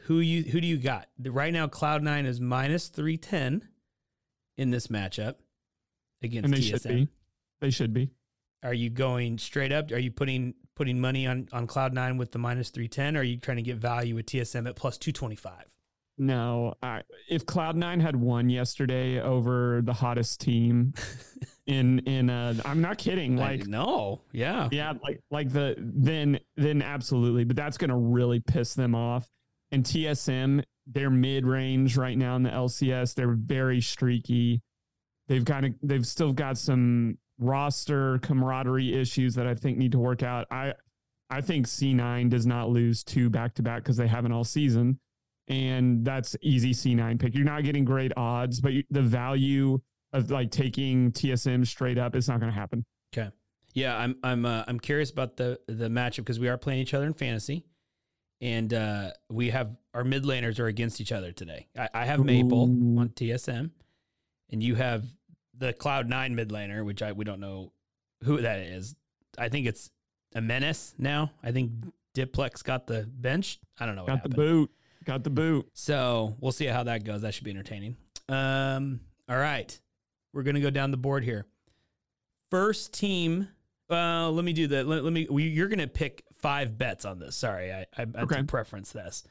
Who 0.04 0.20
you 0.20 0.44
who 0.44 0.62
do 0.62 0.68
you 0.68 0.78
got? 0.78 1.08
Right 1.20 1.52
now, 1.52 1.68
Cloud9 1.68 2.26
is 2.26 2.40
minus 2.40 2.88
310 2.88 3.68
in 4.58 4.72
this 4.72 4.88
matchup 4.88 5.36
against 6.24 6.46
and 6.46 6.54
they 6.54 6.60
TSM. 6.60 6.70
should 6.70 6.84
be. 6.84 7.08
They 7.60 7.70
should 7.70 7.94
be. 7.94 8.10
Are 8.64 8.74
you 8.74 8.90
going 8.90 9.38
straight 9.38 9.72
up? 9.72 9.92
Are 9.92 10.00
you 10.00 10.12
putting 10.12 10.54
putting 10.78 11.02
money 11.02 11.26
on 11.26 11.50
on 11.52 11.66
Cloud 11.66 11.94
Nine 11.94 12.18
with 12.18 12.32
the 12.32 12.40
minus 12.40 12.70
three 12.70 12.88
ten? 12.88 13.18
Or 13.18 13.22
are 13.22 13.24
you 13.24 13.38
trying 13.38 13.58
to 13.58 13.64
get 13.64 13.78
value 13.78 14.16
with 14.16 14.28
TSM 14.28 14.68
at 14.68 14.76
plus 14.76 14.98
two 14.98 15.12
twenty 15.12 15.36
five? 15.36 15.74
No, 16.20 16.74
I, 16.82 17.04
if 17.30 17.46
Cloud 17.46 17.76
Nine 17.76 18.00
had 18.00 18.16
won 18.16 18.50
yesterday 18.50 19.20
over 19.20 19.82
the 19.84 19.94
hottest 19.94 20.42
team 20.42 20.94
in 21.68 22.00
in 22.00 22.30
uh, 22.30 22.56
I'm 22.64 22.82
not 22.82 22.98
kidding. 22.98 23.38
Like 23.38 23.68
no, 23.68 24.22
yeah, 24.32 24.70
yeah, 24.72 24.94
like 25.04 25.20
like 25.32 25.52
the 25.52 25.76
then 25.78 26.40
then 26.56 26.82
absolutely, 26.82 27.44
but 27.44 27.56
that's 27.56 27.78
going 27.78 27.90
to 27.90 27.98
really 27.98 28.40
piss 28.40 28.74
them 28.76 28.96
off. 28.96 29.28
And 29.72 29.84
TSM, 29.84 30.64
they're 30.86 31.10
mid 31.10 31.46
range 31.46 31.98
right 31.98 32.18
now 32.18 32.36
in 32.36 32.44
the 32.44 32.50
LCS. 32.50 33.14
They're 33.16 33.36
very 33.36 33.82
streaky. 33.82 34.62
They've 35.28 35.46
kind 35.46 35.66
of 35.66 35.74
they've 35.84 36.08
still 36.08 36.34
got 36.34 36.58
some 36.58 37.18
roster 37.40 38.20
camaraderie 38.20 38.94
issues 38.94 39.36
that 39.36 39.48
I 39.48 39.56
think 39.56 39.78
need 39.78 39.92
to 39.92 40.00
work 40.00 40.24
out. 40.24 40.48
I 40.52 40.74
I 41.30 41.42
think 41.42 41.68
C9 41.68 42.30
does 42.30 42.46
not 42.46 42.70
lose 42.70 43.04
two 43.04 43.30
back 43.30 43.54
to 43.56 43.64
back 43.64 43.84
because 43.84 43.98
they 43.98 44.08
haven't 44.08 44.32
all 44.32 44.44
season. 44.44 45.00
And 45.50 46.04
that's 46.04 46.36
easy 46.42 46.74
C9 46.74 47.20
pick. 47.20 47.36
You're 47.36 47.46
not 47.46 47.64
getting 47.64 47.86
great 47.86 48.12
odds, 48.18 48.60
but 48.60 48.74
the 48.90 49.02
value 49.02 49.80
of 50.14 50.30
like 50.30 50.52
taking 50.52 51.12
TSM 51.12 51.66
straight 51.66 51.98
up 51.98 52.16
is 52.16 52.28
not 52.28 52.40
going 52.40 52.52
to 52.52 52.58
happen. 52.58 52.86
Okay. 53.16 53.30
Yeah, 53.74 53.96
I'm 53.96 54.16
I'm 54.24 54.46
uh, 54.46 54.64
I'm 54.68 54.80
curious 54.80 55.12
about 55.12 55.38
the 55.38 55.60
the 55.68 55.88
matchup 55.88 56.18
because 56.18 56.40
we 56.40 56.50
are 56.50 56.58
playing 56.58 56.80
each 56.80 56.94
other 56.94 57.06
in 57.06 57.14
fantasy, 57.14 57.64
and 58.42 58.74
uh, 58.74 59.12
we 59.30 59.52
have 59.52 59.76
our 59.94 60.04
mid 60.04 60.24
laners 60.24 60.60
are 60.60 60.66
against 60.66 61.00
each 61.00 61.12
other 61.12 61.32
today. 61.32 61.68
I, 61.78 61.90
I 61.94 62.06
have 62.06 62.24
Maple 62.24 62.64
Ooh. 62.64 63.00
on 63.00 63.10
TSM, 63.10 63.70
and 64.52 64.64
you 64.64 64.76
have 64.76 65.06
the 65.58 65.74
Cloud 65.74 66.08
Nine 66.10 66.36
mid 66.36 66.50
laner, 66.50 66.86
which 66.86 67.02
I 67.02 67.12
we 67.12 67.26
don't 67.26 67.40
know 67.40 67.72
who 68.24 68.42
that 68.42 68.60
is. 68.60 68.96
I 69.38 69.50
think 69.50 69.68
it's 69.68 69.90
a 70.36 70.42
menace 70.42 70.94
now. 70.98 71.32
I 71.44 71.52
think 71.52 71.72
Diplex 72.16 72.64
got 72.64 72.88
the 72.88 73.04
bench. 73.08 73.60
I 73.80 73.86
don't 73.86 73.96
know. 73.96 74.02
What 74.04 74.08
Got 74.08 74.16
happened. 74.18 74.34
the 74.34 74.38
boot. 74.38 74.72
Got 75.06 75.24
the 75.24 75.30
boot. 75.30 75.70
So 75.74 76.36
we'll 76.40 76.52
see 76.52 76.66
how 76.66 76.84
that 76.84 77.04
goes. 77.04 77.22
That 77.22 77.34
should 77.34 77.44
be 77.46 77.52
entertaining. 77.52 77.96
Um, 78.30 79.00
all 79.30 79.38
right, 79.38 79.80
we're 80.34 80.44
gonna 80.44 80.60
go 80.60 80.70
down 80.70 80.92
the 80.92 80.98
board 80.98 81.24
here. 81.24 81.46
First 82.50 82.94
team. 82.94 83.48
Uh, 83.90 84.30
let 84.32 84.44
me 84.44 84.52
do 84.54 84.68
that. 84.68 84.86
Let, 84.88 85.04
let 85.04 85.14
me. 85.14 85.28
We, 85.30 85.44
you're 85.44 85.70
gonna 85.70 85.88
pick 85.88 86.24
five 86.40 86.78
bets 86.78 87.06
on 87.06 87.20
this. 87.20 87.36
Sorry, 87.36 87.72
I 87.72 87.86
I, 87.98 88.06
I 88.16 88.22
Okay. 88.24 88.44
preference 88.44 88.92
this 88.92 89.24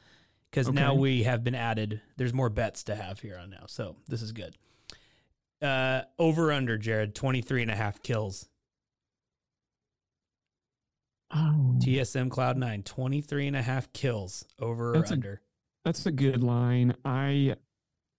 because 0.49 0.69
now 0.71 0.95
we 0.95 1.23
have 1.23 1.43
been 1.43 1.55
added. 1.55 2.01
There's 2.15 2.33
more 2.33 2.49
bets 2.49 2.83
to 2.85 2.95
have 2.95 3.19
here 3.19 3.37
on 3.37 3.49
now, 3.51 3.65
so 3.67 3.95
this 4.07 4.21
is 4.21 4.31
good. 4.31 4.55
Uh, 5.61 6.01
over 6.19 6.51
under 6.51 6.77
Jared 6.77 7.15
23 7.15 7.63
and 7.63 7.71
a 7.71 7.75
half 7.75 8.01
kills. 8.03 8.47
Oh, 11.33 11.75
TSM 11.79 12.29
Cloud 12.29 12.57
9 12.57 12.83
23 12.83 13.47
and 13.47 13.55
a 13.55 13.61
half 13.61 13.91
kills 13.91 14.45
over 14.59 14.93
That's 14.93 15.11
or 15.11 15.13
a- 15.13 15.17
under. 15.17 15.41
that's 15.83 16.05
a 16.05 16.11
good 16.11 16.41
line. 16.43 16.95
I 17.03 17.55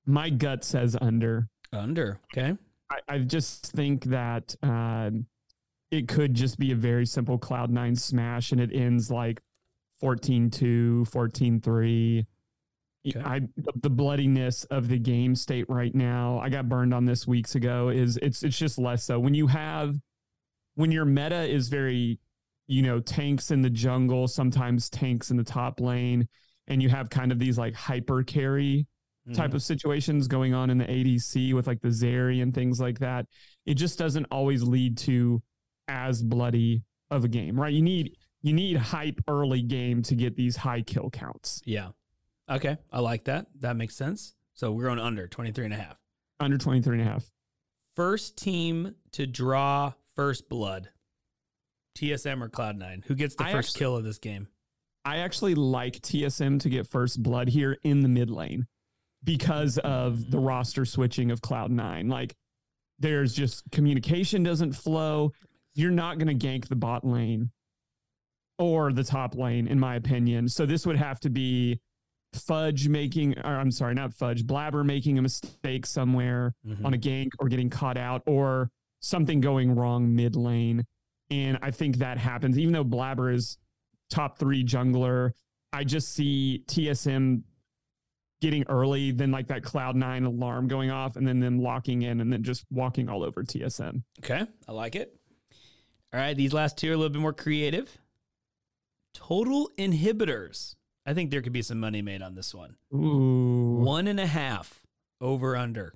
my 0.05 0.31
gut 0.31 0.65
says 0.65 0.97
under. 1.01 1.49
Under. 1.73 2.21
Okay. 2.33 2.55
I, 2.91 2.99
I 3.15 3.19
just 3.21 3.67
think 3.73 4.05
that 4.07 4.55
uh, 4.63 5.11
it 5.91 6.09
could 6.09 6.35
just 6.35 6.59
be 6.59 6.73
a 6.73 6.77
very 6.77 7.07
simple 7.07 7.39
Cloud 7.39 7.71
Nine 7.71 7.95
smash 7.97 8.53
and 8.53 8.61
it 8.61 8.71
ends 8.75 9.11
like 9.11 9.41
14 10.01 10.51
2, 10.51 11.05
14 11.07 11.61
3. 11.61 12.27
Okay. 13.17 13.21
I 13.25 13.41
the, 13.75 13.91
bloodiness 13.91 14.65
of 14.65 14.89
the 14.89 14.99
game 14.99 15.35
state 15.35 15.67
right 15.69 15.95
now. 15.95 16.39
I 16.41 16.49
got 16.49 16.69
burned 16.69 16.93
on 16.95 17.05
this 17.05 17.27
weeks 17.27 17.55
ago. 17.55 17.89
Is 17.89 18.17
it's 18.23 18.43
it's 18.43 18.59
just 18.59 18.79
less 18.79 19.05
so 19.05 19.19
when 19.19 19.35
you 19.35 19.47
have 19.47 19.97
when 20.75 20.91
your 20.93 21.05
meta 21.05 21.43
is 21.43 21.69
very 21.69 22.19
you 22.67 22.83
know 22.83 23.01
tanks 23.01 23.51
in 23.51 23.63
the 23.63 23.71
jungle, 23.71 24.29
sometimes 24.29 24.89
tanks 24.91 25.31
in 25.31 25.37
the 25.37 25.45
top 25.45 25.81
lane, 25.81 26.29
and 26.67 26.83
you 26.83 26.89
have 26.89 27.09
kind 27.11 27.33
of 27.33 27.39
these 27.39 27.59
like 27.59 27.75
hyper 27.75 28.23
carry 28.23 28.87
type 29.35 29.51
Mhm. 29.51 29.55
of 29.55 29.63
situations 29.63 30.27
going 30.27 30.55
on 30.55 30.71
in 30.71 30.79
the 30.79 30.87
ADC 30.91 31.53
with 31.53 31.67
like 31.67 31.81
the 31.83 31.89
Zeri 31.89 32.43
and 32.43 32.55
things 32.55 32.81
like 32.81 32.99
that. 33.01 33.27
It 33.67 33.75
just 33.75 33.99
doesn't 33.99 34.25
always 34.31 34.63
lead 34.63 34.97
to 34.99 35.43
as 35.87 36.23
bloody 36.23 36.83
of 37.11 37.25
a 37.25 37.29
game, 37.29 37.59
right? 37.61 37.73
You 37.73 37.83
need 37.83 38.17
you 38.41 38.53
need 38.53 38.77
hype 38.77 39.21
early 39.29 39.63
game 39.63 40.01
to 40.05 40.15
get 40.15 40.37
these 40.37 40.57
high 40.57 40.81
kill 40.83 41.11
counts. 41.11 41.61
Yeah. 41.65 41.89
Okay. 42.51 42.77
I 42.93 43.01
like 43.01 43.25
that. 43.25 43.47
That 43.61 43.77
makes 43.77 43.97
sense. 43.97 44.35
So 44.55 44.73
we're 44.73 44.85
going 44.85 44.99
under 44.99 45.27
23 45.27 45.67
and 45.67 45.75
a 45.75 45.77
half. 45.77 45.97
Under 46.41 46.59
23 46.59 46.99
and 46.99 47.09
a 47.09 47.11
half. 47.11 47.31
First 47.95 48.37
team 48.37 48.95
to 49.13 49.27
draw 49.27 49.93
first 50.15 50.49
blood. 50.49 50.91
TSM 51.97 52.43
or 52.43 52.49
Cloud9? 52.49 53.05
Who 53.07 53.15
gets 53.15 53.35
the 53.35 53.45
I 53.45 53.53
first 53.53 53.71
actually- 53.71 53.79
kill 53.79 53.97
of 53.97 54.05
this 54.05 54.19
game? 54.19 54.49
I 55.05 55.19
actually 55.19 55.55
like 55.55 56.01
TSM 56.01 56.61
to 56.61 56.69
get 56.69 56.87
first 56.87 57.23
blood 57.23 57.49
here 57.49 57.79
in 57.83 58.01
the 58.01 58.09
mid 58.09 58.31
lane 58.31 58.67
because 59.25 59.79
of 59.79 60.31
the 60.31 60.37
mm-hmm. 60.37 60.47
roster 60.47 60.85
switching 60.85 61.31
of 61.31 61.41
Cloud9. 61.41 62.11
Like 62.11 62.35
there's 62.99 63.33
just 63.33 63.63
communication 63.73 64.43
doesn't 64.43 64.73
flow. 64.73 65.33
You're 65.75 65.91
not 65.91 66.19
going 66.19 66.37
to 66.37 66.47
gank 66.47 66.69
the 66.69 66.77
bot 66.77 67.07
lane 67.07 67.51
or 68.59 68.93
the 68.93 69.05
top 69.05 69.35
lane, 69.35 69.67
in 69.69 69.79
my 69.79 69.95
opinion. 69.95 70.49
So 70.49 70.67
this 70.67 70.85
would 70.85 70.97
have 70.97 71.21
to 71.21 71.31
be 71.31 71.81
Fudge 72.33 72.89
making, 72.89 73.39
or 73.39 73.57
I'm 73.57 73.71
sorry, 73.71 73.95
not 73.95 74.13
Fudge, 74.13 74.45
Blaber 74.45 74.85
making 74.85 75.19
a 75.19 75.23
mistake 75.23 75.87
somewhere 75.87 76.55
Mhm. 76.67 76.85
on 76.85 76.95
a 76.95 76.99
gank 76.99 77.31
or 77.39 77.49
getting 77.49 77.71
caught 77.71 77.97
out 77.97 78.23
or 78.27 78.71
something 79.01 79.41
going 79.41 79.75
wrong 79.75 80.15
mid 80.15 80.37
lane. 80.37 80.85
And 81.31 81.59
I 81.63 81.71
think 81.71 81.97
that 81.99 82.19
happens, 82.19 82.59
even 82.59 82.73
though 82.73 82.85
Blaber 82.85 83.33
is 83.33 83.59
top 84.11 84.39
three 84.39 84.65
jungler. 84.65 85.33
I 85.73 85.85
just 85.85 86.11
see 86.11 86.65
TSM 86.67 87.45
getting 88.41 88.65
early, 88.69 89.11
then 89.11 89.31
like 89.31 89.49
that 89.49 89.63
Cloud 89.63 89.97
Nine 89.97 90.25
alarm 90.25 90.69
going 90.69 90.91
off, 90.91 91.17
and 91.17 91.27
then 91.27 91.41
them 91.41 91.59
locking 91.61 92.03
in 92.03 92.21
and 92.21 92.33
then 92.33 92.43
just 92.43 92.65
walking 92.71 93.09
all 93.09 93.23
over 93.25 93.43
TSM. 93.43 94.05
Okay. 94.21 94.47
I 94.67 94.73
like 94.73 94.97
it. 94.97 95.19
All 96.13 96.21
right. 96.21 96.37
These 96.37 96.53
last 96.55 96.79
two 96.79 96.91
are 96.91 96.95
a 96.95 96.97
little 96.97 97.13
bit 97.13 97.21
more 97.21 97.33
creative. 97.35 97.99
Total 99.13 99.71
inhibitors. 99.77 100.77
I 101.09 101.15
think 101.15 101.31
there 101.31 101.41
could 101.41 101.55
be 101.55 101.63
some 101.63 101.81
money 101.81 102.03
made 102.03 102.21
on 102.21 102.35
this 102.35 102.55
one. 102.55 102.77
Ooh. 102.95 103.79
One 103.83 104.09
and 104.09 104.21
a 104.21 104.27
half 104.27 104.83
over 105.23 105.57
under. 105.57 105.95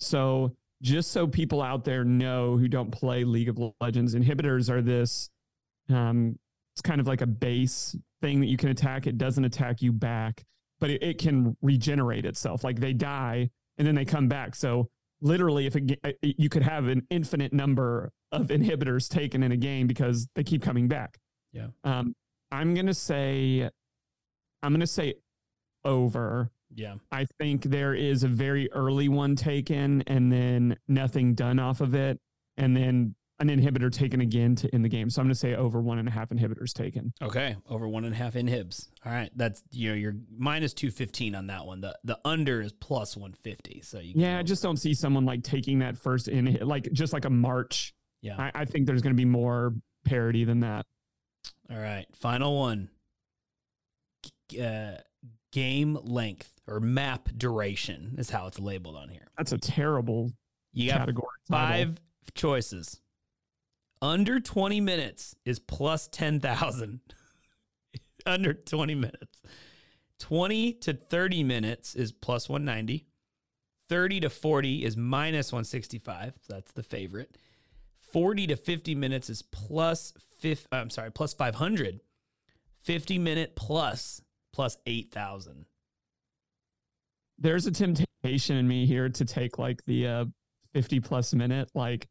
So 0.00 0.56
just 0.80 1.10
so 1.10 1.26
people 1.26 1.60
out 1.60 1.84
there 1.84 2.02
know 2.02 2.56
who 2.56 2.66
don't 2.66 2.90
play 2.90 3.24
League 3.24 3.50
of 3.50 3.60
Legends, 3.78 4.14
inhibitors 4.14 4.70
are 4.70 4.80
this 4.80 5.28
um 5.90 6.38
it's 6.72 6.80
kind 6.80 6.98
of 6.98 7.06
like 7.06 7.20
a 7.20 7.26
base 7.26 7.94
thing 8.22 8.40
that 8.40 8.46
you 8.46 8.56
can 8.56 8.70
attack. 8.70 9.06
It 9.06 9.18
doesn't 9.18 9.44
attack 9.44 9.82
you 9.82 9.92
back, 9.92 10.46
but 10.80 10.88
it, 10.88 11.02
it 11.02 11.18
can 11.18 11.54
regenerate 11.60 12.24
itself. 12.24 12.64
Like 12.64 12.80
they 12.80 12.94
die 12.94 13.50
and 13.76 13.86
then 13.86 13.94
they 13.94 14.06
come 14.06 14.28
back. 14.28 14.54
So 14.54 14.88
literally 15.20 15.66
if 15.66 15.76
it, 15.76 16.00
uh, 16.02 16.12
you 16.22 16.48
could 16.48 16.62
have 16.62 16.86
an 16.86 17.06
infinite 17.10 17.52
number 17.52 18.12
of 18.32 18.46
inhibitors 18.46 19.10
taken 19.10 19.42
in 19.42 19.52
a 19.52 19.58
game 19.58 19.86
because 19.86 20.26
they 20.34 20.42
keep 20.42 20.62
coming 20.62 20.88
back. 20.88 21.18
Yeah. 21.52 21.66
Um 21.84 22.14
I'm 22.50 22.74
going 22.74 22.86
to 22.86 22.94
say 22.94 23.68
I'm 24.62 24.72
going 24.72 24.80
to 24.80 24.86
say 24.86 25.14
over. 25.84 26.50
Yeah. 26.74 26.96
I 27.10 27.26
think 27.38 27.64
there 27.64 27.94
is 27.94 28.24
a 28.24 28.28
very 28.28 28.70
early 28.72 29.08
one 29.08 29.36
taken 29.36 30.02
and 30.06 30.30
then 30.30 30.76
nothing 30.86 31.34
done 31.34 31.58
off 31.58 31.80
of 31.80 31.94
it, 31.94 32.20
and 32.56 32.76
then 32.76 33.14
an 33.40 33.48
inhibitor 33.48 33.90
taken 33.90 34.20
again 34.20 34.56
to 34.56 34.74
end 34.74 34.84
the 34.84 34.88
game. 34.88 35.08
So 35.08 35.20
I'm 35.22 35.26
going 35.26 35.32
to 35.32 35.38
say 35.38 35.54
over 35.54 35.80
one 35.80 35.98
and 35.98 36.08
a 36.08 36.10
half 36.10 36.30
inhibitors 36.30 36.72
taken. 36.72 37.12
Okay, 37.22 37.56
over 37.68 37.88
one 37.88 38.04
and 38.04 38.12
a 38.12 38.16
half 38.16 38.34
inhibs. 38.34 38.90
All 39.06 39.12
right, 39.12 39.30
that's 39.36 39.62
you 39.70 39.90
know 39.90 39.94
you're 39.94 40.16
minus 40.36 40.74
two 40.74 40.90
fifteen 40.90 41.34
on 41.34 41.46
that 41.46 41.64
one. 41.64 41.80
The 41.80 41.96
the 42.04 42.18
under 42.24 42.60
is 42.60 42.72
plus 42.72 43.16
one 43.16 43.32
fifty. 43.32 43.80
So 43.82 44.00
you 44.00 44.14
Yeah, 44.16 44.38
I 44.38 44.42
just 44.42 44.62
don't 44.62 44.76
see 44.76 44.92
someone 44.92 45.24
like 45.24 45.44
taking 45.44 45.78
that 45.78 45.96
first 45.96 46.28
in 46.28 46.58
like 46.62 46.90
just 46.92 47.12
like 47.12 47.24
a 47.24 47.30
march. 47.30 47.94
yeah. 48.22 48.36
I, 48.38 48.62
I 48.62 48.64
think 48.64 48.86
there's 48.86 49.02
going 49.02 49.14
to 49.14 49.20
be 49.20 49.24
more 49.24 49.72
parity 50.04 50.44
than 50.44 50.60
that. 50.60 50.84
All 51.70 51.78
right, 51.78 52.06
final 52.14 52.56
one. 52.58 52.88
Uh, 54.60 54.92
game 55.52 55.98
length 56.02 56.50
or 56.66 56.80
map 56.80 57.28
duration 57.36 58.14
is 58.18 58.30
how 58.30 58.46
it's 58.46 58.58
labeled 58.58 58.96
on 58.96 59.08
here. 59.08 59.26
That's 59.36 59.52
a 59.52 59.58
terrible 59.58 60.30
You 60.72 60.90
got 60.90 61.00
category. 61.00 61.26
title. 61.50 61.68
five 61.94 62.00
choices. 62.34 63.00
Under 64.00 64.40
twenty 64.40 64.80
minutes 64.80 65.34
is 65.44 65.58
plus 65.58 66.08
ten 66.08 66.40
thousand. 66.40 67.00
under 68.26 68.52
20 68.52 68.94
minutes. 68.94 69.40
20 70.20 70.72
to 70.74 70.92
30 70.92 71.44
minutes 71.44 71.94
is 71.94 72.12
plus 72.12 72.48
190. 72.48 73.06
30 73.88 74.20
to 74.20 74.28
40 74.28 74.84
is 74.84 74.96
minus 74.96 75.50
165. 75.52 76.34
So 76.42 76.54
that's 76.54 76.72
the 76.72 76.82
favorite. 76.82 77.38
40 78.12 78.48
to 78.48 78.56
50 78.56 78.94
minutes 78.94 79.30
is 79.30 79.42
plus 79.42 80.12
fifth, 80.40 80.66
I'm 80.72 80.90
sorry, 80.90 81.10
plus 81.10 81.34
500. 81.34 82.00
50 82.80 83.18
minute 83.18 83.56
plus 83.56 84.22
plus 84.52 84.76
8,000. 84.86 85.66
There's 87.38 87.66
a 87.66 87.70
temptation 87.70 88.56
in 88.56 88.66
me 88.66 88.86
here 88.86 89.08
to 89.08 89.24
take 89.24 89.58
like 89.58 89.84
the 89.86 90.06
uh, 90.06 90.24
50 90.74 91.00
plus 91.00 91.34
minute, 91.34 91.70
like, 91.74 92.08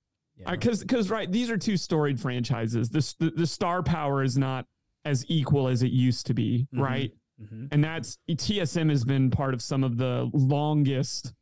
because, 0.50 0.80
yeah. 0.80 0.86
because, 0.88 1.10
right, 1.10 1.32
these 1.32 1.50
are 1.50 1.58
two 1.58 1.78
storied 1.78 2.20
franchises. 2.20 2.90
This, 2.90 3.14
the, 3.14 3.32
the 3.32 3.48
star 3.48 3.82
power 3.82 4.24
is 4.24 4.38
not 4.38 4.66
as 5.04 5.26
equal 5.28 5.68
as 5.68 5.84
it 5.84 5.92
used 5.92 6.28
to 6.28 6.34
be, 6.34 6.68
mm-hmm. 6.74 6.82
right? 6.82 7.12
Mm-hmm. 7.42 7.66
And 7.72 7.84
that's 7.84 8.18
TSM 8.30 8.90
has 8.90 9.04
been 9.04 9.30
part 9.30 9.54
of 9.54 9.62
some 9.62 9.84
of 9.84 9.98
the 9.98 10.30
longest 10.34 11.34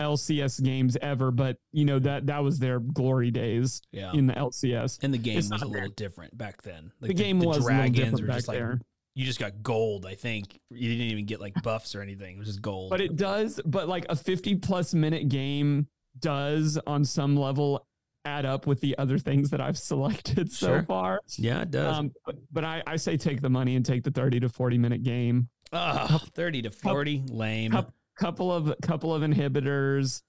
LCS 0.00 0.62
games 0.62 0.96
ever, 1.02 1.30
but 1.30 1.56
you 1.72 1.84
know 1.84 1.98
that 1.98 2.26
that 2.26 2.42
was 2.42 2.58
their 2.58 2.80
glory 2.80 3.30
days 3.30 3.82
yeah. 3.90 4.12
in 4.12 4.26
the 4.26 4.34
LCS. 4.34 4.98
And 5.02 5.12
the 5.12 5.18
game 5.18 5.38
it's 5.38 5.50
was 5.50 5.62
a 5.62 5.66
little 5.66 5.90
different 5.90 6.36
back 6.36 6.62
then. 6.62 6.92
Like 7.00 7.08
the, 7.08 7.14
the 7.14 7.22
game 7.22 7.40
the 7.40 7.48
was 7.48 7.64
dragons 7.64 8.20
were 8.20 8.28
just 8.28 8.48
like 8.48 8.58
there. 8.58 8.80
you 9.14 9.24
just 9.24 9.40
got 9.40 9.62
gold. 9.62 10.06
I 10.06 10.14
think 10.14 10.60
you 10.70 10.88
didn't 10.88 11.10
even 11.10 11.26
get 11.26 11.40
like 11.40 11.54
buffs 11.62 11.94
or 11.94 12.02
anything. 12.02 12.36
It 12.36 12.38
was 12.38 12.48
just 12.48 12.62
gold. 12.62 12.90
But 12.90 13.00
it 13.00 13.16
does. 13.16 13.60
But 13.64 13.88
like 13.88 14.06
a 14.08 14.16
fifty 14.16 14.54
plus 14.54 14.94
minute 14.94 15.28
game 15.28 15.88
does 16.20 16.78
on 16.86 17.04
some 17.04 17.36
level 17.36 17.86
add 18.24 18.44
up 18.44 18.66
with 18.66 18.80
the 18.80 18.96
other 18.98 19.18
things 19.18 19.50
that 19.50 19.60
I've 19.60 19.78
selected 19.78 20.52
so 20.52 20.66
sure. 20.66 20.82
far. 20.84 21.20
Yeah, 21.36 21.62
it 21.62 21.70
does. 21.70 21.98
Um, 21.98 22.12
but, 22.24 22.36
but 22.52 22.64
I, 22.64 22.82
I, 22.86 22.96
say 22.96 23.16
take 23.16 23.40
the 23.40 23.48
money 23.48 23.76
and 23.76 23.86
take 23.86 24.02
the 24.02 24.10
30 24.10 24.40
to 24.40 24.48
40 24.48 24.78
minute 24.78 25.02
game. 25.02 25.48
Oh, 25.72 26.20
30 26.34 26.62
to 26.62 26.70
40, 26.70 27.24
lame 27.28 27.72
couple 27.72 27.92
of 28.20 28.74
couple 28.82 29.14
of 29.14 29.22
inhibitors. 29.22 30.22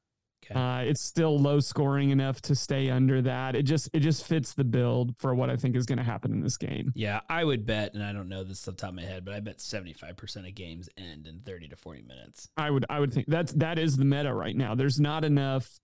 Okay. 0.45 0.59
Uh, 0.59 0.79
it's 0.79 1.01
still 1.01 1.37
low 1.37 1.59
scoring 1.59 2.11
enough 2.11 2.41
to 2.41 2.55
stay 2.55 2.89
under 2.89 3.21
that. 3.21 3.55
It 3.55 3.63
just 3.63 3.89
it 3.93 3.99
just 3.99 4.25
fits 4.25 4.53
the 4.53 4.63
build 4.63 5.15
for 5.19 5.35
what 5.35 5.49
I 5.49 5.57
think 5.57 5.75
is 5.75 5.85
going 5.85 5.97
to 5.97 6.03
happen 6.03 6.31
in 6.31 6.41
this 6.41 6.57
game. 6.57 6.91
Yeah, 6.95 7.21
I 7.29 7.43
would 7.43 7.65
bet, 7.65 7.93
and 7.93 8.03
I 8.03 8.13
don't 8.13 8.29
know 8.29 8.43
this 8.43 8.67
off 8.67 8.75
the 8.75 8.81
top 8.81 8.89
of 8.91 8.95
my 8.95 9.03
head, 9.03 9.25
but 9.25 9.33
I 9.33 9.41
bet 9.41 9.61
seventy 9.61 9.93
five 9.93 10.17
percent 10.17 10.47
of 10.47 10.55
games 10.55 10.89
end 10.97 11.27
in 11.27 11.41
thirty 11.41 11.67
to 11.67 11.75
forty 11.75 12.01
minutes. 12.01 12.49
I 12.57 12.71
would 12.71 12.85
I 12.89 12.99
would 12.99 13.13
think 13.13 13.27
that's 13.27 13.51
that 13.53 13.77
is 13.77 13.97
the 13.97 14.05
meta 14.05 14.33
right 14.33 14.55
now. 14.55 14.75
There's 14.75 14.99
not 14.99 15.25
enough 15.25 15.79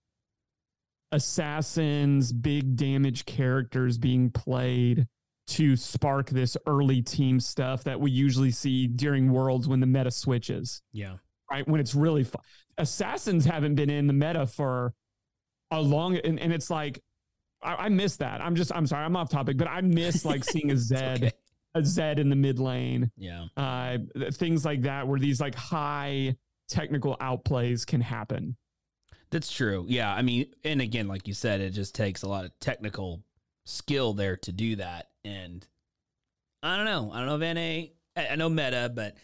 assassins, 1.12 2.32
big 2.32 2.76
damage 2.76 3.26
characters 3.26 3.98
being 3.98 4.30
played 4.30 5.06
to 5.48 5.76
spark 5.76 6.30
this 6.30 6.56
early 6.66 7.02
team 7.02 7.38
stuff 7.38 7.84
that 7.84 8.00
we 8.00 8.10
usually 8.10 8.50
see 8.50 8.88
during 8.88 9.30
worlds 9.30 9.68
when 9.68 9.78
the 9.78 9.86
meta 9.86 10.10
switches. 10.10 10.82
Yeah 10.92 11.16
right? 11.50 11.66
When 11.66 11.80
it's 11.80 11.94
really 11.94 12.24
fun. 12.24 12.42
Assassins 12.78 13.44
haven't 13.44 13.74
been 13.74 13.90
in 13.90 14.06
the 14.06 14.12
meta 14.12 14.46
for 14.46 14.94
a 15.70 15.80
long, 15.80 16.16
and, 16.16 16.38
and 16.38 16.52
it's 16.52 16.70
like, 16.70 17.02
I, 17.62 17.86
I, 17.86 17.88
miss 17.88 18.16
that. 18.18 18.40
I'm 18.40 18.54
just, 18.54 18.72
I'm 18.74 18.86
sorry, 18.86 19.04
I'm 19.04 19.16
off 19.16 19.30
topic, 19.30 19.56
but 19.56 19.68
I 19.68 19.80
miss 19.80 20.24
like 20.24 20.44
seeing 20.50 20.70
a 20.70 20.76
Zed, 20.76 21.24
okay. 21.24 21.32
a 21.74 21.84
Zed 21.84 22.18
in 22.18 22.28
the 22.28 22.36
mid 22.36 22.58
lane. 22.58 23.10
Yeah. 23.16 23.46
Uh, 23.56 23.98
things 24.32 24.64
like 24.64 24.82
that, 24.82 25.08
where 25.08 25.18
these 25.18 25.40
like 25.40 25.54
high 25.54 26.36
technical 26.68 27.16
outplays 27.18 27.86
can 27.86 28.00
happen. 28.00 28.56
That's 29.30 29.50
true. 29.50 29.84
Yeah. 29.88 30.14
I 30.14 30.22
mean, 30.22 30.46
and 30.64 30.80
again, 30.80 31.08
like 31.08 31.26
you 31.26 31.34
said, 31.34 31.60
it 31.60 31.70
just 31.70 31.94
takes 31.94 32.22
a 32.22 32.28
lot 32.28 32.44
of 32.44 32.52
technical 32.60 33.22
skill 33.64 34.14
there 34.14 34.36
to 34.38 34.52
do 34.52 34.76
that. 34.76 35.08
And 35.24 35.66
I 36.62 36.76
don't 36.76 36.86
know. 36.86 37.10
I 37.12 37.18
don't 37.18 37.26
know, 37.26 37.38
Van 37.38 37.58
I 38.16 38.36
know 38.36 38.48
meta, 38.48 38.90
but 38.94 39.16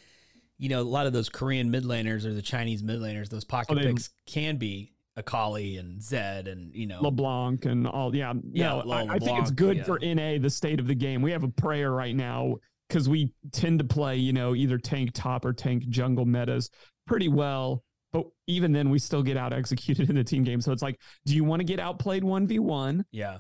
you 0.63 0.69
know, 0.69 0.81
a 0.81 0.85
lot 0.85 1.09
of 1.09 1.13
those 1.13 1.29
Korean 1.29 1.73
mid 1.73 1.83
laners 1.83 2.25
or 2.25 2.33
the 2.33 2.41
Chinese 2.41 2.85
mid 2.85 3.01
laners, 3.01 3.29
those 3.29 3.43
pocket 3.43 3.79
oh, 3.79 3.83
picks 3.83 4.11
can 4.27 4.59
be 4.59 4.93
Akali 5.17 5.77
and 5.77 6.01
Zed 6.01 6.47
and 6.47 6.73
you 6.73 6.87
know 6.87 7.01
LeBlanc 7.03 7.65
and 7.65 7.85
all. 7.85 8.15
Yeah, 8.15 8.33
yeah. 8.53 8.81
No, 8.85 8.93
I, 8.93 9.15
I, 9.15 9.19
think 9.19 9.41
it's 9.41 9.51
good 9.51 9.79
yeah. 9.79 9.83
for 9.83 9.99
NA 9.99 10.39
the 10.39 10.49
state 10.49 10.79
of 10.79 10.87
the 10.87 10.95
game. 10.95 11.21
We 11.21 11.33
have 11.33 11.43
a 11.43 11.49
prayer 11.49 11.91
right 11.91 12.15
now 12.15 12.59
because 12.89 13.09
we 13.09 13.33
tend 13.51 13.81
to 13.81 13.85
play 13.85 14.19
you 14.19 14.33
know 14.33 14.55
either 14.55 14.79
tank 14.79 15.11
top 15.15 15.45
or 15.45 15.53
tank 15.53 15.89
jungle 15.89 16.27
metas 16.27 16.71
pretty 17.09 17.29
well. 17.29 17.83
But 18.13 18.27
even 18.47 18.71
then, 18.71 18.89
we 18.89 19.01
still 19.01 19.25
get 19.25 19.37
out 19.37 19.53
executed 19.59 20.11
in 20.11 20.15
the 20.15 20.23
team 20.23 20.45
game. 20.45 20.61
So 20.61 20.71
it's 20.71 20.83
like, 20.83 21.01
do 21.27 21.35
you 21.35 21.43
want 21.43 21.59
to 21.59 21.65
get 21.65 21.81
outplayed 21.81 22.23
one 22.23 22.47
v 22.47 22.61
one? 22.61 23.05
Yeah. 23.11 23.39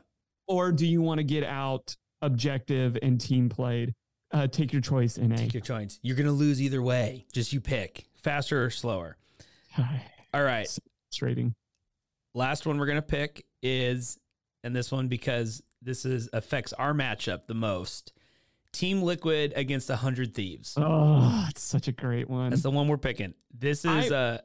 Or 0.48 0.72
do 0.72 0.88
you 0.88 1.00
want 1.00 1.18
to 1.18 1.24
get 1.24 1.44
out 1.44 1.94
objective 2.20 2.98
and 3.00 3.20
team 3.20 3.48
played? 3.48 3.94
Uh, 4.32 4.46
take 4.46 4.72
your 4.72 4.82
choice 4.82 5.18
in 5.18 5.32
A. 5.32 5.36
Take 5.36 5.54
your 5.54 5.62
choice. 5.62 5.98
You're 6.02 6.16
gonna 6.16 6.32
lose 6.32 6.60
either 6.62 6.80
way. 6.82 7.26
Just 7.32 7.52
you 7.52 7.60
pick 7.60 8.06
faster 8.16 8.64
or 8.64 8.70
slower. 8.70 9.16
All 10.34 10.42
right. 10.42 10.78
Trading. 11.12 11.54
Last 12.34 12.66
one 12.66 12.78
we're 12.78 12.86
gonna 12.86 13.02
pick 13.02 13.44
is, 13.62 14.18
and 14.64 14.74
this 14.74 14.90
one 14.90 15.08
because 15.08 15.62
this 15.82 16.04
is 16.04 16.30
affects 16.32 16.72
our 16.72 16.94
matchup 16.94 17.46
the 17.46 17.54
most. 17.54 18.12
Team 18.72 19.02
Liquid 19.02 19.52
against 19.54 19.90
hundred 19.90 20.34
thieves. 20.34 20.74
Oh, 20.78 21.46
it's 21.50 21.62
such 21.62 21.88
a 21.88 21.92
great 21.92 22.30
one. 22.30 22.50
That's 22.50 22.62
the 22.62 22.70
one 22.70 22.88
we're 22.88 22.96
picking. 22.96 23.34
This 23.52 23.84
is 23.84 24.10
I, 24.10 24.16
uh 24.16 24.38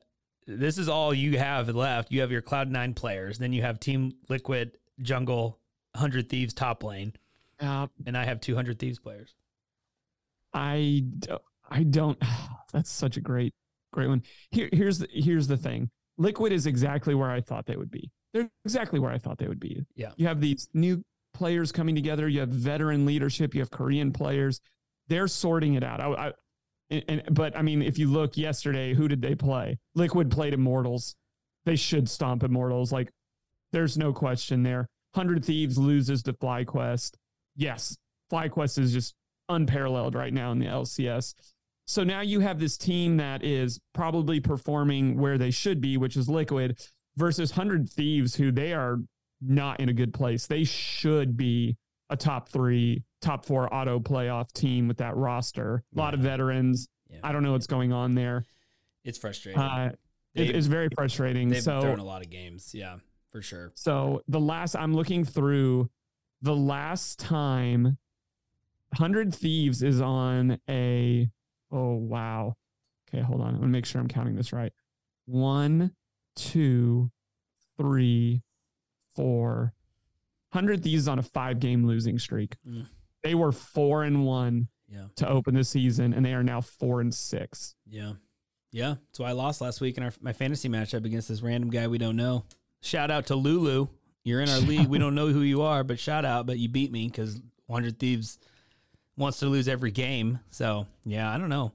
this 0.46 0.78
is 0.78 0.90
all 0.90 1.14
you 1.14 1.38
have 1.38 1.70
left. 1.70 2.12
You 2.12 2.22
have 2.22 2.32
your 2.32 2.42
Cloud 2.42 2.70
Nine 2.70 2.94
players, 2.94 3.38
then 3.38 3.54
you 3.54 3.62
have 3.62 3.80
Team 3.80 4.14
Liquid 4.28 4.78
Jungle, 5.02 5.60
Hundred 5.96 6.30
Thieves 6.30 6.54
top 6.54 6.84
lane, 6.84 7.14
uh, 7.62 7.88
and 8.06 8.18
I 8.18 8.26
have 8.26 8.42
two 8.42 8.56
hundred 8.56 8.80
Thieves 8.80 9.00
players. 9.00 9.34
I 10.58 11.04
I 11.70 11.84
don't. 11.84 12.18
That's 12.74 12.90
such 12.90 13.18
a 13.18 13.22
great 13.22 13.54
great 13.94 14.08
one. 14.08 14.24
Here 14.52 14.70
here's 14.72 15.00
the, 15.00 15.08
here's 15.12 15.48
the 15.48 15.58
thing. 15.58 15.90
Liquid 16.18 16.52
is 16.52 16.66
exactly 16.66 17.14
where 17.14 17.30
I 17.30 17.42
thought 17.42 17.66
they 17.66 17.78
would 17.78 17.92
be. 17.92 18.12
They're 18.34 18.50
exactly 18.66 19.00
where 19.00 19.12
I 19.12 19.20
thought 19.20 19.38
they 19.38 19.48
would 19.48 19.60
be. 19.60 19.86
Yeah. 19.96 20.12
You 20.18 20.28
have 20.28 20.42
these 20.42 20.68
new 20.74 21.04
players 21.34 21.72
coming 21.72 21.94
together. 21.94 22.28
You 22.28 22.40
have 22.40 22.50
veteran 22.50 23.06
leadership. 23.06 23.54
You 23.54 23.62
have 23.62 23.70
Korean 23.70 24.12
players. 24.12 24.60
They're 25.08 25.28
sorting 25.28 25.76
it 25.76 25.84
out. 25.84 26.02
I, 26.02 26.08
I 26.08 26.32
and, 26.90 27.04
and, 27.08 27.24
but 27.32 27.56
I 27.56 27.62
mean, 27.62 27.82
if 27.82 28.00
you 28.00 28.12
look 28.12 28.36
yesterday, 28.36 28.94
who 28.94 29.08
did 29.08 29.22
they 29.22 29.36
play? 29.36 29.78
Liquid 29.94 30.32
played 30.32 30.54
Immortals. 30.54 31.16
They 31.66 31.76
should 31.76 32.10
stomp 32.10 32.44
Immortals. 32.44 32.92
Like, 32.92 33.12
there's 33.72 33.98
no 33.98 34.12
question 34.12 34.64
there. 34.64 34.88
Hundred 35.14 35.46
Thieves 35.46 35.78
loses 35.78 36.24
to 36.24 36.34
FlyQuest. 36.34 37.14
Yes, 37.56 37.96
FlyQuest 38.32 38.80
is 38.80 38.94
just 38.94 39.16
unparalleled 39.50 40.16
right 40.16 40.34
now 40.34 40.52
in 40.52 40.60
the 40.60 40.66
LCS. 40.66 41.34
So 41.86 42.04
now 42.04 42.22
you 42.22 42.42
have 42.42 42.60
this 42.60 42.78
team 42.78 43.18
that 43.18 43.44
is 43.44 43.80
probably 43.94 44.40
performing 44.40 45.18
where 45.20 45.38
they 45.38 45.52
should 45.52 45.80
be, 45.80 45.98
which 45.98 46.18
is 46.18 46.28
Liquid, 46.28 46.78
versus 47.16 47.52
100 47.52 47.90
Thieves, 47.90 48.36
who 48.36 48.52
they 48.52 48.74
are 48.74 49.00
not 49.42 49.80
in 49.80 49.90
a 49.90 49.94
good 49.94 50.14
place. 50.14 50.48
They 50.48 50.64
should 50.64 51.38
be 51.38 51.78
a 52.10 52.18
top 52.18 52.50
three, 52.50 53.04
top 53.22 53.46
four 53.46 53.74
auto 53.74 54.00
playoff 54.00 54.52
team 54.52 54.88
with 54.88 54.98
that 54.98 55.16
roster. 55.16 55.84
A 55.96 55.98
lot 55.98 56.14
of 56.14 56.20
veterans. 56.20 56.88
Yeah. 57.10 57.20
I 57.24 57.32
don't 57.32 57.44
know 57.44 57.54
what's 57.54 57.68
going 57.68 57.94
on 57.94 58.16
there. 58.16 58.46
It's 59.04 59.18
frustrating. 59.18 59.62
Uh, 59.62 59.92
it 60.36 60.56
is 60.56 60.68
very 60.68 60.90
frustrating. 60.94 61.50
They've 61.50 61.64
so, 61.64 61.82
thrown 61.82 62.00
a 62.00 62.04
lot 62.04 62.22
of 62.22 62.30
games. 62.30 62.72
Yeah, 62.74 62.98
for 63.32 63.42
sure. 63.42 63.72
So 63.76 64.22
the 64.28 64.40
last 64.40 64.76
I'm 64.76 64.94
looking 64.94 65.24
through 65.24 65.90
the 66.42 66.56
last 66.56 67.20
time 67.20 67.98
Hundred 68.94 69.34
Thieves 69.34 69.84
is 69.84 70.02
on 70.02 70.60
a. 70.70 71.30
Oh 71.72 71.96
wow. 71.96 72.56
Okay, 73.10 73.22
hold 73.22 73.42
on. 73.42 73.50
I'm 73.50 73.60
gonna 73.60 73.68
make 73.68 73.86
sure 73.86 74.02
I'm 74.02 74.08
counting 74.08 74.36
this 74.36 74.54
right. 74.54 74.72
One, 75.26 75.94
two, 76.36 77.12
three, 77.78 78.44
four. 79.16 79.74
Hundred 80.54 80.84
Thieves 80.84 81.08
on 81.08 81.20
a 81.20 81.24
five 81.24 81.60
game 81.60 81.86
losing 81.86 82.18
streak. 82.18 82.56
Mm. 82.68 82.88
They 83.24 83.36
were 83.36 83.52
four 83.52 84.04
and 84.04 84.26
one 84.26 84.70
yeah. 84.88 85.08
to 85.18 85.28
open 85.28 85.56
the 85.56 85.64
season, 85.64 86.14
and 86.14 86.26
they 86.26 86.34
are 86.34 86.44
now 86.44 86.62
four 86.62 87.02
and 87.02 87.14
six. 87.14 87.76
Yeah. 87.86 88.14
Yeah. 88.72 88.96
So 89.14 89.24
I 89.24 89.32
lost 89.32 89.62
last 89.62 89.82
week 89.82 89.98
in 89.98 90.04
our 90.04 90.14
my 90.22 90.34
fantasy 90.34 90.70
matchup 90.70 91.06
against 91.06 91.28
this 91.28 91.42
random 91.42 91.70
guy 91.70 91.88
we 91.88 91.98
don't 91.98 92.16
know. 92.16 92.46
Shout 92.82 93.12
out 93.12 93.28
to 93.28 93.36
Lulu. 93.36 93.88
You're 94.24 94.42
in 94.42 94.50
our 94.50 94.60
league. 94.62 94.88
We 94.88 94.98
don't 94.98 95.16
know 95.16 95.28
who 95.28 95.42
you 95.42 95.62
are, 95.62 95.84
but 95.84 96.00
shout 96.00 96.26
out. 96.26 96.46
But 96.46 96.60
you 96.60 96.70
beat 96.70 96.92
me 96.92 97.08
because 97.08 97.42
100 97.68 98.00
Thieves 98.00 98.40
wants 99.18 99.40
to 99.40 99.48
lose 99.48 99.68
every 99.68 99.92
game. 99.92 100.40
So 100.50 100.88
yeah, 101.06 101.32
I 101.34 101.38
don't 101.38 101.50
know. 101.50 101.74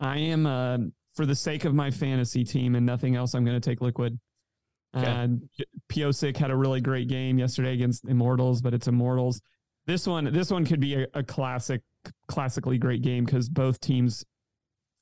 I 0.00 0.18
am 0.18 0.46
uh, 0.46 0.78
for 1.14 1.26
the 1.26 1.34
sake 1.34 1.64
of 1.64 1.74
my 1.74 1.90
fantasy 1.90 2.44
team 2.44 2.74
and 2.74 2.84
nothing 2.84 3.16
else. 3.16 3.34
I'm 3.34 3.44
going 3.44 3.60
to 3.60 3.70
take 3.70 3.80
Liquid. 3.80 4.18
Okay. 4.96 5.06
Uh, 5.06 5.28
Pyosik 5.90 6.36
had 6.36 6.50
a 6.50 6.56
really 6.56 6.80
great 6.80 7.08
game 7.08 7.38
yesterday 7.38 7.74
against 7.74 8.04
Immortals, 8.06 8.62
but 8.62 8.74
it's 8.74 8.88
Immortals. 8.88 9.40
This 9.86 10.06
one, 10.06 10.32
this 10.32 10.50
one 10.50 10.64
could 10.64 10.80
be 10.80 10.94
a, 10.94 11.06
a 11.14 11.22
classic, 11.22 11.82
classically 12.28 12.78
great 12.78 13.02
game 13.02 13.24
because 13.24 13.48
both 13.48 13.80
teams 13.80 14.24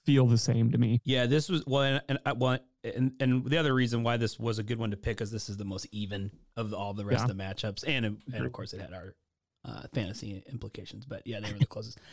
feel 0.04 0.26
the 0.26 0.38
same 0.38 0.70
to 0.72 0.78
me. 0.78 1.00
Yeah, 1.04 1.26
this 1.26 1.48
was 1.48 1.64
well, 1.66 1.82
and, 1.82 2.02
and, 2.08 2.18
uh, 2.26 2.34
well, 2.36 2.58
and, 2.82 3.12
and 3.20 3.44
the 3.46 3.56
other 3.56 3.72
reason 3.72 4.02
why 4.02 4.16
this 4.16 4.38
was 4.38 4.58
a 4.58 4.62
good 4.62 4.78
one 4.78 4.90
to 4.90 4.96
pick 4.96 5.20
is 5.20 5.30
this 5.30 5.48
is 5.48 5.56
the 5.56 5.64
most 5.64 5.86
even 5.92 6.30
of 6.56 6.74
all 6.74 6.92
the 6.92 7.04
rest 7.04 7.20
yeah. 7.20 7.30
of 7.30 7.36
the 7.36 7.42
matchups, 7.42 7.84
and 7.86 8.04
and 8.04 8.46
of 8.46 8.52
course 8.52 8.74
it 8.74 8.80
had 8.80 8.92
our 8.92 9.14
uh, 9.64 9.82
fantasy 9.92 10.42
implications. 10.50 11.04
But 11.04 11.26
yeah, 11.26 11.40
they 11.40 11.52
were 11.52 11.58
the 11.58 11.66
closest. 11.66 11.98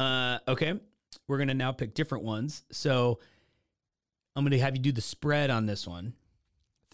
Uh, 0.00 0.38
okay, 0.46 0.78
we're 1.26 1.38
gonna 1.38 1.52
now 1.52 1.72
pick 1.72 1.92
different 1.92 2.22
ones. 2.22 2.62
So 2.70 3.18
I'm 4.36 4.44
gonna 4.44 4.58
have 4.58 4.76
you 4.76 4.80
do 4.80 4.92
the 4.92 5.00
spread 5.00 5.50
on 5.50 5.66
this 5.66 5.88
one. 5.88 6.12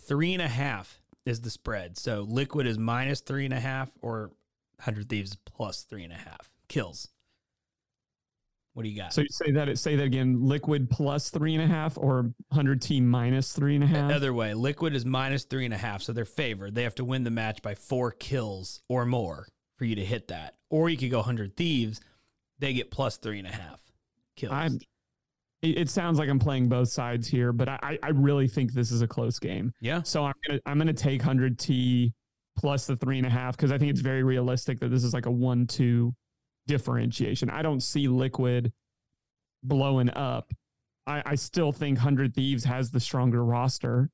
Three 0.01 0.33
and 0.33 0.41
a 0.41 0.49
half 0.49 1.03
is 1.27 1.43
the 1.43 1.51
spread. 1.51 1.99
So 1.99 2.23
liquid 2.23 2.67
is 2.67 2.79
minus 2.79 3.21
three 3.21 3.45
and 3.45 3.53
a 3.53 3.61
half, 3.61 3.91
or 4.01 4.31
hundred 4.81 5.11
thieves 5.11 5.37
plus 5.45 5.83
three 5.83 6.03
and 6.03 6.15
a 6.15 6.17
half 6.17 6.51
kills. 6.69 7.09
What 8.73 8.83
do 8.85 8.89
you 8.89 8.97
got? 8.97 9.13
So 9.13 9.21
you 9.21 9.29
say 9.31 9.51
that 9.51 9.79
say 9.79 9.97
that 9.97 10.05
again. 10.05 10.47
Liquid 10.47 10.89
plus 10.89 11.29
three 11.29 11.55
and 11.55 11.63
a 11.63 11.67
half, 11.67 11.99
or 11.99 12.33
hundred 12.51 12.81
team 12.81 13.07
minus 13.07 13.53
three 13.53 13.75
and 13.75 13.85
a 13.85 13.87
half. 13.87 14.11
Other 14.11 14.33
way, 14.33 14.55
liquid 14.55 14.97
is 14.97 15.05
minus 15.05 15.45
three 15.45 15.67
and 15.67 15.75
a 15.75 15.79
half, 15.79 16.01
so 16.01 16.15
they're 16.15 16.25
favored. 16.25 16.75
They 16.75 16.85
have 16.85 16.95
to 16.95 17.05
win 17.05 17.25
the 17.25 17.31
match 17.31 17.61
by 17.61 17.75
four 17.75 18.11
kills 18.11 18.81
or 18.89 19.05
more 19.05 19.47
for 19.77 19.85
you 19.85 19.95
to 19.97 20.05
hit 20.05 20.29
that. 20.29 20.55
Or 20.71 20.89
you 20.89 20.97
could 20.97 21.11
go 21.11 21.23
hundred 21.23 21.57
thieves. 21.57 22.01
They 22.59 22.73
get 22.73 22.91
plus 22.91 23.17
three 23.17 23.39
and 23.39 23.49
a 23.49 23.53
half 23.53 23.81
kills. 24.37 24.53
I'm, 24.53 24.79
it, 25.63 25.79
it 25.79 25.91
sounds 25.91 26.19
like 26.19 26.29
I'm 26.29 26.39
playing 26.39 26.69
both 26.69 26.89
sides 26.89 27.27
here, 27.27 27.53
but 27.53 27.69
I, 27.69 27.99
I 28.03 28.11
really 28.11 28.49
think 28.49 28.73
this 28.73 28.91
is 28.91 29.03
a 29.03 29.09
close 29.09 29.39
game. 29.39 29.73
yeah. 29.81 30.03
So 30.03 30.25
I'm 30.25 30.35
gonna 30.47 30.61
I'm 30.67 30.79
gonna 30.79 30.93
take 30.93 31.23
hundred 31.23 31.59
T 31.59 32.13
plus 32.57 32.87
the 32.87 32.97
three 32.97 33.19
and 33.19 33.27
a 33.27 33.31
half 33.31 33.57
because 33.57 33.73
I 33.73 33.79
think 33.79 33.91
it's 33.91 34.01
very 34.01 34.23
realistic 34.23 34.79
that 34.81 34.91
this 34.91 35.03
is 35.05 35.13
like 35.13 35.27
a 35.27 35.31
one 35.31 35.67
two 35.67 36.15
differentiation. 36.67 37.51
I 37.51 37.63
don't 37.63 37.83
see 37.83 38.09
liquid 38.09 38.73
blowing 39.63 40.11
up. 40.11 40.53
I, 41.07 41.23
I 41.27 41.35
still 41.35 41.73
think 41.73 41.99
hundred 41.99 42.35
thieves 42.35 42.65
has 42.65 42.91
the 42.91 43.01
stronger 43.01 43.45
roster, 43.45 44.11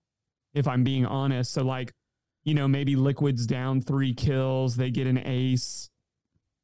if 0.55 0.67
I'm 0.67 0.83
being 0.83 1.07
honest. 1.07 1.53
So 1.53 1.63
like, 1.63 1.93
you 2.45 2.55
know, 2.55 2.67
maybe 2.67 2.97
liquid's 2.97 3.47
down 3.47 3.81
three 3.81 4.15
kills, 4.15 4.77
they 4.77 4.91
get 4.91 5.07
an 5.07 5.19
ace, 5.19 5.91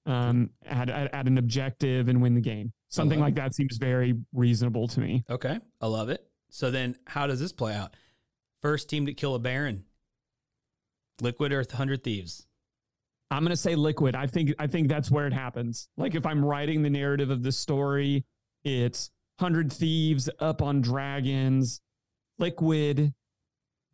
um, 0.06 0.50
at, 0.64 0.88
at, 0.88 1.12
at 1.12 1.26
an 1.26 1.38
objective 1.38 2.08
and 2.08 2.22
win 2.22 2.34
the 2.34 2.40
game. 2.40 2.72
Something 2.88 3.20
like 3.20 3.34
that 3.34 3.54
seems 3.54 3.76
very 3.76 4.14
reasonable 4.32 4.88
to 4.88 5.00
me. 5.00 5.24
Okay, 5.28 5.58
I 5.80 5.86
love 5.86 6.08
it. 6.08 6.24
So 6.50 6.70
then, 6.70 6.96
how 7.06 7.26
does 7.26 7.40
this 7.40 7.52
play 7.52 7.74
out? 7.74 7.94
First 8.62 8.88
team 8.88 9.06
to 9.06 9.12
kill 9.12 9.34
a 9.34 9.38
Baron, 9.38 9.84
Liquid 11.20 11.52
or 11.52 11.64
Hundred 11.70 12.04
Thieves. 12.04 12.46
I'm 13.30 13.42
gonna 13.42 13.56
say 13.56 13.74
liquid. 13.74 14.14
I 14.14 14.28
think 14.28 14.54
I 14.58 14.68
think 14.68 14.88
that's 14.88 15.10
where 15.10 15.26
it 15.26 15.32
happens. 15.32 15.88
Like 15.96 16.14
if 16.14 16.24
I'm 16.24 16.44
writing 16.44 16.82
the 16.82 16.90
narrative 16.90 17.30
of 17.30 17.42
the 17.42 17.52
story, 17.52 18.24
it's 18.64 19.10
hundred 19.38 19.72
thieves 19.72 20.30
up 20.38 20.62
on 20.62 20.80
dragons, 20.80 21.80
liquid 22.38 23.12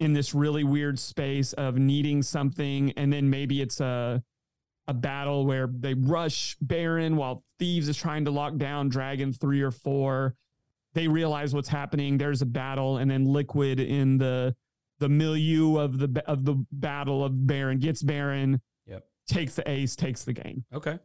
in 0.03 0.13
this 0.13 0.35
really 0.35 0.65
weird 0.65 0.99
space 0.99 1.53
of 1.55 1.77
needing 1.79 2.23
something, 2.23 2.93
and 2.93 3.13
then 3.13 3.31
maybe 3.31 3.63
it's 3.63 3.81
a 3.81 4.23
a 4.89 4.95
battle 4.95 5.47
where 5.47 5.69
they 5.73 5.95
rush 5.95 6.57
Baron 6.61 7.17
while 7.17 7.45
Thieves 7.61 7.89
is 7.89 7.97
trying 7.97 8.25
to 8.25 8.33
lock 8.33 8.57
down 8.57 8.89
Dragon 8.89 9.33
three 9.33 9.63
or 9.63 9.71
four. 9.71 10.35
They 10.95 11.07
realize 11.09 11.55
what's 11.55 11.69
happening. 11.69 12.19
There's 12.19 12.43
a 12.43 12.47
battle, 12.47 12.97
and 12.99 13.11
then 13.11 13.25
Liquid 13.25 13.79
in 13.81 14.19
the 14.19 14.55
the 14.99 15.09
milieu 15.09 15.79
of 15.79 15.99
the 15.99 16.23
of 16.27 16.45
the 16.45 16.57
battle 16.73 17.25
of 17.25 17.47
Baron 17.47 17.79
gets 17.79 18.03
Baron 18.03 18.61
Yep. 18.87 19.05
takes 19.29 19.55
the 19.55 19.69
ace, 19.71 19.97
takes 19.97 20.25
the 20.25 20.33
game. 20.33 20.65
Okay. 20.75 20.99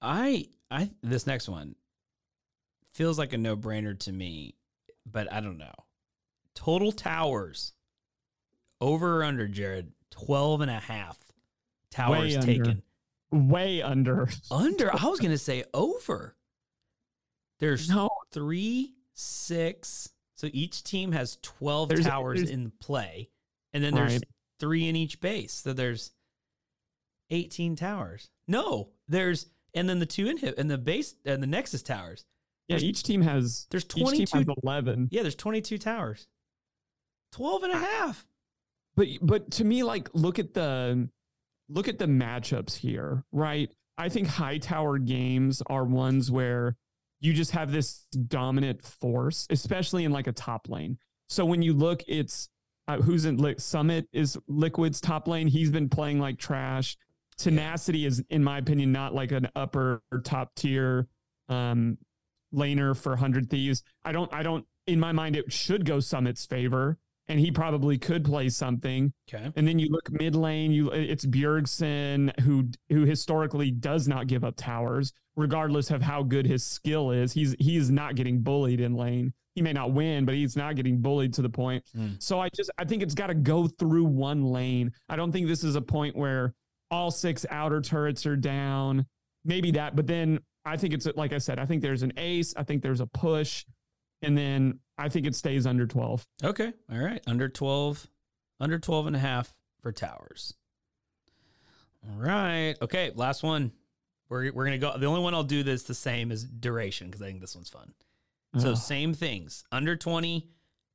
I 0.00 0.46
I 0.70 0.90
this 1.02 1.26
next 1.26 1.48
one 1.48 1.74
feels 2.92 3.18
like 3.18 3.32
a 3.32 3.38
no-brainer 3.38 3.98
to 4.00 4.12
me, 4.12 4.54
but 5.04 5.32
I 5.32 5.40
don't 5.40 5.58
know. 5.58 5.72
Total 6.54 6.92
towers 6.92 7.72
over 8.80 9.20
or 9.20 9.24
under 9.24 9.48
Jared 9.48 9.92
12 10.10 10.60
and 10.62 10.70
a 10.70 10.78
half 10.80 11.18
towers 11.90 12.18
Way 12.20 12.36
under. 12.36 12.46
taken. 12.64 12.82
Way 13.32 13.82
under. 13.82 14.28
Under. 14.50 14.92
I 14.94 15.04
was 15.06 15.18
going 15.20 15.30
to 15.32 15.38
say 15.38 15.64
over. 15.74 16.36
There's 17.60 17.88
No, 17.88 18.08
3 18.32 18.94
6 19.14 20.08
so 20.36 20.48
each 20.52 20.82
team 20.82 21.12
has 21.12 21.38
12 21.42 21.88
There's- 21.88 22.04
towers 22.04 22.38
there's- 22.40 22.50
in 22.50 22.72
play 22.80 23.30
and 23.72 23.82
then 23.82 23.94
there's 23.94 24.14
Right. 24.14 24.24
3 24.60 24.88
in 24.88 24.96
each 24.96 25.20
base. 25.20 25.52
So 25.52 25.72
there's 25.72 26.12
18 27.30 27.76
towers. 27.76 28.30
No, 28.46 28.90
there's 29.08 29.46
and 29.72 29.88
then 29.88 29.98
the 29.98 30.06
two 30.06 30.26
in 30.28 30.36
hit 30.36 30.56
and 30.58 30.70
the 30.70 30.78
base 30.78 31.14
and 31.24 31.42
the 31.42 31.46
Nexus 31.46 31.82
towers. 31.82 32.24
yeah, 32.68 32.76
each 32.78 33.02
team 33.02 33.22
has 33.22 33.66
There's 33.70 33.84
each 33.84 33.90
22 34.02 34.38
has 34.38 34.46
11. 34.62 35.08
Yeah, 35.10 35.22
there's 35.22 35.34
22 35.34 35.78
towers. 35.78 36.26
12 37.34 37.62
and 37.64 37.72
a 37.72 37.78
half. 37.78 38.26
But 38.96 39.08
but 39.20 39.50
to 39.52 39.64
me 39.64 39.82
like 39.82 40.08
look 40.14 40.38
at 40.38 40.54
the 40.54 41.08
look 41.68 41.88
at 41.88 41.98
the 41.98 42.06
matchups 42.06 42.76
here, 42.76 43.24
right? 43.32 43.70
I 43.98 44.08
think 44.08 44.28
high 44.28 44.58
tower 44.58 44.98
games 44.98 45.62
are 45.66 45.84
ones 45.84 46.30
where 46.30 46.76
you 47.20 47.32
just 47.32 47.52
have 47.52 47.72
this 47.72 48.06
dominant 48.26 48.84
force, 48.84 49.46
especially 49.50 50.04
in 50.04 50.12
like 50.12 50.26
a 50.26 50.32
top 50.32 50.68
lane. 50.68 50.98
So 51.28 51.44
when 51.44 51.62
you 51.62 51.72
look, 51.72 52.02
it's 52.06 52.48
uh, 52.86 52.98
who's 52.98 53.24
in 53.24 53.38
li- 53.38 53.54
Summit 53.58 54.08
is 54.12 54.38
Liquid's 54.46 55.00
top 55.00 55.26
lane. 55.26 55.48
He's 55.48 55.70
been 55.70 55.88
playing 55.88 56.20
like 56.20 56.38
trash. 56.38 56.96
Tenacity 57.36 58.06
is, 58.06 58.22
in 58.30 58.44
my 58.44 58.58
opinion, 58.58 58.92
not 58.92 59.14
like 59.14 59.32
an 59.32 59.48
upper 59.56 60.02
top 60.22 60.54
tier 60.54 61.08
um, 61.48 61.98
laner 62.54 62.96
for 62.96 63.16
Hundred 63.16 63.50
Thieves. 63.50 63.82
I 64.04 64.12
don't, 64.12 64.32
I 64.32 64.42
don't. 64.42 64.66
In 64.86 65.00
my 65.00 65.12
mind, 65.12 65.34
it 65.34 65.50
should 65.50 65.86
go 65.86 65.98
Summit's 65.98 66.44
favor, 66.44 66.98
and 67.28 67.40
he 67.40 67.50
probably 67.50 67.98
could 67.98 68.24
play 68.24 68.48
something. 68.48 69.12
Okay. 69.32 69.50
And 69.56 69.66
then 69.66 69.78
you 69.78 69.88
look 69.88 70.10
mid 70.10 70.36
lane, 70.36 70.72
you 70.72 70.90
it's 70.90 71.24
Bjergsen 71.24 72.38
who 72.40 72.68
who 72.90 73.04
historically 73.04 73.70
does 73.70 74.06
not 74.08 74.26
give 74.26 74.44
up 74.44 74.54
towers, 74.56 75.12
regardless 75.36 75.90
of 75.90 76.02
how 76.02 76.22
good 76.22 76.46
his 76.46 76.64
skill 76.64 77.10
is. 77.10 77.32
He's 77.32 77.54
he 77.58 77.76
is 77.76 77.90
not 77.90 78.14
getting 78.14 78.40
bullied 78.40 78.80
in 78.80 78.94
lane. 78.94 79.32
He 79.54 79.62
may 79.62 79.72
not 79.72 79.92
win, 79.92 80.24
but 80.24 80.34
he's 80.34 80.56
not 80.56 80.74
getting 80.74 81.00
bullied 81.00 81.32
to 81.34 81.42
the 81.42 81.48
point. 81.48 81.84
Mm. 81.96 82.22
So 82.22 82.40
I 82.40 82.48
just 82.54 82.70
I 82.78 82.84
think 82.84 83.02
it's 83.02 83.14
got 83.14 83.28
to 83.28 83.34
go 83.34 83.68
through 83.68 84.04
one 84.04 84.44
lane. 84.44 84.92
I 85.08 85.16
don't 85.16 85.32
think 85.32 85.46
this 85.46 85.64
is 85.64 85.76
a 85.76 85.82
point 85.82 86.16
where 86.16 86.54
all 86.90 87.10
six 87.10 87.46
outer 87.50 87.80
turrets 87.80 88.26
are 88.26 88.36
down. 88.36 89.06
Maybe 89.44 89.70
that, 89.72 89.94
but 89.94 90.06
then 90.06 90.40
I 90.64 90.76
think 90.76 90.94
it's 90.94 91.06
like 91.16 91.32
I 91.32 91.38
said, 91.38 91.58
I 91.58 91.66
think 91.66 91.82
there's 91.82 92.02
an 92.02 92.12
ace, 92.16 92.54
I 92.56 92.62
think 92.62 92.82
there's 92.82 93.00
a 93.00 93.06
push, 93.06 93.64
and 94.22 94.36
then 94.36 94.80
I 94.96 95.08
think 95.08 95.26
it 95.26 95.34
stays 95.34 95.66
under 95.66 95.86
12. 95.86 96.26
Okay. 96.44 96.72
All 96.90 96.98
right. 96.98 97.20
Under 97.26 97.48
12, 97.48 98.06
under 98.60 98.78
12 98.78 99.08
and 99.08 99.16
a 99.16 99.18
half 99.18 99.52
for 99.82 99.92
towers. 99.92 100.54
All 102.08 102.20
right. 102.20 102.74
Okay. 102.80 103.10
Last 103.14 103.42
one. 103.42 103.72
We're, 104.28 104.52
we're 104.52 104.64
going 104.64 104.78
to 104.80 104.86
go. 104.86 104.96
The 104.96 105.06
only 105.06 105.20
one 105.20 105.34
I'll 105.34 105.42
do 105.42 105.62
this 105.62 105.82
the 105.82 105.94
same 105.94 106.32
is 106.32 106.44
duration 106.44 107.08
because 107.08 107.22
I 107.22 107.26
think 107.26 107.40
this 107.40 107.54
one's 107.54 107.68
fun. 107.68 107.92
So 108.58 108.70
Ugh. 108.70 108.76
same 108.76 109.14
things 109.14 109.64
under 109.72 109.96
20, 109.96 110.48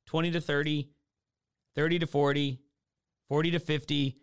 20 0.06 0.30
to 0.30 0.40
30, 0.40 0.88
30 1.76 1.98
to 1.98 2.06
40, 2.06 2.58
40 3.28 3.50
to 3.50 3.58
50, 3.58 4.16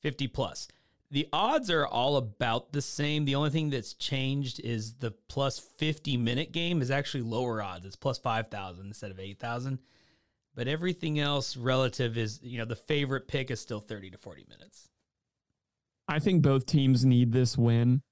50 0.00 0.26
plus. 0.28 0.68
The 1.10 1.26
odds 1.32 1.70
are 1.70 1.86
all 1.86 2.16
about 2.16 2.72
the 2.72 2.82
same. 2.82 3.24
The 3.24 3.34
only 3.34 3.50
thing 3.50 3.70
that's 3.70 3.94
changed 3.94 4.60
is 4.60 4.94
the 4.94 5.10
plus 5.10 5.58
50 5.58 6.18
minute 6.18 6.52
game 6.52 6.82
is 6.82 6.90
actually 6.90 7.22
lower 7.22 7.62
odds. 7.62 7.86
It's 7.86 7.96
plus 7.96 8.18
5,000 8.18 8.86
instead 8.86 9.10
of 9.10 9.18
8,000. 9.18 9.78
But 10.54 10.68
everything 10.68 11.18
else 11.18 11.56
relative 11.56 12.18
is, 12.18 12.40
you 12.42 12.58
know, 12.58 12.64
the 12.64 12.76
favorite 12.76 13.28
pick 13.28 13.50
is 13.50 13.60
still 13.60 13.80
30 13.80 14.10
to 14.10 14.18
40 14.18 14.46
minutes. 14.50 14.88
I 16.08 16.18
think 16.18 16.42
both 16.42 16.66
teams 16.66 17.04
need 17.04 17.32
this 17.32 17.56
win. 17.56 18.02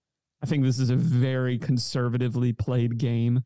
I 0.43 0.47
think 0.47 0.63
this 0.63 0.79
is 0.79 0.91
a 0.91 0.97
very 0.97 1.59
conservatively 1.59 2.53
played 2.53 2.99
game 2.99 3.43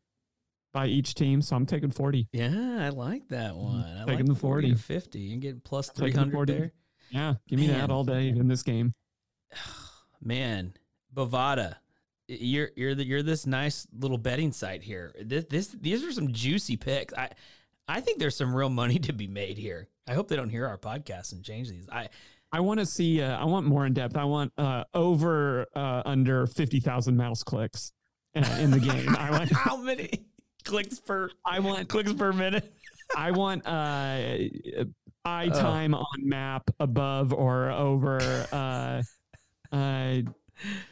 by 0.73 0.87
each 0.87 1.15
team. 1.15 1.41
So 1.41 1.55
I'm 1.55 1.65
taking 1.65 1.91
40. 1.91 2.27
Yeah, 2.31 2.77
I 2.79 2.89
like 2.89 3.27
that 3.29 3.51
mm-hmm. 3.51 3.63
one. 3.63 3.85
I 3.85 4.05
Taking 4.05 4.27
like 4.27 4.35
the 4.35 4.35
40 4.35 4.67
40. 4.75 4.75
50 4.75 5.33
and 5.33 5.41
getting 5.41 5.61
plus 5.61 5.89
Taking 5.89 6.11
300 6.11 6.33
40. 6.33 6.53
there. 6.53 6.71
Yeah, 7.09 7.33
give 7.47 7.59
me 7.59 7.67
Man. 7.67 7.79
that 7.79 7.89
all 7.89 8.03
day 8.03 8.29
in 8.29 8.47
this 8.47 8.63
game. 8.63 8.93
Man, 10.23 10.73
Bovada, 11.15 11.75
you're 12.27 12.69
you're 12.75 12.95
the, 12.95 13.05
you're 13.05 13.23
this 13.23 13.45
nice 13.47 13.87
little 13.97 14.17
betting 14.17 14.51
site 14.51 14.83
here. 14.83 15.13
This, 15.21 15.45
this 15.49 15.67
these 15.69 16.03
are 16.03 16.11
some 16.11 16.31
juicy 16.31 16.77
picks. 16.77 17.13
I 17.13 17.29
I 17.87 18.01
think 18.01 18.19
there's 18.19 18.35
some 18.35 18.55
real 18.55 18.69
money 18.69 18.99
to 18.99 19.13
be 19.13 19.27
made 19.27 19.57
here. 19.57 19.87
I 20.07 20.13
hope 20.13 20.27
they 20.27 20.35
don't 20.35 20.49
hear 20.49 20.67
our 20.67 20.77
podcast 20.77 21.31
and 21.33 21.43
change 21.43 21.69
these. 21.69 21.87
I 21.91 22.09
I 22.51 22.59
want 22.59 22.79
to 22.81 22.85
see. 22.85 23.21
Uh, 23.21 23.37
I 23.37 23.45
want 23.45 23.65
more 23.65 23.85
in 23.85 23.93
depth. 23.93 24.15
I 24.15 24.25
want 24.25 24.53
uh, 24.57 24.83
over 24.93 25.65
uh, 25.75 26.03
under 26.05 26.45
fifty 26.47 26.79
thousand 26.79 27.17
mouse 27.17 27.43
clicks 27.43 27.91
uh, 28.35 28.57
in 28.59 28.71
the 28.71 28.79
game. 28.79 29.15
I 29.17 29.31
want. 29.31 29.51
how 29.55 29.77
many 29.77 30.25
clicks 30.63 30.99
per 30.99 31.29
I 31.45 31.59
want. 31.59 31.89
clicks 31.89 32.13
per 32.13 32.31
minute? 32.31 32.71
I 33.17 33.31
want 33.31 33.65
uh, 33.65 33.69
eye 35.25 35.49
Oh. 35.53 35.59
time 35.61 35.93
on 35.95 36.05
map 36.19 36.69
above 36.79 37.33
or 37.33 37.71
over. 37.71 38.19
Uh, 39.71 40.21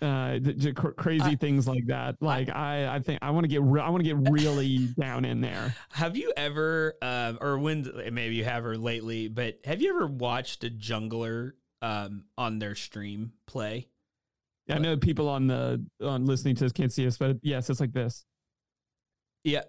uh, 0.02 0.40
th- 0.40 0.74
cr- 0.76 0.90
crazy 0.90 1.32
I- 1.32 1.36
things 1.36 1.68
like 1.68 1.86
that. 1.88 2.16
Like 2.22 2.50
I, 2.50 2.96
I 2.96 3.00
think 3.00 3.20
I 3.22 3.30
want 3.32 3.44
to 3.44 3.48
get. 3.48 3.62
Re- 3.62 3.82
I 3.82 3.90
want 3.90 4.04
to 4.04 4.16
get 4.16 4.32
really 4.32 4.88
down 5.00 5.26
in 5.26 5.42
there. 5.42 5.76
Have 5.92 6.18
you 6.18 6.34
ever, 6.36 6.96
um, 7.02 7.38
or 7.42 7.58
when 7.60 7.86
maybe 8.12 8.36
you 8.36 8.46
have 8.46 8.66
or 8.66 8.78
lately, 8.78 9.28
but 9.28 9.60
have 9.66 9.82
you 9.82 9.90
ever 9.96 10.08
watched 10.08 10.64
a 10.64 10.70
jungler 10.70 11.54
um, 11.82 12.24
on 12.38 12.58
their 12.60 12.74
stream 12.76 13.34
play? 13.46 13.90
I 14.72 14.78
know 14.78 14.98
people 14.98 15.28
on 15.30 15.48
the 15.48 15.84
on 16.02 16.26
listening 16.26 16.56
to 16.58 16.64
this 16.66 16.72
can't 16.72 16.94
see 16.94 17.06
us, 17.08 17.18
but 17.18 17.38
yes, 17.42 17.70
it's 17.70 17.80
like 17.80 17.92
this. 17.94 18.24
Yeah. 19.44 19.64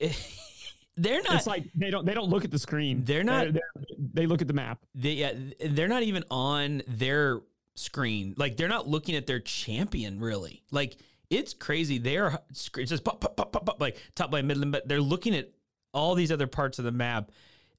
they're 0.96 1.22
not 1.22 1.34
It's 1.36 1.46
like 1.46 1.64
they 1.74 1.90
don't 1.90 2.04
they 2.06 2.14
don't 2.14 2.28
look 2.30 2.44
at 2.44 2.50
the 2.50 2.58
screen. 2.58 3.04
They're 3.04 3.24
not- 3.24 3.52
They're- 3.52 3.62
they 3.98 4.26
look 4.26 4.40
at 4.42 4.48
the 4.48 4.54
map. 4.54 4.78
they 4.94 5.12
yeah, 5.12 5.32
they're 5.68 5.88
not 5.88 6.02
even 6.04 6.24
on 6.30 6.82
their 6.88 7.40
screen. 7.76 8.34
Like 8.36 8.56
they're 8.56 8.68
not 8.68 8.88
looking 8.88 9.16
at 9.16 9.26
their 9.26 9.40
champion 9.40 10.20
really. 10.20 10.62
Like 10.70 10.96
it's 11.30 11.54
crazy. 11.54 11.98
They're 11.98 12.38
it's 12.50 12.68
just 12.70 13.04
pop 13.04 13.20
pop 13.20 13.36
pop 13.36 13.52
pop, 13.52 13.66
pop 13.66 13.80
like 13.80 13.96
top 14.14 14.32
line 14.32 14.46
mid 14.46 14.56
lane, 14.58 14.70
but 14.70 14.86
they're 14.88 15.00
looking 15.00 15.34
at 15.34 15.50
all 15.92 16.14
these 16.14 16.32
other 16.32 16.46
parts 16.46 16.78
of 16.78 16.84
the 16.84 16.92
map 16.92 17.30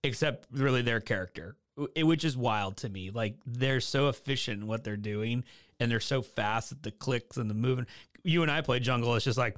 except 0.04 0.48
really 0.52 0.82
their 0.82 1.00
character, 1.00 1.58
wh- 1.78 2.06
which 2.06 2.24
is 2.24 2.38
wild 2.38 2.78
to 2.78 2.90
me. 2.90 3.10
Like 3.12 3.38
they're 3.46 3.82
so 3.82 4.10
efficient 4.10 4.62
in 4.62 4.68
what 4.68 4.84
they're 4.84 4.98
doing 4.98 5.44
and 5.80 5.92
they're 5.92 6.00
so 6.00 6.22
fast 6.22 6.72
at 6.72 6.84
the 6.84 6.92
clicks 6.92 7.38
and 7.38 7.50
the 7.50 7.54
moving. 7.56 7.86
You 8.24 8.42
and 8.42 8.52
I 8.52 8.62
play 8.62 8.80
jungle. 8.80 9.16
It's 9.16 9.26
just 9.26 9.38
like, 9.38 9.58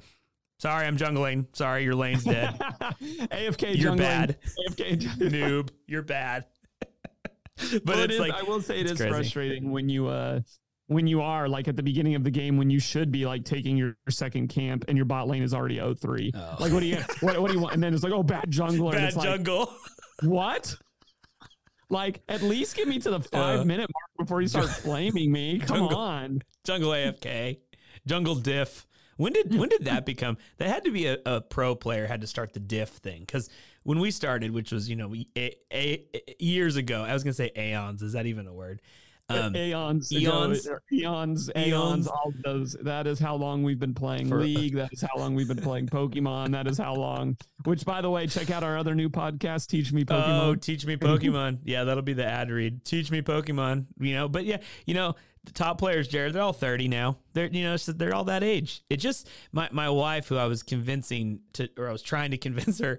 sorry, 0.58 0.86
I'm 0.86 0.96
jungling. 0.98 1.46
Sorry, 1.54 1.84
your 1.84 1.94
lane's 1.94 2.24
dead. 2.24 2.58
AFK 3.00 3.76
You're 3.76 3.92
jungling, 3.92 3.98
bad. 3.98 4.36
AFK. 4.68 4.98
Noob, 5.30 5.70
you're 5.86 6.02
bad. 6.02 6.44
but 7.84 7.96
Well, 7.96 8.04
it 8.04 8.10
it's 8.10 8.20
like 8.20 8.34
I 8.34 8.42
will 8.42 8.60
say 8.62 8.80
it's 8.80 8.92
crazy. 8.92 9.08
frustrating 9.10 9.70
when 9.70 9.88
you 9.88 10.06
uh 10.08 10.40
when 10.86 11.06
you 11.06 11.20
are 11.20 11.48
like 11.48 11.68
at 11.68 11.76
the 11.76 11.82
beginning 11.82 12.14
of 12.14 12.24
the 12.24 12.30
game 12.30 12.56
when 12.56 12.70
you 12.70 12.78
should 12.80 13.10
be 13.12 13.26
like 13.26 13.44
taking 13.44 13.76
your, 13.76 13.94
second 14.08 14.48
camp 14.48 14.86
and 14.88 14.96
your 14.96 15.04
bot 15.04 15.28
lane 15.28 15.42
is 15.42 15.52
already 15.52 15.76
0-3. 15.76 16.30
Oh. 16.34 16.56
Like 16.58 16.72
what 16.72 16.80
do 16.80 16.86
you 16.86 16.96
what, 17.20 17.38
what 17.42 17.48
do 17.48 17.54
you 17.54 17.60
want? 17.60 17.74
And 17.74 17.82
then 17.82 17.92
it's 17.92 18.02
like, 18.02 18.12
oh 18.14 18.22
bad 18.22 18.50
jungler. 18.50 18.84
and 18.84 18.92
bad 18.92 19.04
it's 19.08 19.16
like, 19.16 19.28
jungle. 19.28 19.70
what? 20.22 20.74
Like 21.90 22.22
at 22.28 22.42
least 22.42 22.76
get 22.76 22.86
me 22.88 22.98
to 23.00 23.10
the 23.10 23.20
five 23.20 23.60
Uh, 23.60 23.64
minute 23.64 23.90
mark 23.92 24.26
before 24.26 24.40
you 24.42 24.48
start 24.48 24.68
flaming 24.84 25.32
me. 25.32 25.58
Come 25.58 25.78
Jungle- 25.78 25.96
on. 25.98 26.42
jungle 26.64 26.90
AFK, 26.90 27.58
jungle 28.06 28.34
diff. 28.34 28.86
When 29.16 29.32
did 29.32 29.54
when 29.58 29.68
did 29.68 29.84
that 29.86 30.06
become? 30.06 30.36
That 30.58 30.68
had 30.68 30.84
to 30.84 30.92
be 30.92 31.06
a, 31.06 31.18
a 31.26 31.40
pro 31.40 31.74
player 31.74 32.06
had 32.06 32.20
to 32.20 32.26
start 32.26 32.52
the 32.52 32.60
diff 32.60 32.90
thing 32.90 33.20
because 33.20 33.48
when 33.88 34.00
we 34.00 34.10
started, 34.10 34.50
which 34.50 34.70
was 34.70 34.90
you 34.90 34.96
know 34.96 35.14
a, 35.34 35.56
a, 35.72 36.04
years 36.38 36.76
ago, 36.76 37.04
I 37.04 37.14
was 37.14 37.24
gonna 37.24 37.32
say 37.32 37.50
aeons. 37.56 38.02
Is 38.02 38.12
that 38.12 38.26
even 38.26 38.46
a 38.46 38.52
word? 38.52 38.82
Um, 39.30 39.56
Aeons, 39.56 40.12
eons. 40.12 40.66
no, 40.66 40.78
eons, 40.92 41.50
Eons. 41.50 41.50
aeons, 41.56 42.06
all 42.06 42.32
those. 42.44 42.76
That 42.82 43.06
is 43.06 43.18
how 43.18 43.36
long 43.36 43.62
we've 43.62 43.78
been 43.78 43.94
playing 43.94 44.28
For- 44.28 44.42
League. 44.42 44.74
That 44.74 44.92
is 44.92 45.00
how 45.00 45.18
long 45.18 45.34
we've 45.34 45.48
been 45.48 45.62
playing 45.62 45.86
Pokemon. 45.88 46.52
That 46.52 46.66
is 46.66 46.76
how 46.76 46.96
long. 46.96 47.38
Which, 47.64 47.86
by 47.86 48.02
the 48.02 48.10
way, 48.10 48.26
check 48.26 48.50
out 48.50 48.62
our 48.62 48.76
other 48.76 48.94
new 48.94 49.08
podcast, 49.08 49.68
Teach 49.68 49.90
Me 49.90 50.04
Pokemon. 50.04 50.42
Oh, 50.42 50.54
teach 50.54 50.84
me 50.84 50.96
Pokemon. 50.98 51.60
yeah, 51.64 51.84
that'll 51.84 52.02
be 52.02 52.12
the 52.12 52.26
ad 52.26 52.50
read. 52.50 52.84
Teach 52.84 53.10
me 53.10 53.22
Pokemon. 53.22 53.86
You 53.98 54.14
know, 54.14 54.28
but 54.28 54.44
yeah, 54.44 54.58
you 54.84 54.92
know, 54.92 55.14
the 55.44 55.52
top 55.52 55.78
players, 55.78 56.08
Jared, 56.08 56.34
they're 56.34 56.42
all 56.42 56.52
thirty 56.52 56.88
now. 56.88 57.16
They're 57.32 57.46
you 57.46 57.62
know, 57.62 57.78
so 57.78 57.92
they're 57.92 58.14
all 58.14 58.24
that 58.24 58.44
age. 58.44 58.82
It 58.90 58.98
just 58.98 59.28
my 59.52 59.68
my 59.72 59.88
wife, 59.88 60.28
who 60.28 60.36
I 60.36 60.44
was 60.44 60.62
convincing 60.62 61.40
to, 61.54 61.70
or 61.78 61.88
I 61.88 61.92
was 61.92 62.02
trying 62.02 62.32
to 62.32 62.38
convince 62.38 62.80
her 62.80 62.98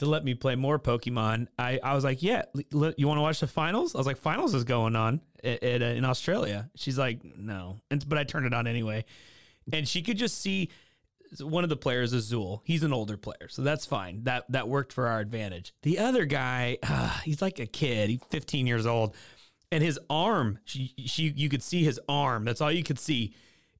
to 0.00 0.06
let 0.06 0.24
me 0.24 0.34
play 0.34 0.56
more 0.56 0.78
Pokemon. 0.78 1.46
I 1.58 1.78
I 1.82 1.94
was 1.94 2.04
like, 2.04 2.22
yeah, 2.22 2.42
l- 2.74 2.92
you 2.96 3.06
want 3.06 3.18
to 3.18 3.22
watch 3.22 3.40
the 3.40 3.46
finals? 3.46 3.94
I 3.94 3.98
was 3.98 4.06
like, 4.06 4.16
finals 4.16 4.54
is 4.54 4.64
going 4.64 4.96
on 4.96 5.20
at, 5.44 5.62
at, 5.62 5.82
uh, 5.82 5.86
in 5.86 6.04
Australia. 6.04 6.70
She's 6.74 6.98
like, 6.98 7.20
no, 7.36 7.80
and 7.90 8.06
but 8.08 8.18
I 8.18 8.24
turned 8.24 8.46
it 8.46 8.54
on 8.54 8.66
anyway, 8.66 9.04
and 9.72 9.86
she 9.86 10.02
could 10.02 10.16
just 10.16 10.40
see 10.40 10.70
one 11.38 11.62
of 11.62 11.70
the 11.70 11.76
players 11.76 12.12
is 12.12 12.30
Zool. 12.30 12.60
He's 12.64 12.82
an 12.82 12.92
older 12.92 13.16
player, 13.16 13.48
so 13.48 13.62
that's 13.62 13.86
fine. 13.86 14.24
That 14.24 14.50
that 14.50 14.68
worked 14.68 14.92
for 14.92 15.06
our 15.06 15.20
advantage. 15.20 15.72
The 15.82 15.98
other 15.98 16.24
guy, 16.24 16.78
ah, 16.82 17.20
he's 17.24 17.40
like 17.40 17.58
a 17.58 17.66
kid. 17.66 18.10
He's 18.10 18.20
15 18.30 18.66
years 18.66 18.86
old, 18.86 19.14
and 19.70 19.82
his 19.84 19.98
arm, 20.08 20.58
she, 20.64 20.94
she, 21.06 21.32
you 21.36 21.48
could 21.48 21.62
see 21.62 21.84
his 21.84 22.00
arm. 22.08 22.44
That's 22.44 22.60
all 22.60 22.72
you 22.72 22.82
could 22.82 22.98
see, 22.98 23.34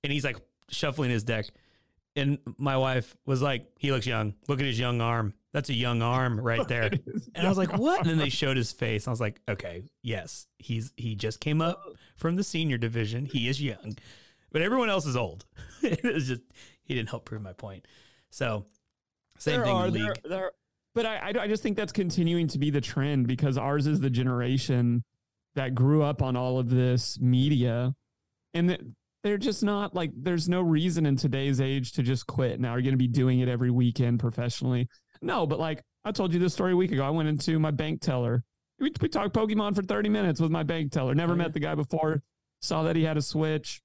and 0.05 0.13
he's 0.13 0.25
like 0.25 0.37
shuffling 0.69 1.11
his 1.11 1.25
deck. 1.25 1.47
And 2.17 2.39
my 2.59 2.77
wife 2.77 3.17
was 3.25 3.41
like, 3.41 3.67
"He 3.79 3.91
looks 3.91 4.07
young. 4.07 4.35
Look 4.49 4.61
at 4.61 4.67
his 4.67 4.79
young 4.79 5.01
arm. 5.01 5.33
That's 5.53 5.69
a 5.69 5.75
young 5.75 6.03
arm 6.03 6.39
right 6.39 6.67
there." 6.69 6.91
And 7.35 7.47
I 7.47 7.49
was 7.49 7.59
like, 7.59 7.77
"What?" 7.77 8.01
And 8.01 8.11
then 8.11 8.19
they 8.19 8.29
showed 8.41 8.57
his 8.57 8.73
face. 8.73 9.07
I 9.07 9.11
was 9.11 9.21
like, 9.21 9.41
"Okay, 9.49 9.85
yes, 10.03 10.47
he's 10.59 10.93
he 10.97 11.15
just 11.15 11.41
came 11.41 11.61
up 11.61 11.83
from 12.17 12.37
the 12.37 12.45
senior 12.45 12.79
division. 12.79 13.25
He 13.27 13.49
is 13.49 13.63
young, 13.63 13.97
but 14.53 14.63
everyone 14.63 14.91
else 14.91 15.07
is 15.07 15.17
old." 15.17 15.47
it 15.83 16.03
was 16.03 16.29
just 16.29 16.43
he 16.85 16.95
didn't 16.95 17.09
help 17.09 17.25
prove 17.25 17.43
my 17.43 17.53
point. 17.53 17.87
So 18.31 18.67
same 19.39 19.57
there 19.57 19.65
thing 19.65 19.77
are, 19.77 19.87
in 19.87 19.93
there, 19.93 20.03
league. 20.03 20.23
there, 20.25 20.53
but 20.95 21.07
I, 21.07 21.33
I, 21.41 21.49
just 21.49 21.63
think 21.63 21.77
that's 21.77 21.93
continuing 21.93 22.49
to 22.49 22.59
be 22.59 22.71
the 22.71 22.81
trend 22.81 23.27
because 23.27 23.57
ours 23.57 23.87
is 23.87 24.01
the 24.01 24.11
generation 24.11 25.05
that 25.55 25.75
grew 25.75 26.03
up 26.03 26.21
on 26.21 26.37
all 26.37 26.59
of 26.59 26.69
this 26.69 27.19
media, 27.21 27.95
and 28.55 28.69
th- 28.69 28.81
they're 29.23 29.39
just 29.39 29.63
not 29.63 29.95
like. 29.95 30.11
There's 30.17 30.49
no 30.49 30.61
reason 30.61 31.07
in 31.07 31.17
today's 31.17 31.61
age 31.61 31.93
to 31.93 32.03
just 32.03 32.27
quit. 32.27 32.61
Now 32.61 32.75
you're 32.75 32.83
going 32.83 32.93
to 32.93 32.99
be 32.99 33.09
doing 33.09 33.41
it 33.41 33.49
every 33.49 33.71
weekend 33.71 34.19
professionally. 34.19 34.89
No, 35.23 35.47
but 35.47 35.59
like 35.59 35.83
I 36.05 36.13
told 36.13 36.33
you 36.33 36.39
this 36.41 36.53
story 36.55 36.73
a 36.73 36.77
week 36.77 36.93
ago. 36.93 37.05
I 37.05 37.11
went 37.11 37.29
into 37.29 37.59
my 37.59 37.71
bank 37.71 38.01
teller. 38.01 38.43
We, 38.79 38.91
we 39.01 39.09
talked 39.09 39.35
Pokemon 39.35 39.77
for 39.77 39.83
30 39.83 40.09
minutes 40.09 40.41
with 40.41 40.51
my 40.51 40.63
bank 40.63 40.93
teller. 40.93 41.15
Never 41.15 41.37
met 41.37 41.53
the 41.53 41.61
guy 41.61 41.75
before. 41.75 42.23
Saw 42.63 42.83
that 42.85 42.97
he 42.97 43.05
had 43.05 43.17
a 43.17 43.23
Switch, 43.23 43.81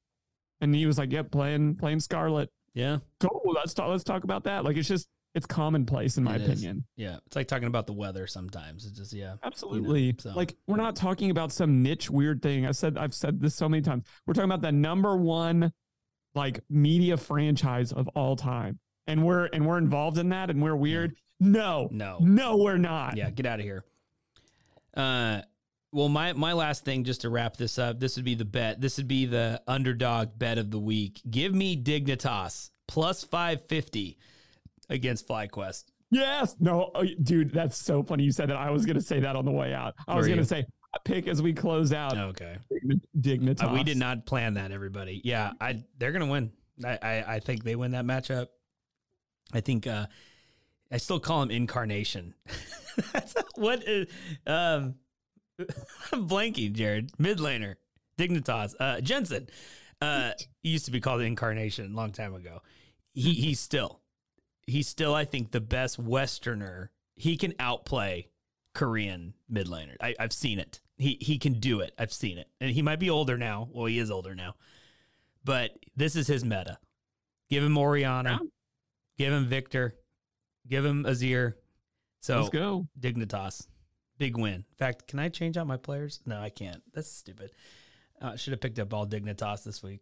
and 0.62 0.74
he 0.76 0.86
was 0.86 0.98
like, 0.98 1.12
"Yep, 1.12 1.32
playing 1.32 1.76
playing 1.76 2.00
Scarlet." 2.02 2.50
Yeah, 2.74 2.98
cool. 3.20 3.42
Let's 3.54 3.74
talk. 3.74 3.90
Let's 3.90 4.04
talk 4.04 4.24
about 4.24 4.44
that. 4.46 4.64
Like 4.66 4.76
it's 4.78 4.88
just 4.88 5.08
it's 5.34 5.46
commonplace 5.46 6.18
in 6.18 6.24
my 6.24 6.36
It 6.36 6.42
is. 6.42 6.48
opinion. 6.50 6.86
yeah. 6.96 7.18
It's 7.26 7.36
like 7.36 7.48
talking 7.50 7.68
about 7.68 7.88
the 7.88 7.94
weather 7.94 8.26
sometimes. 8.28 8.86
It's 8.86 8.98
just 8.98 9.12
yeah. 9.14 9.36
Absolutely. 9.44 10.16
so- 10.18 10.32
Like 10.34 10.56
we're 10.68 10.78
not 10.78 10.96
talking 10.96 11.30
about 11.30 11.52
some 11.52 11.84
niche 11.84 12.10
weird 12.10 12.42
thing. 12.42 12.66
I 12.66 12.72
said 12.72 12.98
I've 12.98 13.14
said 13.14 13.42
this 13.42 13.54
so 13.56 13.68
many 13.68 13.82
times. 13.82 14.04
We're 14.26 14.34
talking 14.34 14.50
about 14.50 14.62
the 14.62 14.72
number 14.72 15.16
one 15.18 15.74
like 16.36 16.62
media 16.70 17.18
franchise 17.18 17.92
of 17.92 18.08
all 18.10 18.36
time. 18.38 18.80
And 19.08 19.24
we're 19.26 19.46
and 19.48 19.66
we're 19.68 19.78
involved 19.78 20.18
in 20.18 20.30
that 20.30 20.50
and 20.50 20.62
we're 20.62 20.76
weird. 20.76 21.16
No. 21.40 21.88
No. 21.92 22.18
No, 22.22 22.58
we're 22.58 22.78
not. 22.78 23.18
Yeah, 23.18 23.30
get 23.30 23.46
out 23.46 23.60
of 23.60 23.66
here. 23.66 23.84
Uh, 24.96 25.42
well, 25.92 26.10
my 26.10 26.34
my 26.34 26.54
last 26.54 26.86
thing, 26.86 27.04
just 27.04 27.22
to 27.22 27.30
wrap 27.30 27.58
this 27.58 27.80
up, 27.80 28.00
this 28.00 28.16
would 28.16 28.26
be 28.26 28.36
the 28.36 28.46
bet. 28.46 28.82
This 28.82 28.98
would 28.98 29.08
be 29.08 29.26
the 29.26 29.62
underdog 29.68 30.38
bet 30.38 30.58
of 30.58 30.72
the 30.72 30.80
week. 30.80 31.22
Give 31.30 31.54
me 31.54 31.82
Dignitas 31.82 32.70
plus 32.88 33.24
five 33.24 33.66
fifty 33.68 34.18
against 34.90 35.28
FlyQuest. 35.28 35.86
Yes. 36.12 36.56
No, 36.60 36.92
oh, 36.96 37.04
dude, 37.24 37.52
that's 37.52 37.78
so 37.78 38.04
funny. 38.04 38.24
You 38.24 38.32
said 38.32 38.50
that. 38.50 38.58
I 38.58 38.70
was 38.72 38.86
gonna 38.86 39.02
say 39.02 39.20
that 39.22 39.36
on 39.36 39.46
the 39.46 39.52
way 39.52 39.74
out. 39.74 39.96
I 40.08 40.16
was 40.16 40.28
gonna 40.28 40.46
say 40.46 40.66
pick 41.04 41.28
as 41.28 41.42
we 41.42 41.54
close 41.54 41.94
out. 41.94 42.18
Okay, 42.18 42.58
Dignitas. 43.20 43.64
Uh, 43.64 43.74
we 43.74 43.84
did 43.84 43.98
not 43.98 44.26
plan 44.26 44.54
that. 44.56 44.72
Everybody, 44.72 45.22
yeah, 45.24 45.54
I 45.60 45.84
they're 45.98 46.12
gonna 46.12 46.28
win. 46.28 46.52
I, 46.84 47.00
I 47.02 47.24
I 47.36 47.40
think 47.40 47.64
they 47.64 47.76
win 47.76 47.92
that 47.92 48.06
matchup. 48.06 48.48
I 49.54 49.62
think 49.62 49.88
uh, 49.88 50.08
I 50.92 50.98
still 50.98 51.20
call 51.20 51.42
him 51.44 51.52
Incarnation. 51.52 52.34
That's 53.14 53.36
what 53.56 53.84
is 53.88 54.08
um. 54.48 54.96
I'm 56.12 56.28
blanking, 56.28 56.74
Jared. 56.74 57.12
Mid 57.18 57.38
laner, 57.40 57.76
Dignitas, 58.20 58.74
uh, 58.80 59.00
Jensen. 59.02 59.48
Uh, 60.02 60.32
he 60.62 60.70
used 60.70 60.86
to 60.86 60.92
be 60.92 61.00
called 61.00 61.22
Incarnation 61.22 61.94
a 61.94 61.96
long 61.96 62.12
time 62.12 62.36
ago. 62.36 62.62
He 63.14 63.34
he's 63.34 63.60
still, 63.60 64.02
he's 64.68 64.88
still. 64.88 65.16
I 65.16 65.26
think 65.26 65.52
the 65.52 65.62
best 65.62 65.98
Westerner. 65.98 66.92
He 67.16 67.38
can 67.38 67.54
outplay 67.60 68.28
Korean 68.74 69.34
mid 69.48 69.68
laner. 69.68 69.96
I, 70.02 70.14
I've 70.20 70.34
seen 70.34 70.60
it. 70.60 70.82
He 70.98 71.18
he 71.22 71.38
can 71.38 71.60
do 71.62 71.80
it. 71.80 71.94
I've 71.98 72.12
seen 72.14 72.38
it, 72.38 72.48
and 72.60 72.72
he 72.72 72.82
might 72.82 73.00
be 73.00 73.10
older 73.10 73.38
now. 73.38 73.70
Well, 73.72 73.86
he 73.86 73.98
is 74.00 74.12
older 74.12 74.36
now, 74.36 74.56
but 75.46 75.72
this 75.96 76.18
is 76.18 76.28
his 76.28 76.44
meta. 76.44 76.78
Give 77.50 77.64
him 77.64 77.78
Orianna, 77.78 78.32
Yeah. 78.42 78.48
give 79.18 79.32
him 79.34 79.46
Viktor, 79.46 79.96
give 80.68 80.86
him 80.86 81.04
Azir. 81.06 81.54
So 82.22 82.38
Let's 82.38 82.50
go. 82.50 82.88
Dignitas. 83.00 83.68
Big 84.18 84.38
win. 84.38 84.54
In 84.54 84.66
fact, 84.78 85.08
can 85.08 85.20
I 85.20 85.30
change 85.30 85.58
out 85.58 85.68
my 85.68 85.78
players? 85.78 86.22
No, 86.26 86.40
I 86.40 86.50
can't. 86.50 86.82
That's 86.94 87.12
stupid. 87.12 87.52
Uh, 88.22 88.36
should 88.36 88.52
have 88.52 88.62
picked 88.62 88.80
up 88.80 88.94
all 88.94 89.06
Dignitas 89.06 89.64
this 89.64 89.84
week. 89.84 90.02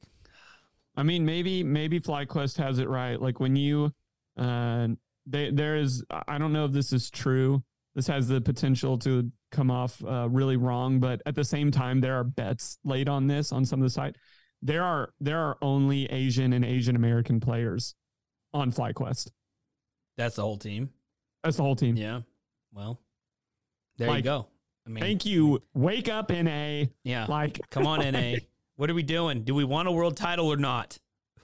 I 0.96 1.04
mean, 1.04 1.26
maybe 1.26 1.64
maybe 1.64 2.00
FlyQuest 2.00 2.58
has 2.58 2.78
it 2.78 2.88
right. 2.88 3.20
Like 3.20 3.40
when 3.40 3.56
you, 3.56 3.92
uh, 4.38 4.90
they 5.26 5.50
there 5.50 5.78
is. 5.78 6.04
I 6.28 6.38
don't 6.38 6.54
know 6.54 6.66
if 6.66 6.72
this 6.72 6.94
is 6.94 7.10
true. 7.10 7.64
This 7.96 8.08
has 8.08 8.28
the 8.28 8.42
potential 8.42 8.98
to 9.00 9.32
come 9.52 9.70
off 9.70 10.04
uh, 10.04 10.28
really 10.30 10.58
wrong, 10.58 11.00
but 11.00 11.22
at 11.26 11.36
the 11.36 11.44
same 11.44 11.72
time, 11.72 12.02
there 12.02 12.16
are 12.16 12.24
bets 12.24 12.78
laid 12.84 13.08
on 13.08 13.28
this 13.28 13.52
on 13.52 13.66
some 13.66 13.80
of 13.82 13.84
the 13.84 13.90
site. 13.90 14.16
There 14.62 14.84
are 14.84 15.14
there 15.20 15.40
are 15.40 15.58
only 15.62 16.06
Asian 16.06 16.54
and 16.54 16.64
Asian 16.64 16.96
American 16.96 17.40
players 17.40 17.96
on 18.54 18.72
FlyQuest. 18.72 19.30
That's 20.18 20.36
the 20.36 20.42
whole 20.42 20.58
team. 20.58 20.90
That's 21.44 21.58
the 21.58 21.64
whole 21.64 21.76
team. 21.76 21.96
Yeah. 21.96 22.22
Well, 22.72 23.00
there 23.98 24.16
you 24.16 24.22
go. 24.22 24.48
I 24.86 24.90
mean, 24.90 25.04
Thank 25.04 25.26
you. 25.26 25.62
Wake 25.74 26.10
up, 26.10 26.30
NA. 26.30 26.86
Yeah. 27.04 27.26
Like, 27.28 27.60
Come 27.70 27.88
on, 27.88 28.00
NA. 28.00 28.36
What 28.76 28.90
are 28.90 28.96
we 28.96 29.04
doing? 29.04 29.44
Do 29.44 29.54
we 29.54 29.66
want 29.66 29.88
a 29.88 29.92
world 29.92 30.18
title 30.18 30.48
or 30.52 30.58
not? 30.58 30.98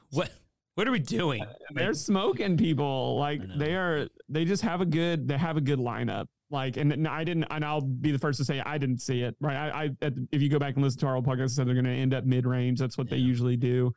What 0.10 0.32
What 0.74 0.88
are 0.88 0.92
we 0.92 0.98
doing? 0.98 1.46
they're 1.76 1.94
smoking 1.94 2.58
people 2.58 3.18
like 3.20 3.40
they 3.60 3.76
are 3.76 4.10
they 4.30 4.46
just 4.46 4.64
have 4.64 4.82
a 4.82 4.86
good 4.86 5.28
they 5.28 5.38
have 5.38 5.56
a 5.56 5.62
good 5.62 5.78
lineup 5.78 6.26
like 6.50 6.78
and, 6.78 7.08
i 7.08 7.24
didn't 7.24 7.44
and 7.52 7.64
i'll 7.64 7.82
be 7.82 8.12
the 8.12 8.18
first 8.18 8.40
to 8.40 8.46
say 8.46 8.60
i 8.66 8.80
didn't 8.80 8.98
see 9.00 9.22
it 9.22 9.36
right 9.40 9.56
i, 9.56 9.84
I 9.84 9.90
at, 10.02 10.14
if 10.32 10.42
you 10.42 10.50
go 10.50 10.58
back 10.58 10.74
and 10.74 10.84
listen 10.84 11.00
to 11.02 11.06
our 11.06 11.18
old 11.18 11.28
podcast 11.28 11.44
I 11.44 11.48
said 11.48 11.68
they're 11.68 11.76
going 11.76 11.86
to 11.86 11.92
end 11.92 12.16
up 12.16 12.26
mid-range 12.26 12.80
that's 12.80 12.98
what 12.98 13.08
they 13.12 13.18
usually 13.18 13.56
do 13.58 13.94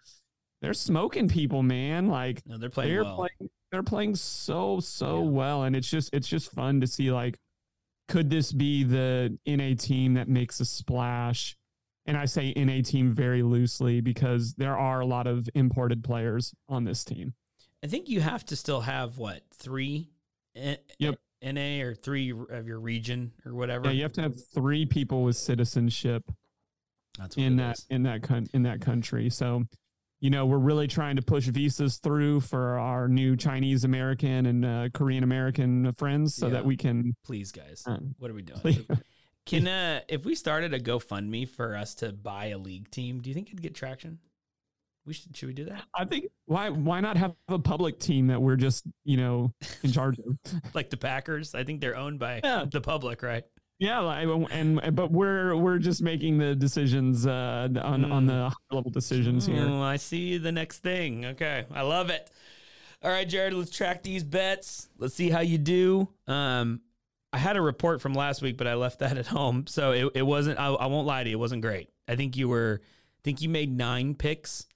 they're 0.60 0.74
smoking 0.74 1.28
people, 1.28 1.62
man. 1.62 2.06
Like 2.06 2.40
No, 2.46 2.56
they're 2.56 2.70
playing 2.70 2.92
they're 2.92 3.02
well. 3.02 3.16
playing 3.16 3.50
they're 3.72 3.82
playing 3.82 4.14
so 4.14 4.78
so 4.78 5.22
Yeah. 5.24 5.30
well 5.30 5.62
and 5.64 5.74
it's 5.74 5.90
just 5.90 6.10
it's 6.12 6.28
just 6.28 6.52
fun 6.52 6.80
to 6.82 6.86
see 6.86 7.10
like 7.10 7.38
could 8.08 8.28
this 8.30 8.52
be 8.52 8.84
the 8.84 9.36
NA 9.46 9.74
team 9.76 10.14
that 10.14 10.28
makes 10.28 10.60
a 10.60 10.64
splash 10.64 11.56
and 12.04 12.16
I 12.16 12.26
say 12.26 12.52
NA 12.54 12.82
team 12.82 13.14
very 13.14 13.42
loosely 13.42 14.00
because 14.00 14.54
there 14.54 14.76
are 14.76 15.00
a 15.00 15.06
lot 15.06 15.26
of 15.26 15.48
imported 15.54 16.02
players 16.04 16.52
on 16.68 16.82
this 16.84 17.04
team. 17.04 17.32
I 17.82 17.86
think 17.86 18.08
you 18.08 18.20
have 18.20 18.44
to 18.46 18.56
still 18.56 18.80
have 18.80 19.18
what 19.18 19.42
three, 19.54 20.10
eh, 20.56 20.76
Yep. 20.98 21.14
Eh, 21.42 21.52
NA 21.52 21.80
or 21.84 21.94
three 21.94 22.32
of 22.50 22.66
your 22.66 22.80
region 22.80 23.32
or 23.46 23.54
whatever. 23.54 23.86
Yeah, 23.86 23.92
you 23.92 24.02
have 24.02 24.12
to 24.14 24.22
have 24.22 24.34
3 24.52 24.84
people 24.84 25.22
with 25.22 25.36
citizenship 25.36 26.24
in 27.36 27.56
that 27.56 27.78
is. 27.78 27.86
in 27.88 28.02
that 28.02 28.22
coun- 28.22 28.48
in 28.52 28.64
that 28.64 28.80
country. 28.80 29.30
So, 29.30 29.62
you 30.22 30.30
know, 30.30 30.46
we're 30.46 30.56
really 30.56 30.86
trying 30.86 31.16
to 31.16 31.22
push 31.22 31.46
visas 31.48 31.98
through 31.98 32.40
for 32.40 32.78
our 32.78 33.08
new 33.08 33.36
Chinese 33.36 33.82
American 33.82 34.46
and 34.46 34.64
uh, 34.64 34.88
Korean 34.94 35.24
American 35.24 35.92
friends 35.94 36.34
so 36.36 36.46
Yeah. 36.46 36.52
that 36.54 36.64
we 36.64 36.76
can 36.76 37.14
Please, 37.24 37.50
guys, 37.52 37.82
uh, 37.86 37.98
what 38.18 38.30
are 38.30 38.34
we 38.34 38.42
doing? 38.42 38.60
please- 38.60 38.86
Can 39.44 39.66
uh, 39.66 40.02
if 40.06 40.24
we 40.24 40.36
started 40.36 40.72
a 40.72 40.78
GoFundMe 40.78 41.48
for 41.48 41.74
us 41.76 41.96
to 41.96 42.12
buy 42.12 42.46
a 42.50 42.58
league 42.58 42.88
team, 42.92 43.18
do 43.20 43.28
you 43.28 43.34
think 43.34 43.48
it'd 43.48 43.60
get 43.60 43.74
traction? 43.74 44.20
We 45.04 45.14
should. 45.14 45.36
Should 45.36 45.48
we 45.48 45.52
do 45.54 45.64
that? 45.64 45.82
I 45.92 46.04
think 46.04 46.26
why 46.46 46.68
why 46.70 47.00
not 47.00 47.16
have 47.16 47.34
a 47.48 47.58
public 47.58 47.98
team 47.98 48.28
that 48.28 48.40
we're 48.40 48.54
just 48.54 48.84
you 49.04 49.16
know 49.16 49.52
in 49.82 49.90
charge 49.90 50.16
of? 50.20 50.38
Like 50.74 50.90
the 50.90 50.96
Packers, 50.96 51.56
I 51.56 51.64
think 51.64 51.80
they're 51.80 51.96
owned 51.96 52.20
by 52.20 52.40
Yeah. 52.44 52.66
the 52.70 52.80
public, 52.80 53.20
right? 53.24 53.42
Yeah, 53.82 53.98
like, 53.98 54.28
and 54.52 54.94
but 54.94 55.10
we're 55.10 55.56
we're 55.56 55.78
just 55.78 56.02
making 56.02 56.38
the 56.38 56.54
decisions 56.54 57.26
uh, 57.26 57.68
on 57.82 58.04
on 58.04 58.26
the 58.26 58.48
high 58.50 58.74
level 58.76 58.92
decisions 58.92 59.44
here. 59.44 59.66
Oh, 59.66 59.82
I 59.82 59.96
see 59.96 60.38
the 60.38 60.52
next 60.52 60.78
thing. 60.78 61.26
Okay, 61.26 61.64
I 61.72 61.82
love 61.82 62.08
it. 62.08 62.30
All 63.02 63.10
right, 63.10 63.28
Jared, 63.28 63.54
let's 63.54 63.72
track 63.72 64.04
these 64.04 64.22
bets. 64.22 64.88
Let's 64.98 65.16
see 65.16 65.30
how 65.30 65.40
you 65.40 65.58
do. 65.58 66.06
Um, 66.28 66.80
I 67.32 67.38
had 67.38 67.56
a 67.56 67.60
report 67.60 68.00
from 68.00 68.14
last 68.14 68.40
week, 68.40 68.56
but 68.56 68.68
I 68.68 68.74
left 68.74 69.00
that 69.00 69.18
at 69.18 69.26
home, 69.26 69.66
so 69.66 69.90
it, 69.90 70.12
it 70.14 70.22
wasn't. 70.22 70.60
I, 70.60 70.66
I 70.68 70.86
won't 70.86 71.08
lie 71.08 71.24
to 71.24 71.28
you, 71.30 71.36
it 71.36 71.40
wasn't 71.40 71.62
great. 71.62 71.90
I 72.06 72.14
think 72.14 72.36
you 72.36 72.48
were. 72.48 72.80
I 72.84 73.20
think 73.24 73.42
you 73.42 73.48
made 73.48 73.76
nine 73.76 74.14
picks. 74.14 74.66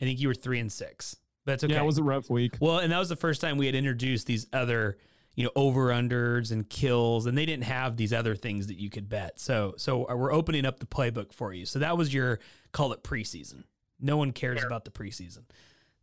I 0.00 0.06
think 0.06 0.18
you 0.18 0.28
were 0.28 0.34
three 0.34 0.60
and 0.60 0.72
six. 0.72 1.16
But 1.44 1.52
it's 1.52 1.64
okay. 1.64 1.74
Yeah, 1.74 1.82
it 1.82 1.86
was 1.86 1.98
a 1.98 2.02
rough 2.02 2.30
week. 2.30 2.56
Well, 2.58 2.78
and 2.78 2.90
that 2.90 2.98
was 2.98 3.10
the 3.10 3.16
first 3.16 3.42
time 3.42 3.58
we 3.58 3.66
had 3.66 3.74
introduced 3.74 4.26
these 4.26 4.46
other, 4.50 4.96
you 5.40 5.46
know, 5.46 5.52
over 5.56 5.86
unders 5.86 6.52
and 6.52 6.68
kills, 6.68 7.24
and 7.24 7.38
they 7.38 7.46
didn't 7.46 7.64
have 7.64 7.96
these 7.96 8.12
other 8.12 8.36
things 8.36 8.66
that 8.66 8.78
you 8.78 8.90
could 8.90 9.08
bet. 9.08 9.40
So, 9.40 9.72
so 9.78 10.06
we're 10.14 10.34
opening 10.34 10.66
up 10.66 10.80
the 10.80 10.84
playbook 10.84 11.32
for 11.32 11.54
you. 11.54 11.64
So 11.64 11.78
that 11.78 11.96
was 11.96 12.12
your 12.12 12.40
call 12.72 12.92
it 12.92 13.02
preseason. 13.02 13.64
No 13.98 14.18
one 14.18 14.32
cares 14.32 14.62
about 14.62 14.84
the 14.84 14.90
preseason. 14.90 15.44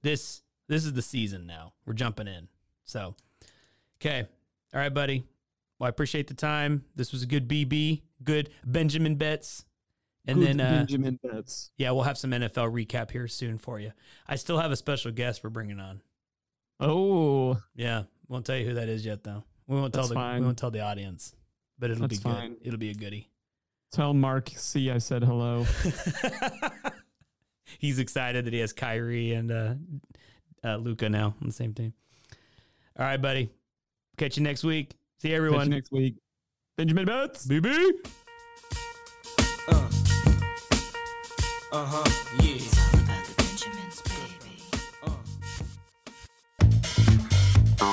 This 0.01 0.41
this 0.67 0.85
is 0.85 0.93
the 0.93 1.03
season 1.03 1.45
now. 1.45 1.73
We're 1.85 1.93
jumping 1.93 2.27
in. 2.27 2.47
So, 2.83 3.13
okay, 4.01 4.25
all 4.73 4.79
right, 4.79 4.91
buddy. 4.91 5.23
Well, 5.77 5.85
I 5.85 5.89
appreciate 5.89 6.25
the 6.25 6.33
time. 6.33 6.85
This 6.95 7.11
was 7.11 7.21
a 7.21 7.27
good 7.27 7.47
BB, 7.47 8.01
good 8.23 8.49
Benjamin 8.65 9.17
bets, 9.17 9.65
and 10.25 10.39
Good 10.39 10.47
then 10.47 10.61
uh, 10.61 10.71
Benjamin 10.71 11.19
Bets. 11.21 11.69
yeah, 11.77 11.91
we'll 11.91 12.05
have 12.05 12.17
some 12.17 12.31
NFL 12.31 12.73
recap 12.73 13.11
here 13.11 13.27
soon 13.27 13.59
for 13.59 13.79
you. 13.79 13.91
I 14.27 14.35
still 14.35 14.57
have 14.57 14.71
a 14.71 14.75
special 14.75 15.11
guest 15.11 15.43
we're 15.43 15.51
bringing 15.51 15.79
on. 15.79 16.01
Oh, 16.79 17.61
Yeah, 17.75 18.03
won't 18.29 18.45
tell 18.45 18.55
you 18.57 18.65
who 18.65 18.73
that 18.75 18.89
is 18.89 19.05
yet, 19.05 19.23
though. 19.23 19.43
We 19.67 19.75
won't 19.75 19.93
tell 19.93 20.03
That's 20.03 20.09
the 20.09 20.15
fine. 20.15 20.39
we 20.41 20.45
won't 20.45 20.57
tell 20.57 20.71
the 20.71 20.81
audience, 20.81 21.33
but 21.79 21.89
it'll 21.91 22.07
That's 22.07 22.19
be 22.19 22.23
good. 22.29 22.35
fine. 22.35 22.55
It'll 22.61 22.79
be 22.79 22.89
a 22.89 22.93
goodie. 22.93 23.29
tell 23.91 24.13
Mark 24.13 24.49
C 24.55 24.89
I 24.91 24.97
said 24.99 25.23
hello. 25.23 25.65
He's 27.79 27.99
excited 27.99 28.45
that 28.45 28.53
he 28.53 28.59
has 28.59 28.71
Kyrie 28.73 29.33
and 29.33 29.51
uh, 29.51 29.73
uh, 30.63 30.77
Luka 30.77 31.09
now 31.09 31.35
on 31.41 31.47
the 31.47 31.51
same 31.53 31.73
team. 31.73 31.93
All 32.97 33.05
right, 33.05 33.21
buddy. 33.21 33.49
Catch 34.17 34.37
you 34.37 34.43
next 34.43 34.63
week. 34.63 34.95
See 35.21 35.27
you, 35.29 35.33
Catch 35.33 35.37
everyone. 35.37 35.65
you 35.67 35.75
next 35.75 35.91
week. 35.91 36.15
Benjamin 36.77 37.05
Bets. 37.05 37.45
BB. 37.45 37.89
Uh. 39.67 39.89
Uh-huh. 41.73 42.03
Yeah. 42.41 42.76